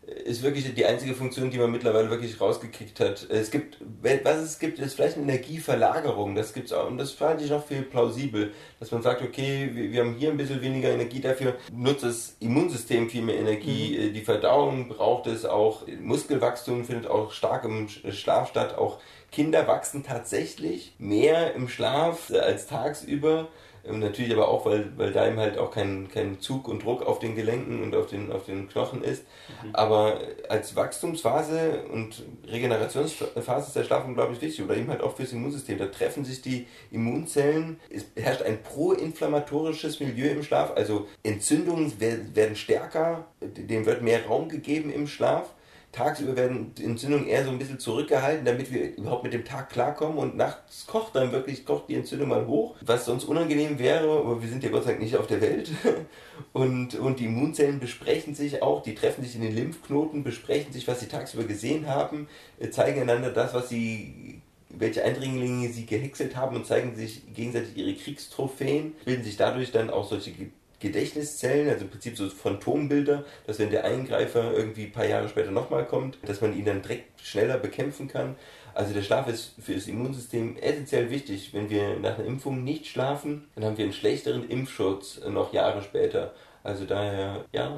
[0.07, 3.27] ist wirklich die einzige Funktion, die man mittlerweile wirklich rausgekickt hat.
[3.29, 3.77] Es gibt,
[4.23, 6.33] was es gibt, ist vielleicht eine Energieverlagerung.
[6.33, 6.87] Das gibt's auch.
[6.87, 10.37] Und das fand ich noch viel plausibel, dass man sagt, okay, wir, haben hier ein
[10.37, 13.97] bisschen weniger Energie, dafür nutzt das Immunsystem viel mehr Energie.
[13.97, 14.13] Mhm.
[14.13, 15.85] Die Verdauung braucht es auch.
[15.99, 18.77] Muskelwachstum findet auch stark im Schlaf statt.
[18.77, 18.99] Auch
[19.31, 23.49] Kinder wachsen tatsächlich mehr im Schlaf als tagsüber
[23.87, 27.05] Ähm, natürlich aber auch, weil, weil da eben halt auch kein, kein Zug und Druck
[27.05, 29.23] auf den Gelenken und auf den, auf den Knochen ist.
[29.63, 29.69] Mhm.
[29.73, 30.19] Aber
[30.49, 35.77] als Wachstumsphase und Regenerationsphase ist der Schlaf unglaublich wichtig oder eben halt auch fürs Immunsystem.
[35.77, 42.55] Da treffen sich die Immunzellen, es herrscht ein proinflammatorisches Milieu im Schlaf, also Entzündungen werden
[42.55, 45.53] stärker, dem wird mehr Raum gegeben im Schlaf
[45.91, 50.17] tagsüber werden Entzündungen eher so ein bisschen zurückgehalten, damit wir überhaupt mit dem Tag klarkommen
[50.17, 54.41] und nachts kocht dann wirklich, kocht die Entzündung mal hoch, was sonst unangenehm wäre, aber
[54.41, 55.69] wir sind ja Gott sei Dank nicht auf der Welt.
[56.53, 60.87] Und, und die Immunzellen besprechen sich auch, die treffen sich in den Lymphknoten, besprechen sich,
[60.87, 62.27] was sie tagsüber gesehen haben,
[62.59, 67.75] äh, zeigen einander das, was sie welche Eindringlinge sie gehäckselt haben und zeigen sich gegenseitig
[67.75, 70.31] ihre Kriegstrophäen, bilden sich dadurch dann auch solche
[70.79, 75.51] Gedächtniszellen, also im Prinzip so Phantombilder, dass wenn der Eingreifer irgendwie ein paar Jahre später
[75.51, 78.35] nochmal kommt, dass man ihn dann direkt schneller bekämpfen kann.
[78.73, 81.51] Also der Schlaf ist für das Immunsystem essentiell wichtig.
[81.53, 85.81] Wenn wir nach einer Impfung nicht schlafen, dann haben wir einen schlechteren Impfschutz noch Jahre
[85.81, 86.33] später.
[86.63, 87.75] Also daher, ja,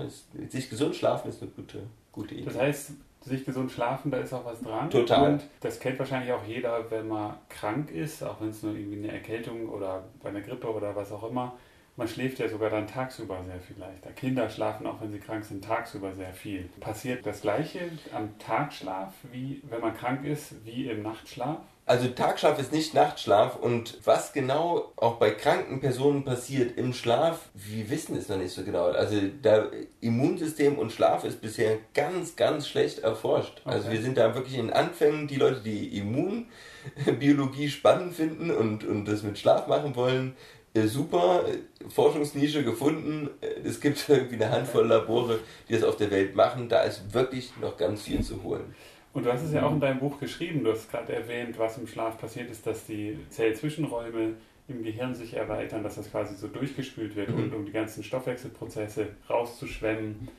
[0.49, 2.45] sich gesund schlafen ist eine gute, gute Idee.
[2.45, 2.91] Das heißt,
[3.21, 4.89] sich gesund schlafen, da ist auch was dran.
[4.89, 5.33] Total.
[5.33, 8.97] Und das kennt wahrscheinlich auch jeder, wenn man krank ist, auch wenn es nur irgendwie
[8.97, 11.57] eine Erkältung oder bei einer Grippe oder was auch immer
[11.99, 14.11] man schläft ja sogar dann tagsüber sehr viel leichter.
[14.11, 16.69] Kinder schlafen auch, wenn sie krank sind, tagsüber sehr viel.
[16.79, 21.57] Passiert das Gleiche am Tagschlaf, wie wenn man krank ist, wie im Nachtschlaf?
[21.85, 27.49] Also Tagschlaf ist nicht Nachtschlaf und was genau auch bei kranken Personen passiert im Schlaf,
[27.53, 28.85] wir wissen es noch nicht so genau.
[28.91, 29.65] Also da
[29.99, 33.61] Immunsystem und Schlaf ist bisher ganz, ganz schlecht erforscht.
[33.65, 33.77] Also okay.
[33.77, 39.05] Also wir sind da wirklich in Anfängen, die Leute, die Immunbiologie spannend finden und, und
[39.05, 40.37] das mit Schlaf machen wollen,
[40.75, 43.29] super äh, Forschungsnische gefunden.
[43.41, 46.69] Äh, es gibt irgendwie eine Handvoll Labore, die das auf der Welt machen.
[46.69, 48.75] Da ist wirklich noch ganz viel zu holen.
[49.13, 51.77] Und du hast es ja auch in deinem Buch geschrieben, du hast gerade erwähnt, was
[51.77, 54.35] im Schlaf passiert ist, dass die Zellzwischenräume
[54.67, 57.43] im Gehirn sich erweitern, dass das quasi so durchgespült wird, mhm.
[57.43, 60.29] und um die ganzen Stoffwechselprozesse rauszuschwemmen.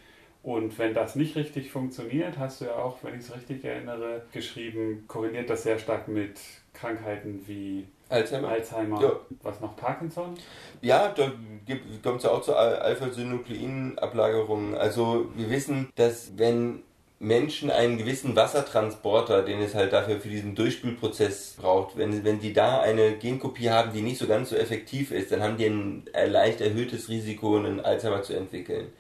[0.43, 4.23] Und wenn das nicht richtig funktioniert, hast du ja auch, wenn ich es richtig erinnere,
[4.33, 6.41] geschrieben, korreliert das sehr stark mit
[6.73, 8.49] Krankheiten wie Alzheimer.
[8.49, 9.01] Alzheimer.
[9.01, 9.13] Ja.
[9.43, 10.35] Was noch Parkinson?
[10.83, 11.33] Ja, da
[12.03, 14.75] kommt es ja auch zu Alpha-Synukleinablagerungen.
[14.75, 16.83] Also wir wissen, dass wenn
[17.23, 22.55] Menschen einen gewissen Wassertransporter, den es halt dafür für diesen Durchspülprozess braucht, wenn, wenn die
[22.55, 26.05] da eine Genkopie haben, die nicht so ganz so effektiv ist, dann haben die ein
[26.15, 28.91] leicht erhöhtes Risiko, einen Alzheimer zu entwickeln.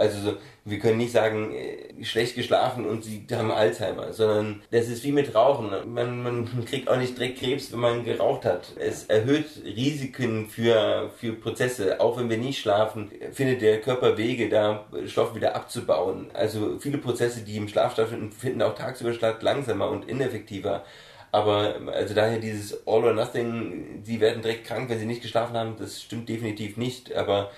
[0.00, 5.04] Also wir können nicht sagen, äh, schlecht geschlafen und sie haben Alzheimer, sondern das ist
[5.04, 5.70] wie mit Rauchen.
[5.92, 8.72] Man, man kriegt auch nicht direkt Krebs, wenn man geraucht hat.
[8.78, 12.00] Es erhöht Risiken für, für Prozesse.
[12.00, 16.30] Auch wenn wir nicht schlafen, findet der Körper Wege, da Stoff wieder abzubauen.
[16.32, 20.84] Also viele Prozesse, die im Schlaf stattfinden, finden auch tagsüber statt, langsamer und ineffektiver.
[21.32, 25.56] Aber also daher dieses All or Nothing, sie werden direkt krank, wenn sie nicht geschlafen
[25.56, 27.14] haben, das stimmt definitiv nicht.
[27.14, 27.50] Aber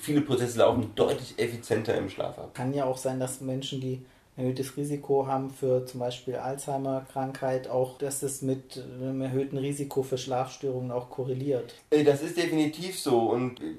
[0.00, 2.54] viele Prozesse laufen deutlich effizienter im Schlaf ab.
[2.54, 4.02] Kann ja auch sein, dass Menschen, die
[4.36, 10.02] ein erhöhtes Risiko haben für zum Beispiel Alzheimer-Krankheit, auch, dass es mit einem erhöhten Risiko
[10.02, 11.74] für Schlafstörungen auch korreliert.
[11.90, 13.74] Äh, das ist definitiv so und äh,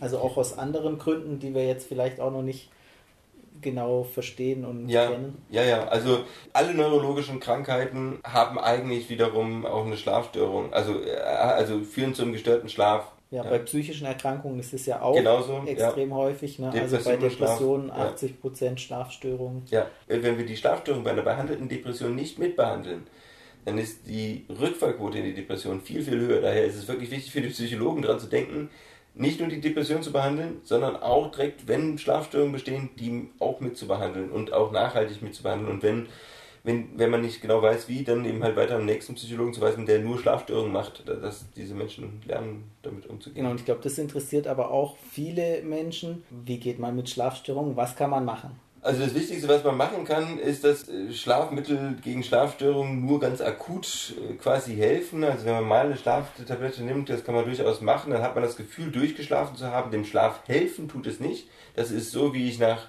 [0.00, 2.70] also auch aus anderen Gründen, die wir jetzt vielleicht auch noch nicht
[3.62, 5.42] genau verstehen und ja, kennen.
[5.50, 6.20] Ja, ja, also
[6.52, 12.68] alle neurologischen Krankheiten haben eigentlich wiederum auch eine Schlafstörung, also, äh, also führen zum gestörten
[12.68, 13.12] Schlaf.
[13.30, 16.16] Ja, ja, bei psychischen Erkrankungen ist es ja auch Genauso, extrem ja.
[16.16, 16.58] häufig.
[16.58, 16.70] Ne?
[16.70, 18.76] also bei Depressionen Schlaf, 80% ja.
[18.76, 19.62] Schlafstörungen.
[19.70, 23.06] Ja, wenn wir die Schlafstörung bei einer behandelten Depression nicht mitbehandeln,
[23.64, 26.40] dann ist die Rückfallquote in die Depression viel, viel höher.
[26.40, 28.70] Daher ist es wirklich wichtig für die Psychologen daran zu denken,
[29.14, 33.76] nicht nur die Depression zu behandeln, sondern auch direkt, wenn Schlafstörungen bestehen, die auch mit
[33.76, 35.70] zu behandeln und auch nachhaltig mit zu behandeln.
[35.70, 36.08] Und wenn,
[36.64, 39.60] wenn, wenn man nicht genau weiß, wie, dann eben halt weiter am nächsten Psychologen zu
[39.60, 43.42] weisen, der nur Schlafstörungen macht, dass diese Menschen lernen, damit umzugehen.
[43.42, 46.22] Genau, und ich glaube, das interessiert aber auch viele Menschen.
[46.30, 47.76] Wie geht man mit Schlafstörungen?
[47.76, 48.58] Was kann man machen?
[48.84, 53.40] Also das Wichtigste, was man machen kann, ist, dass äh, Schlafmittel gegen Schlafstörungen nur ganz
[53.40, 55.22] akut äh, quasi helfen.
[55.22, 58.42] Also wenn man mal eine Schlaftablette nimmt, das kann man durchaus machen, dann hat man
[58.42, 59.92] das Gefühl, durchgeschlafen zu haben.
[59.92, 61.46] Dem Schlaf helfen tut es nicht.
[61.76, 62.88] Das ist so, wie ich nach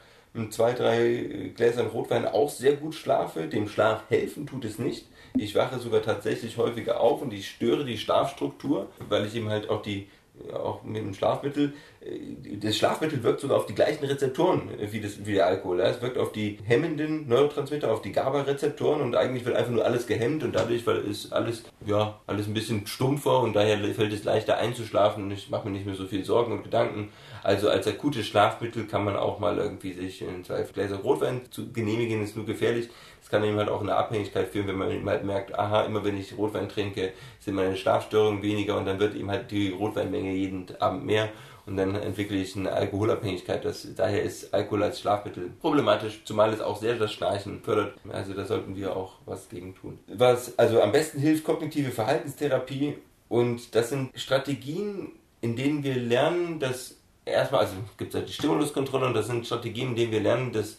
[0.50, 3.48] zwei, drei äh, Gläsern Rotwein auch sehr gut schlafe.
[3.48, 5.06] Dem Schlaf helfen tut es nicht.
[5.36, 9.70] Ich wache sogar tatsächlich häufiger auf und ich störe die Schlafstruktur, weil ich eben halt
[9.70, 10.08] auch die
[10.52, 15.26] auch mit dem Schlafmittel, äh, das Schlafmittel wirkt sogar auf die gleichen Rezeptoren wie, das,
[15.26, 15.80] wie der Alkohol.
[15.80, 20.08] Es wirkt auf die hemmenden Neurotransmitter, auf die GABA-Rezeptoren und eigentlich wird einfach nur alles
[20.08, 24.58] gehemmt und dadurch ist alles, ja, alles ein bisschen stumpfer und daher fällt es leichter
[24.58, 27.10] einzuschlafen und ich mache mir nicht mehr so viel Sorgen und Gedanken.
[27.44, 31.72] Also als akutes Schlafmittel kann man auch mal irgendwie sich in zwei Gläser Rotwein zu
[31.72, 32.90] genehmigen, ist nur gefährlich
[33.34, 36.04] kann eben halt auch in eine Abhängigkeit führen, wenn man eben halt merkt, aha, immer
[36.04, 40.32] wenn ich Rotwein trinke, sind meine Schlafstörungen weniger und dann wird eben halt die Rotweinmenge
[40.34, 41.30] jeden Abend mehr
[41.66, 43.66] und dann entwickle ich eine Alkoholabhängigkeit.
[43.66, 47.96] Das, daher ist Alkohol als Schlafmittel problematisch, zumal es auch sehr das Schnarchen fördert.
[48.12, 49.98] Also da sollten wir auch was gegen tun.
[50.10, 52.98] Was also am besten hilft, kognitive Verhaltenstherapie
[53.30, 58.34] und das sind Strategien, in denen wir lernen, dass erstmal, also gibt es halt die
[58.34, 60.78] Stimuluskontrolle und das sind Strategien, in denen wir lernen, das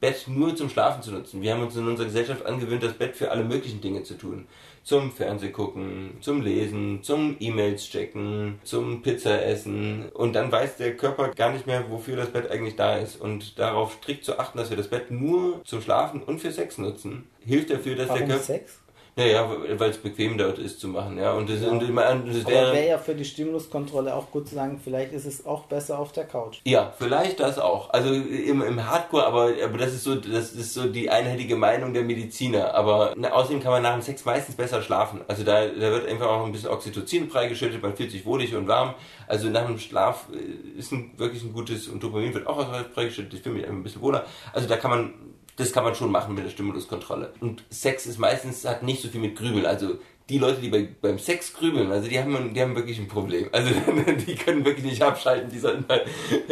[0.00, 1.40] Bett nur zum Schlafen zu nutzen.
[1.40, 4.46] Wir haben uns in unserer Gesellschaft angewöhnt, das Bett für alle möglichen Dinge zu tun.
[4.84, 10.10] Zum Fernsehgucken, zum Lesen, zum E-Mails checken, zum Pizza essen.
[10.10, 13.20] Und dann weiß der Körper gar nicht mehr, wofür das Bett eigentlich da ist.
[13.20, 16.78] Und darauf strikt zu achten, dass wir das Bett nur zum Schlafen und für Sex
[16.78, 18.44] nutzen, hilft dafür, dass Warum der Körper...
[18.44, 18.80] Sex?
[19.18, 21.32] Naja, weil es bequem dort ist zu machen, ja.
[21.32, 21.70] Und das, Ja.
[21.70, 22.74] und das wäre.
[22.74, 26.12] wäre ja für die Stimuluskontrolle auch gut zu sagen, vielleicht ist es auch besser auf
[26.12, 26.58] der Couch.
[26.66, 27.88] Ja, vielleicht das auch.
[27.94, 31.94] Also im, im Hardcore, aber, aber das ist so, das ist so die einheitliche Meinung
[31.94, 32.74] der Mediziner.
[32.74, 35.22] Aber na, außerdem kann man nach dem Sex meistens besser schlafen.
[35.28, 38.68] Also da, da wird einfach auch ein bisschen Oxytocin freigeschüttet, man fühlt sich wohlig und
[38.68, 38.94] warm.
[39.28, 42.62] Also nach dem Schlaf äh, ist ein, wirklich ein gutes und Dopamin wird auch
[42.92, 43.32] freigeschüttet.
[43.32, 44.26] Ich fühle mich einfach ein bisschen wohler.
[44.52, 45.14] Also da kann man
[45.56, 47.32] das kann man schon machen mit der Stimuluskontrolle.
[47.40, 49.66] Und Sex ist meistens, hat nicht so viel mit Grübeln.
[49.66, 49.98] Also
[50.28, 53.48] die Leute, die bei, beim Sex grübeln, also die haben, die haben wirklich ein Problem.
[53.52, 53.70] Also
[54.26, 56.04] die können wirklich nicht abschalten, die sollten mal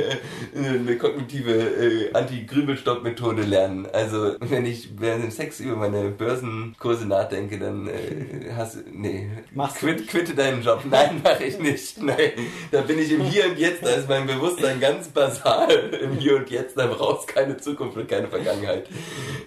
[0.55, 3.89] eine kognitive äh, Anti-Grübelstopp-Methode lernen.
[3.93, 9.29] Also wenn ich während dem Sex über meine Börsenkurse nachdenke, dann äh, hast du, nee,
[9.53, 10.83] Machst du Quit, quitte deinen Job.
[10.89, 12.01] Nein, mache ich nicht.
[12.01, 12.33] Nein,
[12.71, 16.37] da bin ich im Hier und Jetzt, da ist mein Bewusstsein ganz basal im Hier
[16.37, 18.89] und Jetzt, da brauchst keine Zukunft und keine Vergangenheit.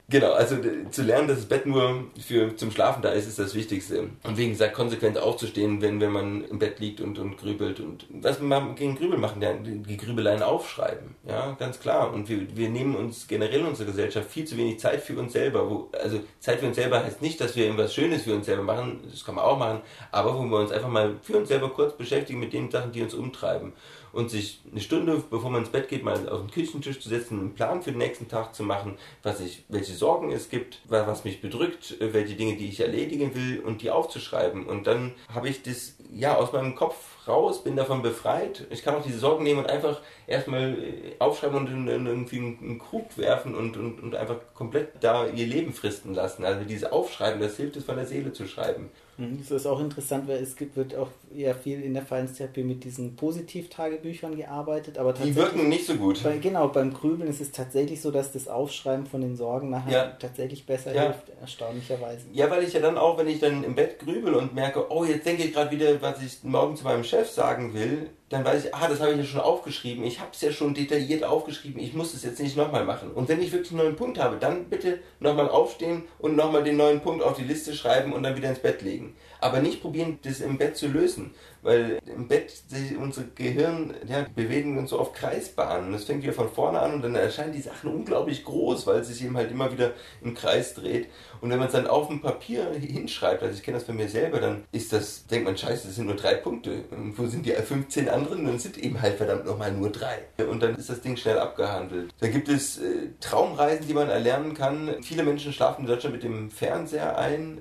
[0.09, 0.57] Genau, also
[0.91, 4.09] zu lernen, dass das Bett nur für zum Schlafen da ist, ist das Wichtigste.
[4.24, 7.80] Und wie gesagt, konsequent aufzustehen, wenn, wenn man im Bett liegt und, und grübelt.
[7.80, 11.15] Und was man gegen Grübel machen, ja, die Grübeleien aufschreiben.
[11.28, 12.11] Ja, ganz klar.
[12.13, 15.34] Und wir, wir nehmen uns generell in unserer Gesellschaft viel zu wenig Zeit für uns
[15.34, 15.70] selber.
[15.70, 18.63] Wo, also Zeit für uns selber heißt nicht, dass wir irgendwas Schönes für uns selber
[18.63, 21.70] machen, das kann man auch machen, aber wo wir uns einfach mal für uns selber
[21.70, 23.74] kurz beschäftigen mit den Sachen, die uns umtreiben.
[24.18, 27.39] Und sich eine Stunde, bevor man ins Bett geht, mal auf den Küchentisch zu setzen,
[27.39, 31.05] einen Plan für den nächsten Tag zu machen, was ich, welche Sorgen es gibt, wa-
[31.05, 34.65] was mich bedrückt, äh, welche Dinge, die ich erledigen will und die aufzuschreiben.
[34.65, 36.95] Und dann habe ich das ja aus meinem Kopf
[37.28, 38.65] raus, bin davon befreit.
[38.72, 42.38] Ich kann auch diese Sorgen nehmen und einfach erstmal äh, aufschreiben und in, in irgendwie
[42.38, 46.43] einen, einen Krug werfen und, und, und einfach komplett da ihr Leben fristen lassen.
[46.43, 48.89] Also dieses Aufschreiben, das hilft es von der Seele zu schreiben.
[49.18, 52.63] Mhm, Das ist auch interessant, weil es gibt, wird auch eher viel in der Verhaltenstherapie
[52.63, 56.22] mit diesen Positivtagebüchern gearbeitet, aber Die wirken nicht so gut.
[56.24, 59.91] Bei, genau, beim Grübeln ist es tatsächlich so, dass das Aufschreiben von den Sorgen nachher
[59.91, 60.05] Ja.
[60.20, 61.03] tatsächlich besser Ja.
[61.03, 62.28] hilft, erstaunlicherweise.
[62.32, 65.03] Ja, weil ich ja dann auch, wenn ich dann im Bett grübel und merke, oh,
[65.03, 68.65] jetzt denke ich gerade wieder, was ich morgen zu meinem Chef sagen will, dann weiß
[68.65, 71.80] ich, ah, das habe ich ja schon aufgeschrieben, ich habe es ja schon detailliert aufgeschrieben,
[71.80, 73.11] ich muss es jetzt nicht nochmal machen.
[73.11, 76.75] Und wenn ich wirklich einen neuen Punkt habe, dann bitte nochmal aufstehen und nochmal den
[76.75, 79.15] neuen Punkt auf die Liste schreiben und dann wieder ins Bett legen.
[79.39, 81.34] Aber nicht probieren, das im Bett zu lösen,
[81.68, 85.91] weil im Bett, sich unser Gehirn, ja, bewegen uns so auf Kreisbahnen.
[85.91, 89.09] Das fängt wieder von vorne an und dann erscheinen die Sachen unglaublich groß, weil es
[89.09, 89.91] sich eben halt immer wieder
[90.22, 91.07] im Kreis dreht.
[91.41, 94.07] Und wenn man es dann auf dem Papier hinschreibt, also ich kenne das bei mir
[94.07, 96.86] selber, dann ist das, denkt man, scheiße, das sind nur drei Punkte.
[96.89, 98.45] Und wo sind die 15 anderen?
[98.45, 100.20] Dann sind eben halt verdammt nochmal nur drei.
[100.49, 102.13] Und dann ist das Ding schnell abgehandelt.
[102.22, 105.03] Dann gibt es äh, Traumreisen, die man erlernen kann.
[105.03, 107.59] Viele Menschen schlafen in Deutschland mit dem Fernseher ein.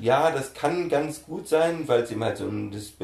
[0.00, 2.94] Ja, das kann ganz gut sein, weil es eben halt so ein, das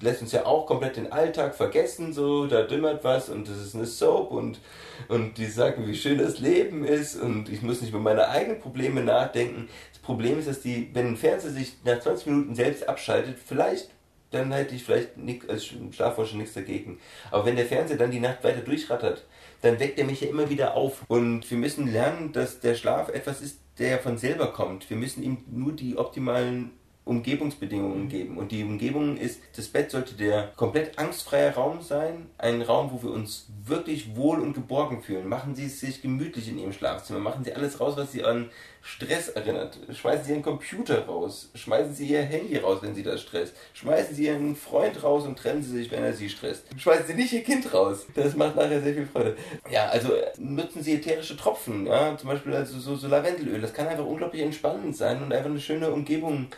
[0.00, 3.74] lässt uns ja auch komplett den Alltag vergessen, so, da dümmert was und das ist
[3.74, 4.60] eine Soap und,
[5.08, 8.60] und die sagen, wie schön das Leben ist und ich muss nicht über meine eigenen
[8.60, 9.68] Probleme nachdenken.
[9.92, 13.90] Das Problem ist, dass die, wenn ein Fernseher sich nach 20 Minuten selbst abschaltet, vielleicht,
[14.30, 17.00] dann hätte ich vielleicht nix, als Schlafforscher nichts dagegen.
[17.30, 19.24] Aber wenn der Fernseher dann die Nacht weiter durchrattert,
[19.62, 21.02] dann weckt er mich ja immer wieder auf.
[21.08, 24.88] Und wir müssen lernen, dass der Schlaf etwas ist, der von selber kommt.
[24.88, 26.72] Wir müssen ihm nur die optimalen
[27.06, 28.36] Umgebungsbedingungen geben.
[28.36, 32.26] Und die Umgebung ist, das Bett sollte der komplett angstfreie Raum sein.
[32.36, 35.28] Ein Raum, wo wir uns wirklich wohl und geborgen fühlen.
[35.28, 37.20] Machen Sie es sich gemütlich in Ihrem Schlafzimmer.
[37.20, 38.50] Machen Sie alles raus, was Sie an
[38.82, 39.78] Stress erinnert.
[39.92, 41.50] Schmeißen Sie Ihren Computer raus.
[41.54, 43.54] Schmeißen Sie Ihr Handy raus, wenn Sie das stresst.
[43.74, 46.64] Schmeißen Sie Ihren Freund raus und trennen Sie sich, wenn er Sie stresst.
[46.76, 48.06] Schmeißen Sie nicht Ihr Kind raus.
[48.14, 49.36] Das macht nachher sehr viel Freude.
[49.70, 51.86] Ja, also äh, nutzen Sie ätherische Tropfen.
[51.86, 53.60] Ja, zum Beispiel also so, so Lavendelöl.
[53.60, 56.48] Das kann einfach unglaublich entspannend sein und einfach eine schöne Umgebung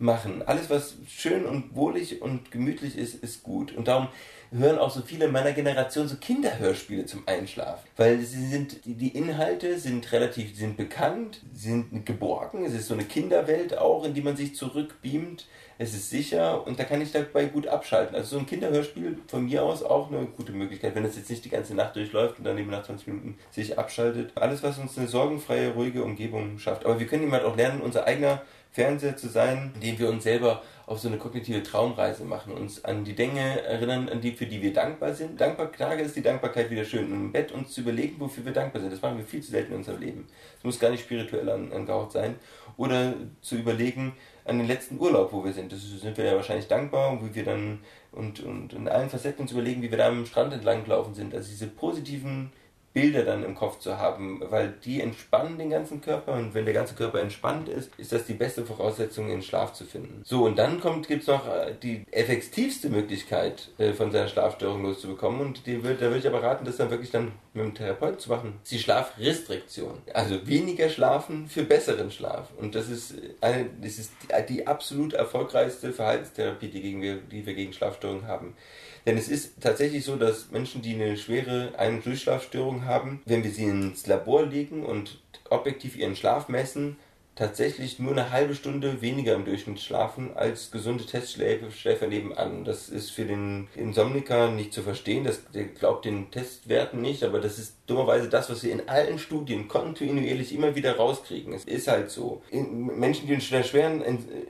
[0.00, 0.42] machen.
[0.46, 3.76] Alles, was schön und wohlig und gemütlich ist, ist gut.
[3.76, 4.08] Und darum
[4.52, 7.86] hören auch so viele meiner Generation so Kinderhörspiele zum Einschlafen.
[7.96, 12.64] Weil sie sind, die, Inhalte sind relativ, sind bekannt, sind geborgen.
[12.64, 15.46] Es ist so eine Kinderwelt auch, in die man sich zurückbeamt.
[15.78, 18.14] Es ist sicher und da kann ich dabei gut abschalten.
[18.14, 21.44] Also so ein Kinderhörspiel von mir aus auch eine gute Möglichkeit, wenn das jetzt nicht
[21.44, 24.32] die ganze Nacht durchläuft und dann eben nach 20 Minuten sich abschaltet.
[24.34, 26.84] Alles, was uns eine sorgenfreie, ruhige Umgebung schafft.
[26.84, 28.42] Aber wir können eben halt auch lernen, unser eigener
[28.72, 33.04] Fernseher zu sein, indem wir uns selber auf so eine kognitive Traumreise machen, uns an
[33.04, 35.40] die Dinge erinnern, an die, für die wir dankbar sind.
[35.40, 37.06] Dankbar, Tage ist die Dankbarkeit wieder schön.
[37.06, 38.92] Und im Bett uns zu überlegen, wofür wir dankbar sind.
[38.92, 40.26] Das machen wir viel zu selten in unserem Leben.
[40.58, 42.36] Es muss gar nicht spirituell angehaucht sein.
[42.76, 44.14] Oder zu überlegen
[44.44, 45.70] an den letzten Urlaub, wo wir sind.
[45.70, 47.80] Das sind wir ja wahrscheinlich dankbar und wie wir dann
[48.12, 51.34] und, und in allen Facetten uns überlegen, wie wir da am Strand entlang gelaufen sind.
[51.34, 52.50] Also diese positiven
[52.92, 56.74] Bilder dann im Kopf zu haben, weil die entspannen den ganzen Körper und wenn der
[56.74, 60.22] ganze Körper entspannt ist, ist das die beste Voraussetzung, in den Schlaf zu finden.
[60.24, 65.40] So, und dann kommt, gibt's noch äh, die effektivste Möglichkeit, äh, von seiner Schlafstörung loszubekommen
[65.40, 68.18] und die will, da würde ich aber raten, das dann wirklich dann mit dem Therapeuten
[68.18, 68.54] zu machen.
[68.62, 69.98] Das ist die Schlafrestriktion.
[70.12, 72.48] Also weniger schlafen für besseren Schlaf.
[72.56, 77.46] Und das ist eine, das ist die, die absolut erfolgreichste Verhaltenstherapie, die, gegen wir, die
[77.46, 78.56] wir gegen Schlafstörungen haben.
[79.06, 83.42] Denn es ist tatsächlich so, dass Menschen, die eine schwere Ein- und Durchschlafstörung haben, wenn
[83.42, 86.96] wir sie ins Labor legen und objektiv ihren Schlaf messen,
[87.34, 92.64] tatsächlich nur eine halbe Stunde weniger im Durchschnitt schlafen als gesunde Testschläfer nebenan.
[92.64, 97.40] Das ist für den Insomniker nicht zu verstehen, das, der glaubt den Testwerten nicht, aber
[97.40, 101.52] das ist dummerweise das, was wir in allen Studien kontinuierlich immer wieder rauskriegen.
[101.52, 102.42] Es ist halt so.
[102.52, 104.02] Menschen, die unter schweren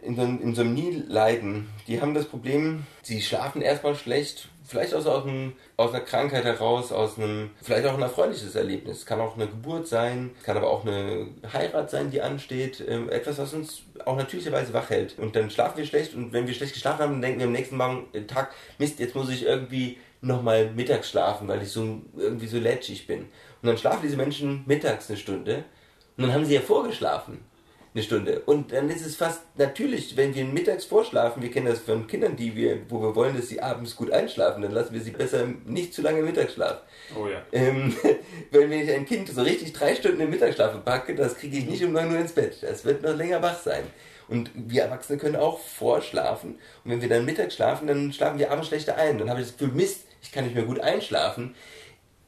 [0.02, 5.92] Insomnie leiden, die haben das Problem, sie schlafen erstmal schlecht, vielleicht aus, aus, einem, aus
[5.92, 9.04] einer Krankheit heraus, aus einem, vielleicht auch ein erfreuliches Erlebnis.
[9.04, 12.82] Kann auch eine Geburt sein, kann aber auch eine Heirat sein, die ansteht.
[12.86, 15.18] Ähm, etwas, was uns auch natürlicherweise wach hält.
[15.18, 17.52] Und dann schlafen wir schlecht und wenn wir schlecht geschlafen haben, dann denken wir am
[17.52, 22.02] nächsten Morgen, äh, Tag, Mist, jetzt muss ich irgendwie nochmal mittags schlafen, weil ich so
[22.16, 23.20] irgendwie so lätschig bin.
[23.20, 25.64] Und dann schlafen diese Menschen mittags eine Stunde
[26.16, 27.49] und dann haben sie ja vorgeschlafen
[27.92, 28.40] eine Stunde.
[28.46, 32.36] Und dann ist es fast natürlich, wenn wir mittags vorschlafen, wir kennen das von Kindern,
[32.36, 35.46] die wir, wo wir wollen, dass sie abends gut einschlafen, dann lassen wir sie besser
[35.66, 36.82] nicht zu lange im Mittagsschlaf.
[37.18, 37.42] Oh ja.
[37.52, 37.94] Ähm,
[38.52, 41.84] wenn ich ein Kind so richtig drei Stunden im Mittagsschlaf packe, das kriege ich nicht
[41.84, 42.58] um 9 Uhr ins Bett.
[42.62, 43.84] Das wird noch länger wach sein.
[44.28, 46.60] Und wir Erwachsene können auch vorschlafen.
[46.84, 49.18] Und wenn wir dann mittags schlafen, dann schlafen wir abends schlechter ein.
[49.18, 51.56] Dann habe ich das Gefühl, Mist, ich kann nicht mehr gut einschlafen.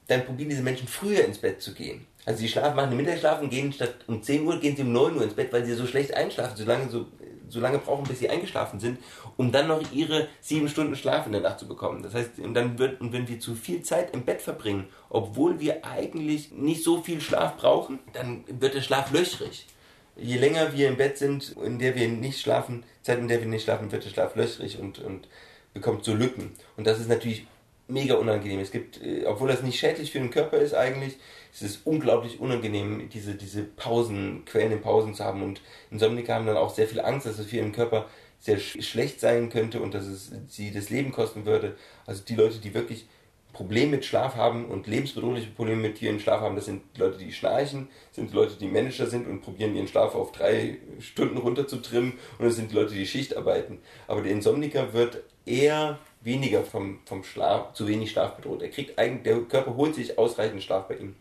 [0.08, 2.08] Dann probieren diese Menschen früher ins Bett zu gehen.
[2.24, 4.92] Also sie schlafen, machen den Mittagsschlaf und gehen statt um 10 Uhr, gehen sie um
[4.92, 7.06] 9 Uhr ins Bett, weil sie so schlecht einschlafen, so lange, so,
[7.48, 8.98] so lange brauchen, bis sie eingeschlafen sind,
[9.36, 12.02] um dann noch ihre sieben Stunden Schlaf in der Nacht zu bekommen.
[12.02, 15.58] Das heißt, und dann wird, und wenn wir zu viel Zeit im Bett verbringen, obwohl
[15.58, 19.66] wir eigentlich nicht so viel Schlaf brauchen, dann wird der Schlaf löchrig.
[20.14, 23.48] Je länger wir im Bett sind, in der wir nicht schlafen, Zeit, in der wir
[23.48, 25.26] nicht schlafen, wird der Schlaf löchrig und, und
[25.74, 26.52] bekommt so Lücken.
[26.76, 27.46] Und das ist natürlich
[27.88, 28.60] mega unangenehm.
[28.60, 31.16] Es gibt, äh, obwohl das nicht schädlich für den Körper ist eigentlich,
[31.52, 35.42] es ist unglaublich unangenehm, diese, diese Pausen, Quellen in Pausen zu haben.
[35.42, 38.06] Und Insomniker haben dann auch sehr viel Angst, dass es für ihren Körper
[38.38, 41.76] sehr sch schlecht sein könnte und dass es sie das Leben kosten würde.
[42.06, 43.06] Also die Leute, die wirklich
[43.52, 47.32] Probleme mit Schlaf haben und lebensbedrohliche Probleme mit ihrem Schlaf haben, das sind Leute, die
[47.32, 51.76] schnarchen, sind Leute, die Manager sind und probieren ihren Schlaf auf drei Stunden runter zu
[51.76, 53.78] trimmen und es sind Leute, die Schicht arbeiten.
[54.08, 58.62] Aber der Insomniker wird eher weniger vom, vom Schlaf, zu wenig Schlaf bedroht.
[58.62, 61.16] Er kriegt eigentlich, der Körper holt sich ausreichend Schlaf bei ihm.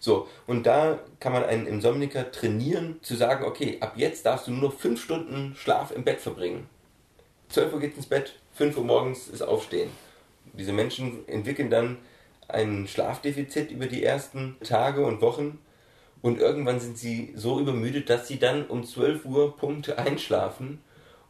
[0.00, 4.50] So, und da kann man einen Insomniker trainieren, zu sagen, okay, ab jetzt darfst du
[4.50, 6.68] nur noch fünf Stunden Schlaf im Bett verbringen.
[7.48, 9.90] 12 Uhr geht's ins Bett, 5 Uhr morgens ist Aufstehen.
[10.52, 11.98] Diese Menschen entwickeln dann
[12.48, 15.58] ein Schlafdefizit über die ersten Tage und Wochen
[16.20, 20.80] und irgendwann sind sie so übermüdet, dass sie dann um 12 Uhr Punkte einschlafen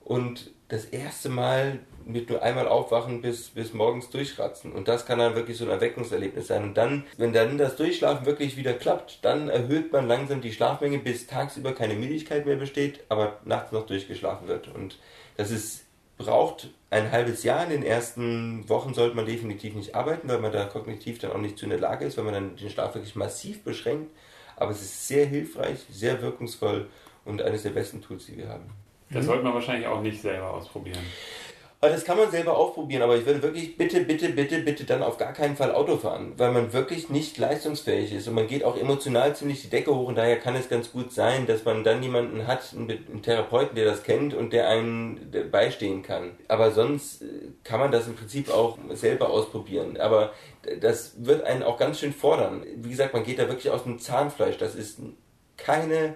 [0.05, 4.73] und das erste Mal mit nur einmal aufwachen bis, bis morgens durchratzen.
[4.73, 6.65] Und das kann dann wirklich so ein Erweckungserlebnis sein.
[6.65, 10.99] Und dann, wenn dann das Durchschlafen wirklich wieder klappt, dann erhöht man langsam die Schlafmenge,
[10.99, 14.69] bis tagsüber keine Müdigkeit mehr besteht, aber nachts noch durchgeschlafen wird.
[14.69, 14.99] Und
[15.37, 15.85] das ist,
[16.19, 17.65] braucht ein halbes Jahr.
[17.65, 21.39] In den ersten Wochen sollte man definitiv nicht arbeiten, weil man da kognitiv dann auch
[21.39, 24.11] nicht zu in der Lage ist, weil man dann den Schlaf wirklich massiv beschränkt.
[24.57, 26.89] Aber es ist sehr hilfreich, sehr wirkungsvoll
[27.25, 28.84] und eines der besten Tools, die wir haben.
[29.11, 31.05] Das sollte man wahrscheinlich auch nicht selber ausprobieren.
[31.85, 35.03] Aber das kann man selber ausprobieren, aber ich würde wirklich bitte, bitte, bitte, bitte dann
[35.03, 38.65] auf gar keinen Fall Auto fahren, weil man wirklich nicht leistungsfähig ist und man geht
[38.65, 41.85] auch emotional ziemlich die Decke hoch und daher kann es ganz gut sein, dass man
[41.85, 46.31] dann jemanden hat, einen Therapeuten, der das kennt und der einen beistehen kann.
[46.49, 47.27] Aber sonst äh,
[47.65, 49.99] kann man das im Prinzip auch selber ausprobieren.
[49.99, 50.33] Aber
[50.81, 52.65] das wird einen auch ganz schön fordern.
[52.77, 54.57] Wie gesagt, man geht da wirklich aus dem Zahnfleisch.
[54.57, 55.01] Das ist
[55.59, 56.15] keine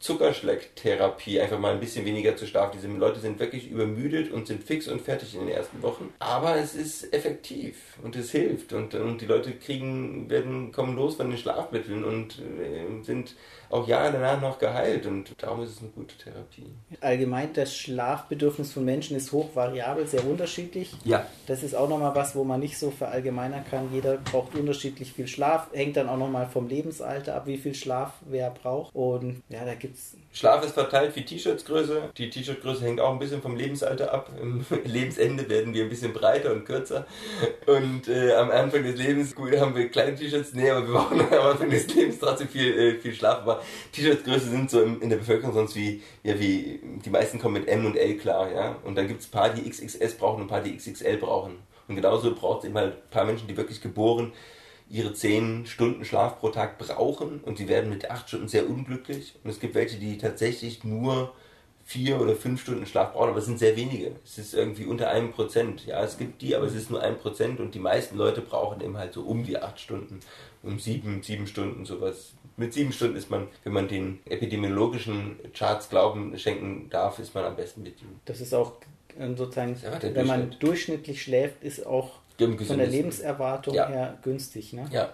[0.00, 2.78] Zuckerschlecktherapie, einfach mal ein bisschen weniger zu schlafen.
[2.82, 6.12] Diese Leute sind wirklich übermüdet und sind fix und fertig in den ersten Wochen.
[6.18, 11.16] Aber es ist effektiv und es hilft und, und die Leute kriegen, werden, kommen los
[11.16, 13.34] von den Schlafmitteln und äh, sind
[13.70, 16.66] auch Jahre danach noch geheilt und darum ist es eine gute Therapie.
[17.00, 20.92] Allgemein das Schlafbedürfnis von Menschen ist hochvariabel, sehr unterschiedlich.
[21.04, 21.24] Ja.
[21.46, 23.92] Das ist auch nochmal was, wo man nicht so verallgemeinern kann.
[23.92, 28.14] Jeder braucht unterschiedlich viel Schlaf, hängt dann auch nochmal vom Lebensalter ab, wie viel Schlaf
[28.28, 28.94] wer braucht.
[28.94, 32.10] Und ja, da gibt es Schlaf ist verteilt wie T-Shirts-Größe.
[32.16, 34.30] Die T-Shirt-Größe hängt auch ein bisschen vom Lebensalter ab.
[34.40, 37.04] Im Lebensende werden wir ein bisschen breiter und kürzer.
[37.66, 40.54] Und äh, am Anfang des Lebens gut, haben wir kleine T-Shirts.
[40.54, 43.38] Nee, aber wir brauchen am Anfang des Lebens trotzdem viel, äh, viel Schlaf.
[43.38, 43.60] Aber
[43.92, 47.84] T-Shirt-Größe sind so in der Bevölkerung sonst wie, ja, wie die meisten kommen mit M
[47.84, 48.52] und L klar.
[48.52, 48.76] ja.
[48.84, 51.56] Und dann gibt es ein paar, die XXS brauchen und ein paar, die XXL brauchen.
[51.88, 54.32] Und genauso braucht es immer ein paar Menschen, die wirklich geboren
[54.90, 59.36] ihre 10 Stunden Schlaf pro Tag brauchen und sie werden mit 8 Stunden sehr unglücklich.
[59.42, 61.32] Und es gibt welche, die tatsächlich nur
[61.84, 64.12] 4 oder 5 Stunden Schlaf brauchen, aber es sind sehr wenige.
[64.24, 65.86] Es ist irgendwie unter einem Prozent.
[65.86, 68.80] Ja, es gibt die, aber es ist nur ein Prozent und die meisten Leute brauchen
[68.80, 70.20] eben halt so um die 8 Stunden,
[70.62, 72.34] um 7, 7 Stunden sowas.
[72.56, 77.44] Mit 7 Stunden ist man, wenn man den epidemiologischen Charts Glauben schenken darf, ist man
[77.44, 78.10] am besten bedient.
[78.24, 78.72] Das ist auch
[79.18, 79.76] äh, sozusagen,
[80.14, 82.19] wenn man durchschnittlich schläft, ist auch
[82.66, 82.86] von der.
[82.86, 83.88] Lebenserwartung Ja.
[83.88, 84.72] her günstig.
[84.72, 84.86] Ne?
[84.92, 85.10] Ja,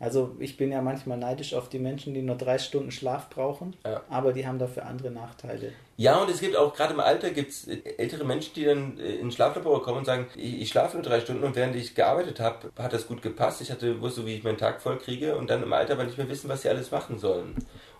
[0.00, 3.74] Also ich bin ja manchmal neidisch auf die Menschen, die nur drei Stunden Schlaf brauchen,
[3.86, 4.02] Ja.
[4.10, 5.72] aber die haben dafür andere Nachteile.
[5.96, 7.66] Ja, und es gibt auch gerade im Alter gibt's
[7.96, 11.20] ältere Menschen, die dann äh, ins Schlaflabor kommen und sagen, ich, ich schlafe nur drei
[11.20, 13.60] Stunden und während ich gearbeitet habe, hat das gut gepasst.
[13.62, 16.18] Ich hatte wusste, wie ich meinen Tag voll kriege und dann im Alter aber nicht
[16.18, 17.54] mehr wissen, was sie alles machen sollen.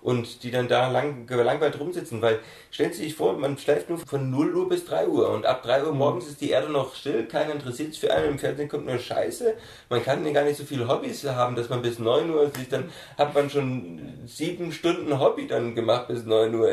[0.05, 2.41] Und die dann da lang, gelangweilt rumsitzen, weil
[2.71, 5.63] stellen Sie sich vor, man schläft nur von 0 Uhr bis 3 Uhr und ab
[5.63, 8.69] 3 Uhr morgens ist die Erde noch still, keiner interessiert sich für einen, im Fernsehen
[8.69, 9.55] kommt nur Scheiße.
[9.89, 12.69] Man kann ja gar nicht so viele Hobbys haben, dass man bis 9 Uhr sich,
[12.69, 16.71] dann hat man schon sieben Stunden Hobby dann gemacht bis 9 Uhr.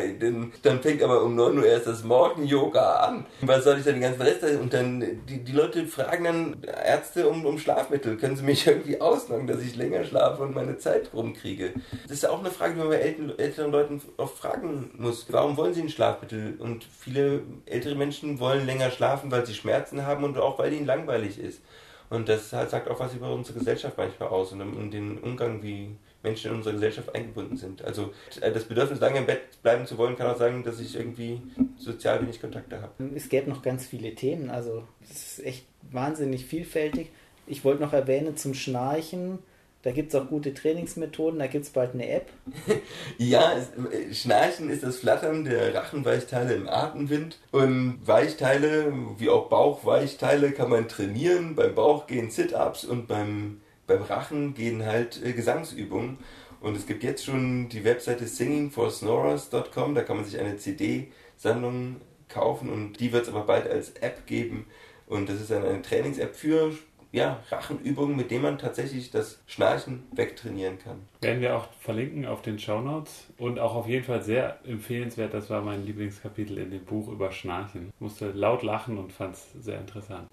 [0.64, 3.26] Dann, fängt aber um 9 Uhr erst das Morgen-Yoga an.
[3.42, 4.44] Was soll ich dann die ganze Rest?
[4.60, 8.18] Und dann, die, die Leute fragen dann Ärzte um, um Schlafmittel.
[8.18, 11.72] Können sie mich irgendwie ausloggen, dass ich länger schlafe und meine Zeit rumkriege?
[12.04, 15.26] Das ist auch eine Frage, die man bei älteren, älteren Leuten oft fragen muss.
[15.30, 16.56] Warum wollen sie ein Schlafmittel?
[16.60, 20.86] Und viele ältere Menschen wollen länger schlafen, weil sie Schmerzen haben und auch weil ihnen
[20.86, 21.62] langweilig ist.
[22.10, 25.96] Und das sagt auch was über unsere Gesellschaft manchmal aus und um den Umgang, wie
[26.24, 27.84] Menschen in unserer Gesellschaft eingebunden sind.
[27.84, 31.42] Also das Bedürfnis, lange im Bett bleiben zu wollen, kann auch sagen, dass ich irgendwie
[31.78, 32.92] sozial wenig Kontakte habe.
[33.16, 37.10] Es gäbe noch ganz viele Themen, also es ist echt wahnsinnig vielfältig.
[37.48, 39.40] Ich wollte noch erwähnen zum Schnarchen,
[39.84, 42.30] da gibt es auch gute Trainingsmethoden, da gibt es bald eine App.
[43.18, 47.40] Ja, es, äh, Schnarchen ist das Flattern der Rachenweichteile im Atemwind.
[47.52, 51.56] Und Weichteile, wie auch Bauchweichteile, kann man trainieren.
[51.56, 56.18] Beim Bauch gehen Sit-Ups und beim, beim Rachen gehen halt äh, Gesangsübungen.
[56.62, 62.70] Und es gibt jetzt schon die Webseite singingforsnorers.com, da kann man sich eine CD-Sammlung kaufen
[62.70, 64.68] und die wird es aber bald als App geben.
[65.08, 66.72] Und das ist dann eine Trainings-App für
[67.12, 71.02] ja, Rachenübungen, mit denen man tatsächlich das Schnarchen wegtrainieren kann.
[71.22, 75.34] Werden wir auch verlinken auf den Shownotes und auch auf jeden Fall sehr empfehlenswert.
[75.34, 77.92] Das war mein Lieblingskapitel in dem Buch über Schnarchen.
[77.94, 80.28] Ich musste laut lachen und fand es sehr interessant.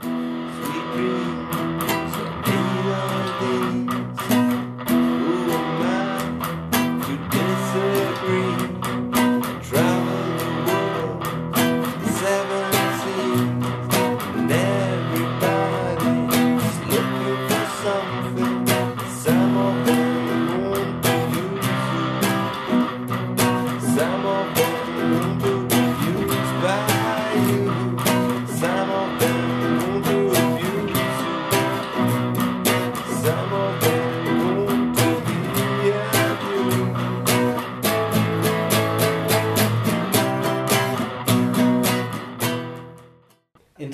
[0.00, 1.37] Some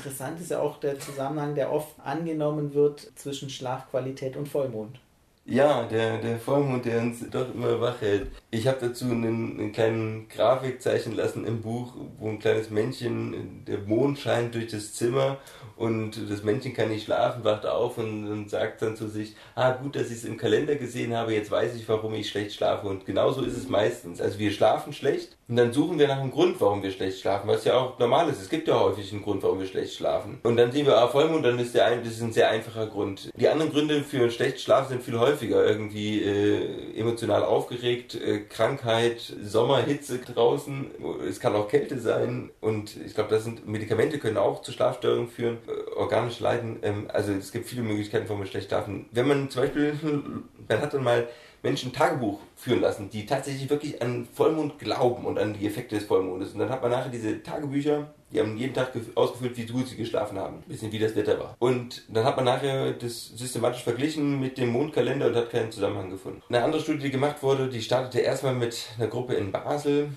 [0.04, 5.00] Interessant ist ja auch der Zusammenhang, der oft angenommen wird zwischen Schlafqualität und Vollmond.
[5.46, 8.30] Ja, der, der Vollmond, der uns doch immer wach hält.
[8.50, 13.64] Ich habe dazu einen, einen kleinen Grafik zeichnen lassen im Buch, wo ein kleines Männchen,
[13.66, 15.38] der Mond scheint durch das Zimmer
[15.76, 19.72] und das Männchen kann nicht schlafen, wacht auf und, und sagt dann zu sich, ah
[19.72, 22.86] gut, dass ich es im Kalender gesehen habe, jetzt weiß ich, warum ich schlecht schlafe.
[22.86, 24.20] Und genauso ist es meistens.
[24.20, 27.48] Also wir schlafen schlecht und dann suchen wir nach einem Grund, warum wir schlecht schlafen,
[27.48, 28.40] was ja auch normal ist.
[28.40, 30.38] Es gibt ja häufig einen Grund, warum wir schlecht schlafen.
[30.42, 32.86] Und dann sehen wir, ah, Vollmond, dann ist der ein, das ist ein sehr einfacher
[32.86, 33.30] Grund.
[33.36, 35.66] Die anderen Gründe für schlecht Schlafen sind viel häufiger.
[35.66, 40.86] Irgendwie äh, emotional aufgeregt, äh, Krankheit, Sommerhitze draußen,
[41.28, 42.50] es kann auch Kälte sein.
[42.60, 46.78] Und ich glaube, das sind Medikamente können auch zu Schlafstörungen führen, äh, organische Leiden.
[46.82, 49.06] Ähm, also es gibt viele Möglichkeiten, warum wir schlecht schlafen.
[49.12, 49.94] Wenn man zum Beispiel,
[50.68, 51.28] man hat dann mal
[51.62, 56.04] Menschen Tagebuch führen lassen, die tatsächlich wirklich an Vollmond glauben und an die Effekte des
[56.04, 56.52] Vollmondes.
[56.52, 59.88] Und dann hat man nachher diese Tagebücher, die haben jeden Tag gef- ausgefüllt, wie gut
[59.88, 60.56] sie geschlafen haben.
[60.56, 61.56] Ein bisschen wie das Wetter war.
[61.60, 66.10] Und dann hat man nachher das systematisch verglichen mit dem Mondkalender und hat keinen Zusammenhang
[66.10, 66.42] gefunden.
[66.50, 70.08] Eine andere Studie, die gemacht wurde, die startete erstmal mit einer Gruppe in Basel.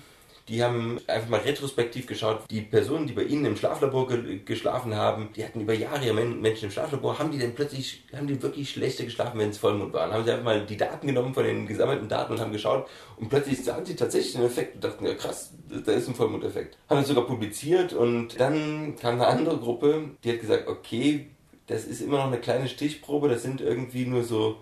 [0.48, 4.94] Die haben einfach mal retrospektiv geschaut, die Personen, die bei ihnen im Schlaflabor ge geschlafen
[4.94, 8.26] haben, die hatten über Jahre ja Men Menschen im Schlaflabor, haben die denn plötzlich, haben
[8.26, 10.06] die wirklich schlechter geschlafen, wenn es Vollmond war?
[10.06, 12.88] Dann haben sie einfach mal die Daten genommen von den gesammelten Daten und haben geschaut
[13.16, 15.52] und plötzlich sahen sie tatsächlich den Effekt und dachten, ja krass,
[15.84, 16.78] da ist ein Vollmondeffekt.
[16.88, 21.28] Haben das sogar publiziert und dann kam eine andere Gruppe, die hat gesagt, okay,
[21.66, 24.56] das ist immer noch eine kleine Stichprobe, das sind irgendwie nur so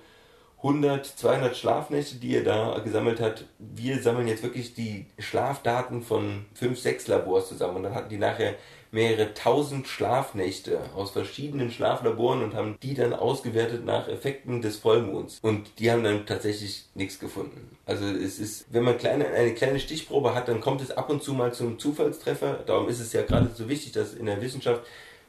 [0.59, 3.45] 100, 200 Schlafnächte, die ihr da gesammelt habt.
[3.59, 7.77] Wir sammeln jetzt wirklich die Schlafdaten von 5, 6 Labors zusammen.
[7.77, 8.55] Und dann hatten die nachher
[8.91, 15.39] mehrere tausend Schlafnächte aus verschiedenen Schlaflaboren und haben die dann ausgewertet nach Effekten des Vollmonds.
[15.43, 17.77] Und die haben dann tatsächlich nichts gefunden.
[17.85, 21.23] Also es ist, wenn man kleine, eine kleine Stichprobe hat, dann kommt es ab und
[21.23, 22.61] zu mal zum Zufallstreffer.
[22.67, 24.83] Darum ist es ja gerade so wichtig, dass in der Wissenschaft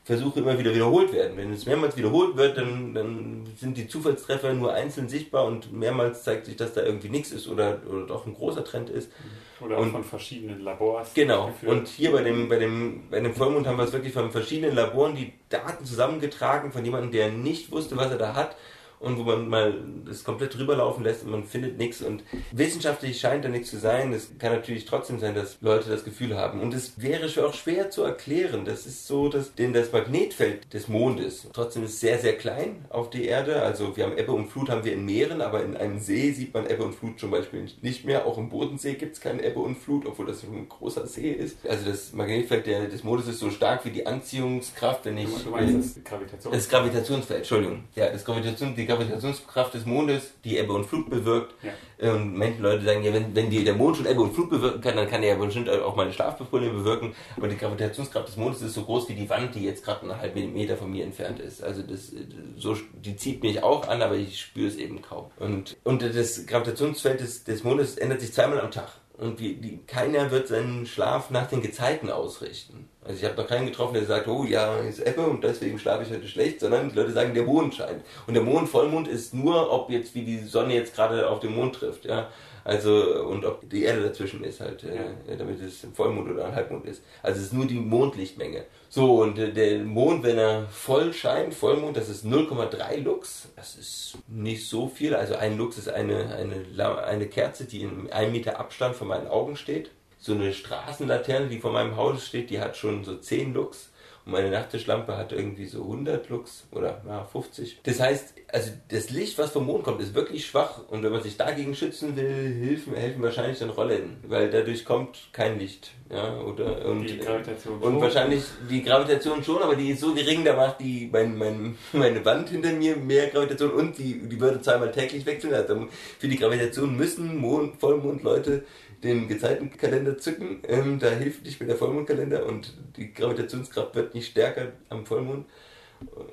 [0.08, 1.36] Versuche immer wieder wiederholt werden.
[1.36, 6.24] Wenn es mehrmals wiederholt wird, dann, dann sind die Zufallstreffer nur einzeln sichtbar und mehrmals
[6.24, 9.12] zeigt sich, dass da irgendwie nichts ist oder, oder doch ein großer Trend ist.
[9.60, 11.14] Oder auch Und- von verschiedenen Labors.
[11.14, 11.48] Genau.
[11.48, 11.72] geführt.
[11.74, 14.76] Und hier bei dem, bei dem, bei dem Vollmond haben wir es wirklich von verschiedenen
[14.76, 18.56] Laboren die Daten zusammengetragen von jemandem, der nicht wusste, was er da hat.
[19.00, 19.74] Und wo man mal
[20.06, 22.02] das komplett rüberlaufen lässt und man findet nichts.
[22.02, 24.12] Und wissenschaftlich scheint da nichts zu sein.
[24.14, 26.62] Es kann natürlich trotzdem sein, dass Leute das Gefühl haben.
[26.62, 28.66] Und es wäre auch schwer zu erklären.
[28.66, 33.10] Das ist so, dass denn das Magnetfeld des Mondes trotzdem ist sehr, sehr klein auf
[33.10, 33.62] die Erde.
[33.62, 36.54] Also wir haben Ebbe und Flut haben wir in Meeren, aber in einem See sieht
[36.54, 38.26] man Ebbe und Flut zum Beispiel nicht mehr.
[38.26, 41.58] Auch im Bodensee gibt es keine Ebbe und Flut, obwohl das ein großer See ist.
[41.68, 45.28] Also das Magnetfeld der, des Mondes ist so stark wie die Anziehungskraft, wenn ich...
[45.44, 46.54] Du, meinst das Gravitation?
[46.54, 47.84] Das Gravitationsfeld, Entschuldigung.
[47.96, 51.54] Ja, das Gravitation, die Gravitationskraft des Mondes, die Ebbe und Flut bewirkt.
[51.62, 52.14] Ja.
[52.14, 54.82] Und manche Leute sagen, ja, wenn, wenn die, der Mond schon Ebbe und Flut bewirken
[54.82, 57.14] kann, dann kann er ja bestimmt auch mal eine Schlafprobleme bewirken.
[57.36, 60.18] Aber die Gravitationskraft des Mondes ist so groß wie die Wand, die jetzt gerade einen
[60.18, 61.64] halben Meter von mir entfernt ist.
[61.64, 62.12] Also das,
[62.56, 65.26] so, die zieht mich auch an, aber ich spüre es eben kaum.
[65.38, 68.90] Und, und das Gravitationsfeld des, des Mondes ändert sich zweimal am Tag.
[69.18, 72.88] Und wie, die, keiner wird seinen Schlaf nach den Gezeiten ausrichten.
[73.08, 76.04] Also ich habe noch keinen getroffen, der sagt, oh ja, ist Ebbe und deswegen schlafe
[76.04, 78.04] ich heute schlecht, sondern die Leute sagen, der Mond scheint.
[78.28, 81.56] Und der Mond, Vollmond ist nur, ob jetzt wie die Sonne jetzt gerade auf den
[81.56, 82.28] Mond trifft, ja.
[82.66, 86.54] Also, und ob die Erde dazwischen ist halt, äh, damit es ein Vollmond oder ein
[86.54, 87.02] Halbmond ist.
[87.24, 88.66] Also es ist nur die Mondlichtmenge.
[88.90, 93.48] So, und äh, der Mond, wenn er voll scheint, Vollmond, das ist 0,3 Lux.
[93.56, 95.16] Das ist nicht so viel.
[95.16, 99.30] Also ein Lux ist eine, eine, eine Kerze, die in einem Meter Abstand von meinen
[99.30, 99.92] Augen steht.
[100.20, 103.92] So eine Straßenlaterne, die vor meinem Haus steht, die hat schon so 10 Lux.
[104.28, 107.80] Und meine Nachttischlampe hat irgendwie so 100 Lux oder ja, 50.
[107.84, 110.82] Das heißt, also das Licht, was vom Mond kommt, ist wirklich schwach.
[110.90, 114.18] Und wenn man sich dagegen schützen will, helfen, helfen wahrscheinlich dann Rollen.
[114.28, 115.92] Weil dadurch kommt kein Licht.
[116.10, 118.02] Ja, oder, und, Die Gravitation Und schon.
[118.02, 122.24] wahrscheinlich die Gravitation schon, aber die ist so gering, da macht die mein, mein, meine
[122.26, 125.54] Wand hinter mir mehr Gravitation und die, die würde zweimal täglich wechseln.
[125.54, 125.88] Also
[126.20, 128.66] für die Gravitation müssen Mond, Vollmondleute
[129.04, 130.60] den Gezeitenkalender zücken.
[130.68, 135.46] Ähm, da hilft nicht mehr der Vollmondkalender und die Gravitationskraft wird nicht stärker am Vollmond.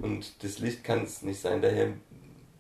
[0.00, 1.62] Und das Licht kann es nicht sein.
[1.62, 1.88] Daher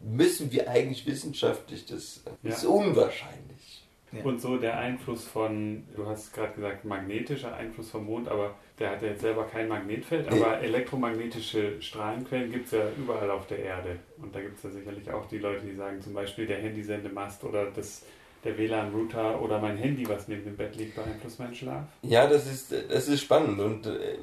[0.02, 2.50] müssen wir eigentlich wissenschaftlich, das Ja.
[2.50, 3.82] ist unwahrscheinlich.
[4.12, 4.22] Ja.
[4.22, 8.90] Und so der Einfluss von, du hast gerade gesagt, magnetischer Einfluss vom Mond, aber der
[8.90, 10.40] hat ja jetzt selber kein Magnetfeld, Nee.
[10.40, 13.98] aber elektromagnetische Strahlenquellen gibt es ja überall auf der Erde.
[14.18, 17.42] Und da gibt es ja sicherlich auch die Leute, die sagen, zum Beispiel der Handysendemast
[17.44, 18.04] oder das,
[18.44, 21.84] der WLAN-Router oder mein Handy, was neben dem Bett liegt, beeinflusst meinen Schlaf.
[22.02, 24.18] Ja, das ist, das ist spannend und äh,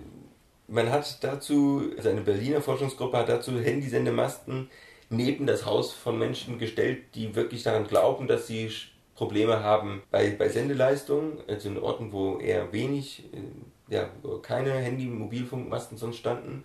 [0.67, 4.69] man hat dazu, also eine Berliner Forschungsgruppe hat dazu Handysendemasten
[5.09, 8.71] neben das Haus von Menschen gestellt, die wirklich daran glauben, dass sie
[9.15, 14.09] Probleme haben bei, bei Sendeleistung, also in Orten, wo eher wenig, äh, ja,
[14.41, 16.63] keine Handy-Mobilfunkmasten sonst standen.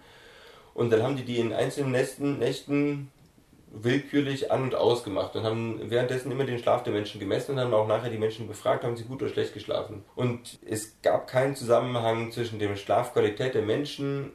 [0.72, 3.10] Und dann haben die die in einzelnen Nächten, Nächten
[3.72, 7.74] willkürlich an- und ausgemacht und haben währenddessen immer den Schlaf der Menschen gemessen und haben
[7.74, 10.04] auch nachher die Menschen befragt, haben sie gut oder schlecht geschlafen.
[10.14, 14.32] Und es gab keinen Zusammenhang zwischen der Schlafqualität der Menschen,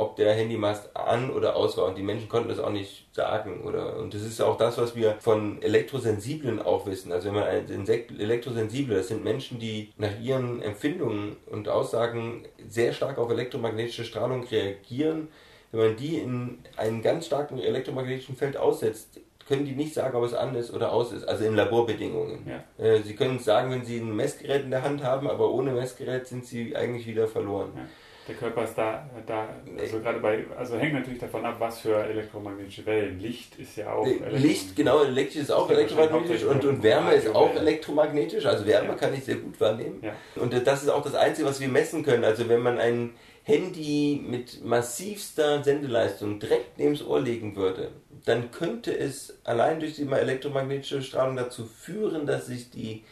[0.00, 1.86] ob der Handymast an oder aus war.
[1.86, 3.64] Und die Menschen konnten das auch nicht sagen.
[3.64, 7.12] Oder, und das ist auch das, was wir von Elektrosensiblen auch wissen.
[7.12, 12.46] Also wenn man ein Insekt, Elektrosensible, das sind Menschen, die nach ihren Empfindungen und Aussagen
[12.66, 15.28] sehr stark auf elektromagnetische Strahlung reagieren,
[15.72, 20.24] wenn man die in einem ganz starken elektromagnetischen Feld aussetzt, können die nicht sagen, ob
[20.24, 22.46] es an ist oder aus ist, also in Laborbedingungen.
[22.46, 22.84] Ja.
[22.84, 25.72] Äh, Sie können es sagen, wenn Sie ein Messgerät in der Hand haben, aber ohne
[25.72, 27.72] Messgerät sind Sie eigentlich wieder verloren.
[27.74, 27.82] Ja.
[28.30, 31.96] Der Körper ist da, da also gerade bei, also hängt natürlich davon ab, was für
[31.96, 33.18] elektromagnetische Wellen.
[33.18, 37.14] Licht ist ja auch Äh, Licht, genau, elektrisch ist auch Ja, elektromagnetisch und, und Wärme
[37.14, 38.46] ist auch elektromagnetisch.
[38.46, 38.94] Also Wärme Ja.
[38.94, 40.00] kann ich sehr gut wahrnehmen.
[40.00, 40.12] Ja.
[40.40, 42.22] Und das ist auch das Einzige, was wir messen können.
[42.22, 47.90] Also wenn man ein Handy mit massivster Sendeleistung direkt neben das Ohr legen würde,
[48.26, 53.02] dann könnte es allein durch die elektromagnetische Strahlung dazu führen, dass sich die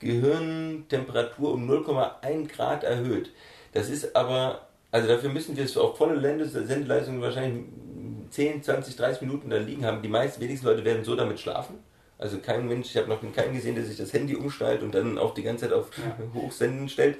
[0.00, 3.30] Gehirntemperatur um 0,1 Grad erhöht.
[3.72, 4.65] Das ist aber,
[4.96, 7.66] also dafür müssen wir es auf volle Sendeleistung wahrscheinlich
[8.30, 10.00] 10, 20, 30 Minuten da liegen haben.
[10.00, 11.74] Die meisten, wenigsten Leute werden so damit schlafen.
[12.16, 15.18] Also kein Mensch, ich habe noch keinen gesehen, der sich das Handy umschnallt und dann
[15.18, 16.16] auch die ganze Zeit auf Ja.
[16.34, 17.18] Hochsenden stellt.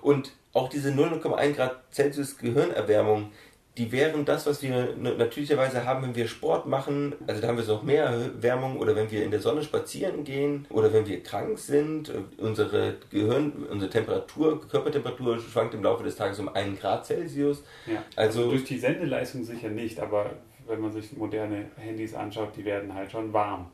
[0.00, 3.30] Und auch diese 0,1 Grad Celsius Gehirnerwärmung,
[3.78, 7.14] die wären das, was wir natürlicherweise haben, wenn wir Sport machen.
[7.26, 10.66] Also da haben wir noch mehr Wärmung oder wenn wir in der Sonne spazieren gehen
[10.70, 12.12] oder wenn wir krank sind.
[12.38, 17.62] Unsere Gehirn, unsere Temperatur, Körpertemperatur schwankt im Laufe des Tages um 1 Grad Celsius.
[17.86, 18.02] Ja.
[18.16, 20.30] Also- Also durch die Sendeleistung sicher nicht, aber
[20.66, 23.70] wenn man sich moderne Handys anschaut, die werden halt schon warm.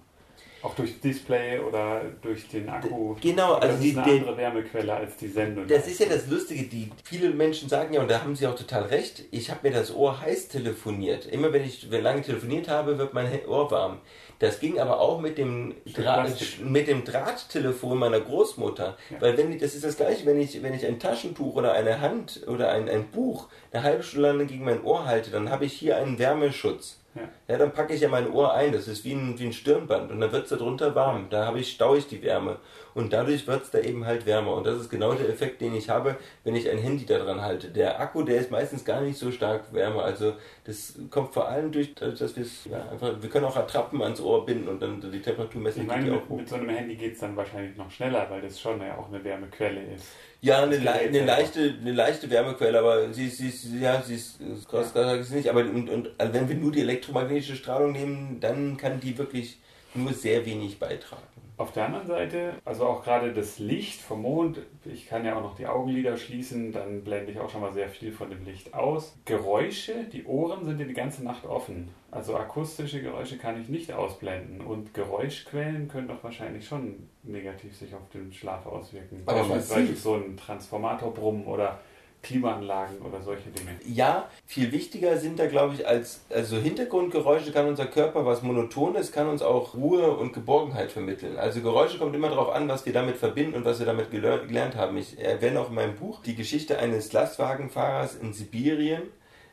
[0.64, 3.14] Auch durch Display oder durch den Akku.
[3.20, 5.66] Genau, also das die- ist eine die- andere Wärmequelle als die Sendung.
[5.68, 8.56] Das ist ja das Lustige, die viele Menschen sagen ja, und da haben sie auch
[8.56, 11.26] total recht, ich habe mir das Ohr heiß telefoniert.
[11.26, 13.98] Immer wenn ich wenn lange telefoniert habe, wird mein Ohr warm.
[14.38, 16.64] Das ging aber auch mit dem, Plastik.
[16.64, 18.96] mit dem Drahttelefon meiner Großmutter.
[19.10, 19.20] Ja.
[19.20, 22.00] Weil wenn ich, das ist das gleiche, wenn ich, wenn ich ein Taschentuch oder eine
[22.00, 25.66] Hand oder ein, ein Buch eine halbe Stunde lang gegen mein Ohr halte, dann habe
[25.66, 26.98] ich hier einen Wärmeschutz.
[27.14, 27.22] Ja.
[27.46, 30.10] Ja, dann packe ich ja mein Ohr ein, das ist wie ein, wie ein Stirnband
[30.10, 31.26] und dann wird es da drunter warm.
[31.30, 32.58] Da habe ich, staue ich die Wärme
[32.94, 34.54] und dadurch wird es da eben halt wärmer.
[34.54, 37.42] Und das ist genau der Effekt, den ich habe, wenn ich ein Handy da dran
[37.42, 37.68] halte.
[37.68, 40.04] Der Akku, der ist meistens gar nicht so stark wärmer.
[40.04, 40.34] Also
[40.64, 44.00] das kommt vor allem durch, dadurch, dass wir es ja, einfach, wir können auch Attrappen
[44.02, 45.82] ans Ohr binden und dann die Temperatur messen.
[45.82, 48.60] Ich meine, mit, mit so einem Handy geht es dann wahrscheinlich noch schneller, weil das
[48.60, 50.06] schon ja auch eine Wärmequelle ist.
[50.44, 54.16] Ja, eine, le eine, leichte, eine leichte Wärmequelle, aber sie ist, sie ist, ja, sie
[54.16, 54.38] ist,
[54.68, 58.40] kostet sage ich nicht, aber und, und also wenn wir nur die elektromagnetische Strahlung nehmen,
[58.40, 59.58] dann kann die wirklich
[59.94, 61.22] nur sehr wenig beitragen.
[61.56, 65.42] Auf der anderen Seite, also auch gerade das Licht vom Mond, ich kann ja auch
[65.42, 68.74] noch die Augenlider schließen, dann blende ich auch schon mal sehr viel von dem Licht
[68.74, 69.16] aus.
[69.24, 71.90] Geräusche, die Ohren sind ja die ganze Nacht offen.
[72.10, 74.62] Also akustische Geräusche kann ich nicht ausblenden.
[74.62, 79.22] Und Geräuschquellen können doch wahrscheinlich schon negativ sich auf den Schlaf auswirken.
[79.26, 81.80] Aber Beispielsweise so ein Transformatorbrummen oder
[82.24, 83.70] Klimaanlagen oder solche Dinge.
[83.86, 88.96] Ja, viel wichtiger sind da, glaube ich, als also Hintergrundgeräusche kann unser Körper, was monoton
[88.96, 91.36] ist, kann uns auch Ruhe und Geborgenheit vermitteln.
[91.36, 94.44] Also Geräusche kommt immer darauf an, was wir damit verbinden und was wir damit geler-
[94.46, 94.96] gelernt haben.
[94.96, 99.02] Ich erwähne auch in meinem Buch die Geschichte eines Lastwagenfahrers in Sibirien,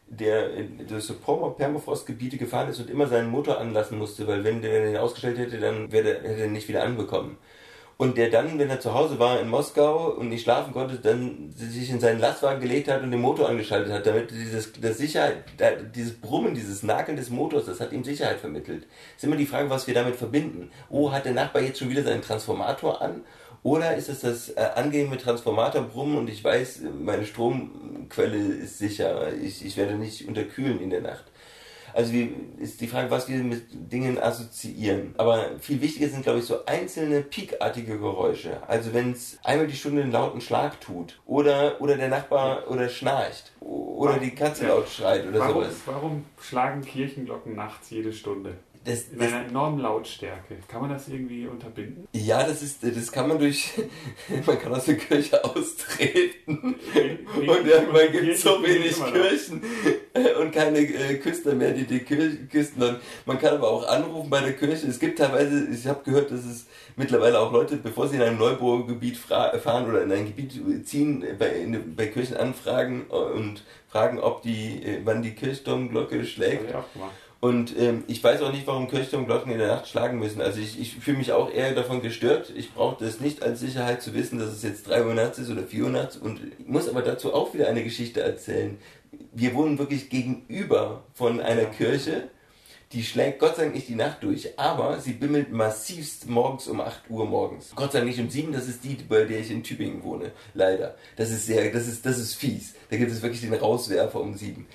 [0.07, 4.61] der in so Perm- Permafrostgebiete gefahren ist und immer seinen Motor anlassen musste, weil wenn
[4.61, 7.37] der den ausgestellt hätte, dann hätte er nicht wieder anbekommen.
[8.01, 11.53] Und der dann, wenn er zu Hause war in Moskau und nicht schlafen konnte, dann
[11.55, 15.43] sich in seinen Lastwagen gelegt hat und den Motor angeschaltet hat, damit dieses, das Sicherheit,
[15.93, 18.87] dieses Brummen, dieses Nakeln des Motors, das hat ihm Sicherheit vermittelt.
[19.15, 20.71] ist immer die Frage, was wir damit verbinden.
[20.89, 23.21] Oh, hat der Nachbar jetzt schon wieder seinen Transformator an?
[23.61, 29.63] Oder ist es das äh, angenehme Transformatorbrummen und ich weiß, meine Stromquelle ist sicher, ich,
[29.63, 31.25] ich werde nicht unterkühlen in der Nacht.
[31.93, 35.13] Also wie, ist die Frage, was wir mit Dingen assoziieren.
[35.17, 38.61] Aber viel wichtiger sind, glaube ich, so einzelne peakartige Geräusche.
[38.67, 42.89] Also wenn es einmal die Stunde einen lauten Schlag tut oder, oder der Nachbar oder
[42.89, 45.75] schnarcht oder die Katze laut schreit oder Warum, sowas.
[45.85, 48.55] warum schlagen Kirchenglocken nachts jede Stunde?
[48.83, 50.55] Das, In das, einer enormen Lautstärke.
[50.67, 52.07] Kann man das irgendwie unterbinden?
[52.13, 53.69] ja, das ist, das kann man durch,
[54.45, 56.75] man kann aus der Kirche austreten.
[57.35, 59.61] Und irgendwann gibt es so wenig Kirchen
[60.13, 62.81] äh, und keine äh, Küster mehr, die die Kirche küsten.
[62.81, 64.87] Und man kann aber auch anrufen bei der Kirche.
[64.87, 66.65] Es gibt teilweise, ich habe gehört, dass es
[66.95, 71.49] mittlerweile auch Leute, bevor sie in ein Neubaugebiet fahren oder in ein Gebiet ziehen, bei,
[71.49, 76.61] in, bei Kirchen anfragen äh, und fragen, ob die, äh, wann die Kirchturmglocke Das schlägt.
[76.61, 77.11] habe ich auch gemacht.
[77.41, 80.41] Und ähm, ich weiß auch nicht, warum Kirchturmglocken in der Nacht schlagen müssen.
[80.41, 82.53] Also ich, ich fühle mich auch eher davon gestört.
[82.55, 85.49] Ich brauche das nicht als Sicherheit zu wissen, dass es jetzt 3 Uhr nachts ist
[85.49, 86.17] oder 4 Uhr nachts.
[86.17, 88.77] Und ich muss aber dazu auch wieder eine Geschichte erzählen.
[89.33, 91.69] Wir wohnen wirklich gegenüber von einer Ja.
[91.69, 92.29] Kirche.
[92.93, 96.79] Die schlägt Gott sei Dank nicht die Nacht durch, aber sie bimmelt massivst morgens um
[96.79, 97.71] 8 Uhr morgens.
[97.75, 100.31] Gott sei Dank nicht um 7, das ist die, bei der ich in Tübingen wohne.
[100.53, 100.95] Leider.
[101.15, 102.75] Das ist sehr, das ist, das ist fies.
[102.91, 104.67] Da gibt es wirklich den Rauswerfer um 7.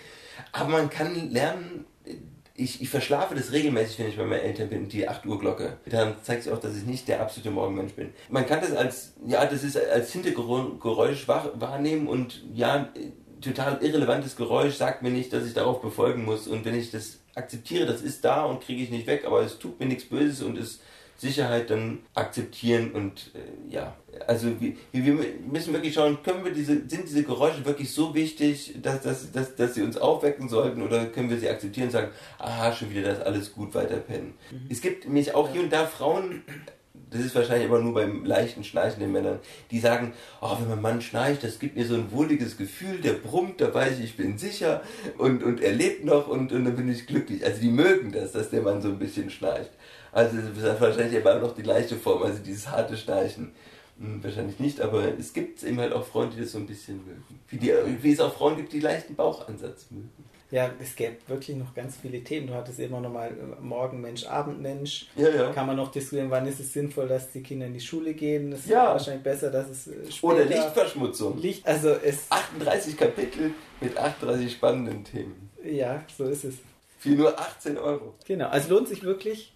[0.53, 1.86] Aber man kann lernen,
[2.57, 5.77] ich, ich verschlafe das regelmäßig, wenn ich bei meinen Eltern bin, die 8 Uhr Glocke.
[5.87, 8.11] Dann zeigt sich auch, dass ich nicht der absolute Morgenmensch bin.
[8.31, 12.89] Man kann das als, ja, das ist als Hintergeräusch wahr- wahrnehmen und ja,
[13.41, 16.49] total irrelevantes Geräusch sagt mir nicht, dass ich darauf befolgen muss.
[16.49, 19.59] Und wenn ich das akzeptiere, das ist da und kriege ich nicht weg, aber es
[19.59, 20.81] tut mir nichts Böses und es
[21.19, 23.97] Sicherheit dann akzeptieren und äh, ja,
[24.27, 25.19] also wir, wir
[25.51, 29.57] müssen wirklich schauen, können wir diese, sind diese Geräusche wirklich so wichtig, dass, dass, dass,
[29.57, 33.03] dass sie uns aufwecken sollten oder können wir sie akzeptieren und sagen, aha, schon wieder
[33.03, 34.35] das alles gut, weiter pennen.
[34.69, 36.43] Es gibt nämlich auch hier und da Frauen,
[37.11, 39.39] das ist wahrscheinlich immer nur beim leichten Schnarchen der Männern,
[39.71, 43.13] die sagen, oh, wenn mein Mann schnarcht, das gibt mir so ein wohliges Gefühl, der
[43.13, 44.83] brummt, da weiß ich, ich bin sicher
[45.19, 47.45] und, und er lebt noch und, und dann bin ich glücklich.
[47.45, 49.71] Also die mögen das, dass der Mann so ein bisschen schnarcht.
[50.17, 53.53] Also das ist wahrscheinlich aber noch die leichte Form, also dieses harte Schnarchen.
[53.99, 57.05] Hm, wahrscheinlich nicht, aber es gibt eben halt auch Frauen, die das so ein bisschen
[57.07, 57.23] mögen.
[57.49, 57.71] Wie, die,
[58.01, 60.11] wie es auch Frauen gibt, die leichten Bauchansatz mögen.
[60.51, 62.47] Ja, es gäbe wirklich noch ganz viele Themen.
[62.47, 65.09] Du hattest immer noch mal äh, Morgenmensch, Abendmensch.
[65.17, 65.53] Ja, ja.
[65.53, 68.53] Kann man noch diskutieren, wann ist es sinnvoll, dass die Kinder in die Schule gehen.
[68.53, 68.87] Es ist Ja.
[68.87, 70.35] wahrscheinlich besser, dass es äh, später...
[70.35, 71.39] Oder Lichtverschmutzung.
[71.43, 72.31] Licht, also es...
[72.31, 73.51] 38 Kapitel
[73.83, 75.51] mit 38 spannenden Themen.
[75.63, 76.55] Ja, so ist es.
[77.01, 78.15] Für nur 18 Euro.
[78.27, 79.53] Genau, also lohnt sich wirklich,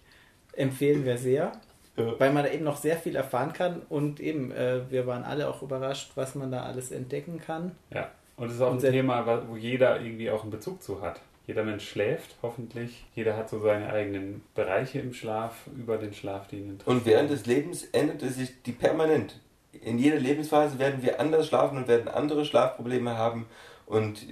[0.53, 1.51] empfehlen wir sehr,
[1.97, 2.19] Ja.
[2.19, 5.47] weil man da eben noch sehr viel erfahren kann und eben, äh, wir waren alle
[5.49, 7.71] auch überrascht, was man da alles entdecken kann.
[7.93, 10.81] Ja, und es ist auch ein Und sehr- Thema, wo jeder irgendwie auch einen Bezug
[10.81, 11.19] zu hat.
[11.47, 13.03] Jeder Mensch schläft, hoffentlich.
[13.15, 16.97] Jeder hat so seine eigenen Bereiche im Schlaf, über den Schlaf, die ihn interessieren.
[16.97, 19.39] Und während des Lebens ändert es sich die permanent.
[19.81, 23.47] In jeder Lebensphase werden wir anders schlafen und werden andere Schlafprobleme haben.
[23.91, 24.25] Und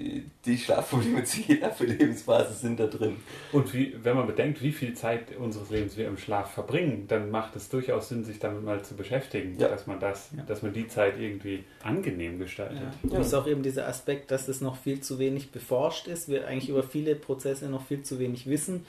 [0.45, 3.17] die Schlafprobleme zu jeder Lebensphase sind da drin.
[3.51, 7.29] Und wie, wenn man bedenkt, wie viel Zeit unseres Lebens wir im Schlaf verbringen, dann
[7.29, 9.67] macht es durchaus Sinn, sich damit mal zu beschäftigen, Ja.
[9.67, 10.43] dass man das, Ja.
[10.43, 12.79] dass man die Zeit irgendwie angenehm gestaltet.
[13.03, 13.09] Ja.
[13.11, 16.29] Und es ist auch eben dieser Aspekt, dass es noch viel zu wenig beforscht ist,
[16.29, 18.85] wir eigentlich über viele Prozesse noch viel zu wenig wissen,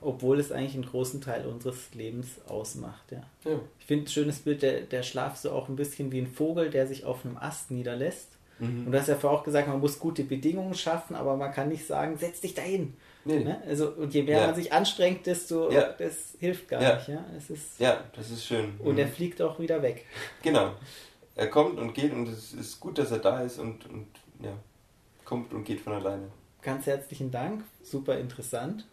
[0.00, 3.04] obwohl es eigentlich einen großen Teil unseres Lebens ausmacht.
[3.12, 3.22] Ja.
[3.44, 3.60] Ja.
[3.78, 6.70] Ich finde ein schönes Bild, der, der Schlaf so auch ein bisschen wie ein Vogel,
[6.70, 8.30] der sich auf einem Ast niederlässt.
[8.58, 8.86] Mhm.
[8.86, 11.68] Und du hast ja vorher auch gesagt, man muss gute Bedingungen schaffen, aber man kann
[11.68, 12.94] nicht sagen, setz dich dahin.
[13.24, 13.40] Nee.
[13.40, 13.60] Ne?
[13.66, 14.46] Also, und je mehr Ja.
[14.46, 15.92] man sich anstrengt, desto Ja.
[15.98, 16.96] das hilft gar Ja.
[16.96, 17.08] nicht.
[17.08, 17.24] Ja?
[17.36, 18.74] Es ist, ja, das ist schön.
[18.78, 18.98] Und Mhm.
[19.00, 20.06] er fliegt auch wieder weg.
[20.42, 20.72] Genau.
[21.36, 24.06] Er kommt und geht und es ist gut, dass er da ist und, und
[24.42, 24.52] ja,
[25.24, 26.28] kommt und geht von alleine.
[26.62, 28.86] Ganz herzlichen Dank, super interessant.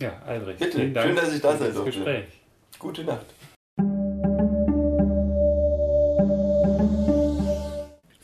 [0.00, 1.92] Ja, Albrecht, Bitte, vielen Dank schön, dass ich da sein das durfte.
[1.92, 2.24] Gespräch.
[2.78, 3.26] Gute Nacht.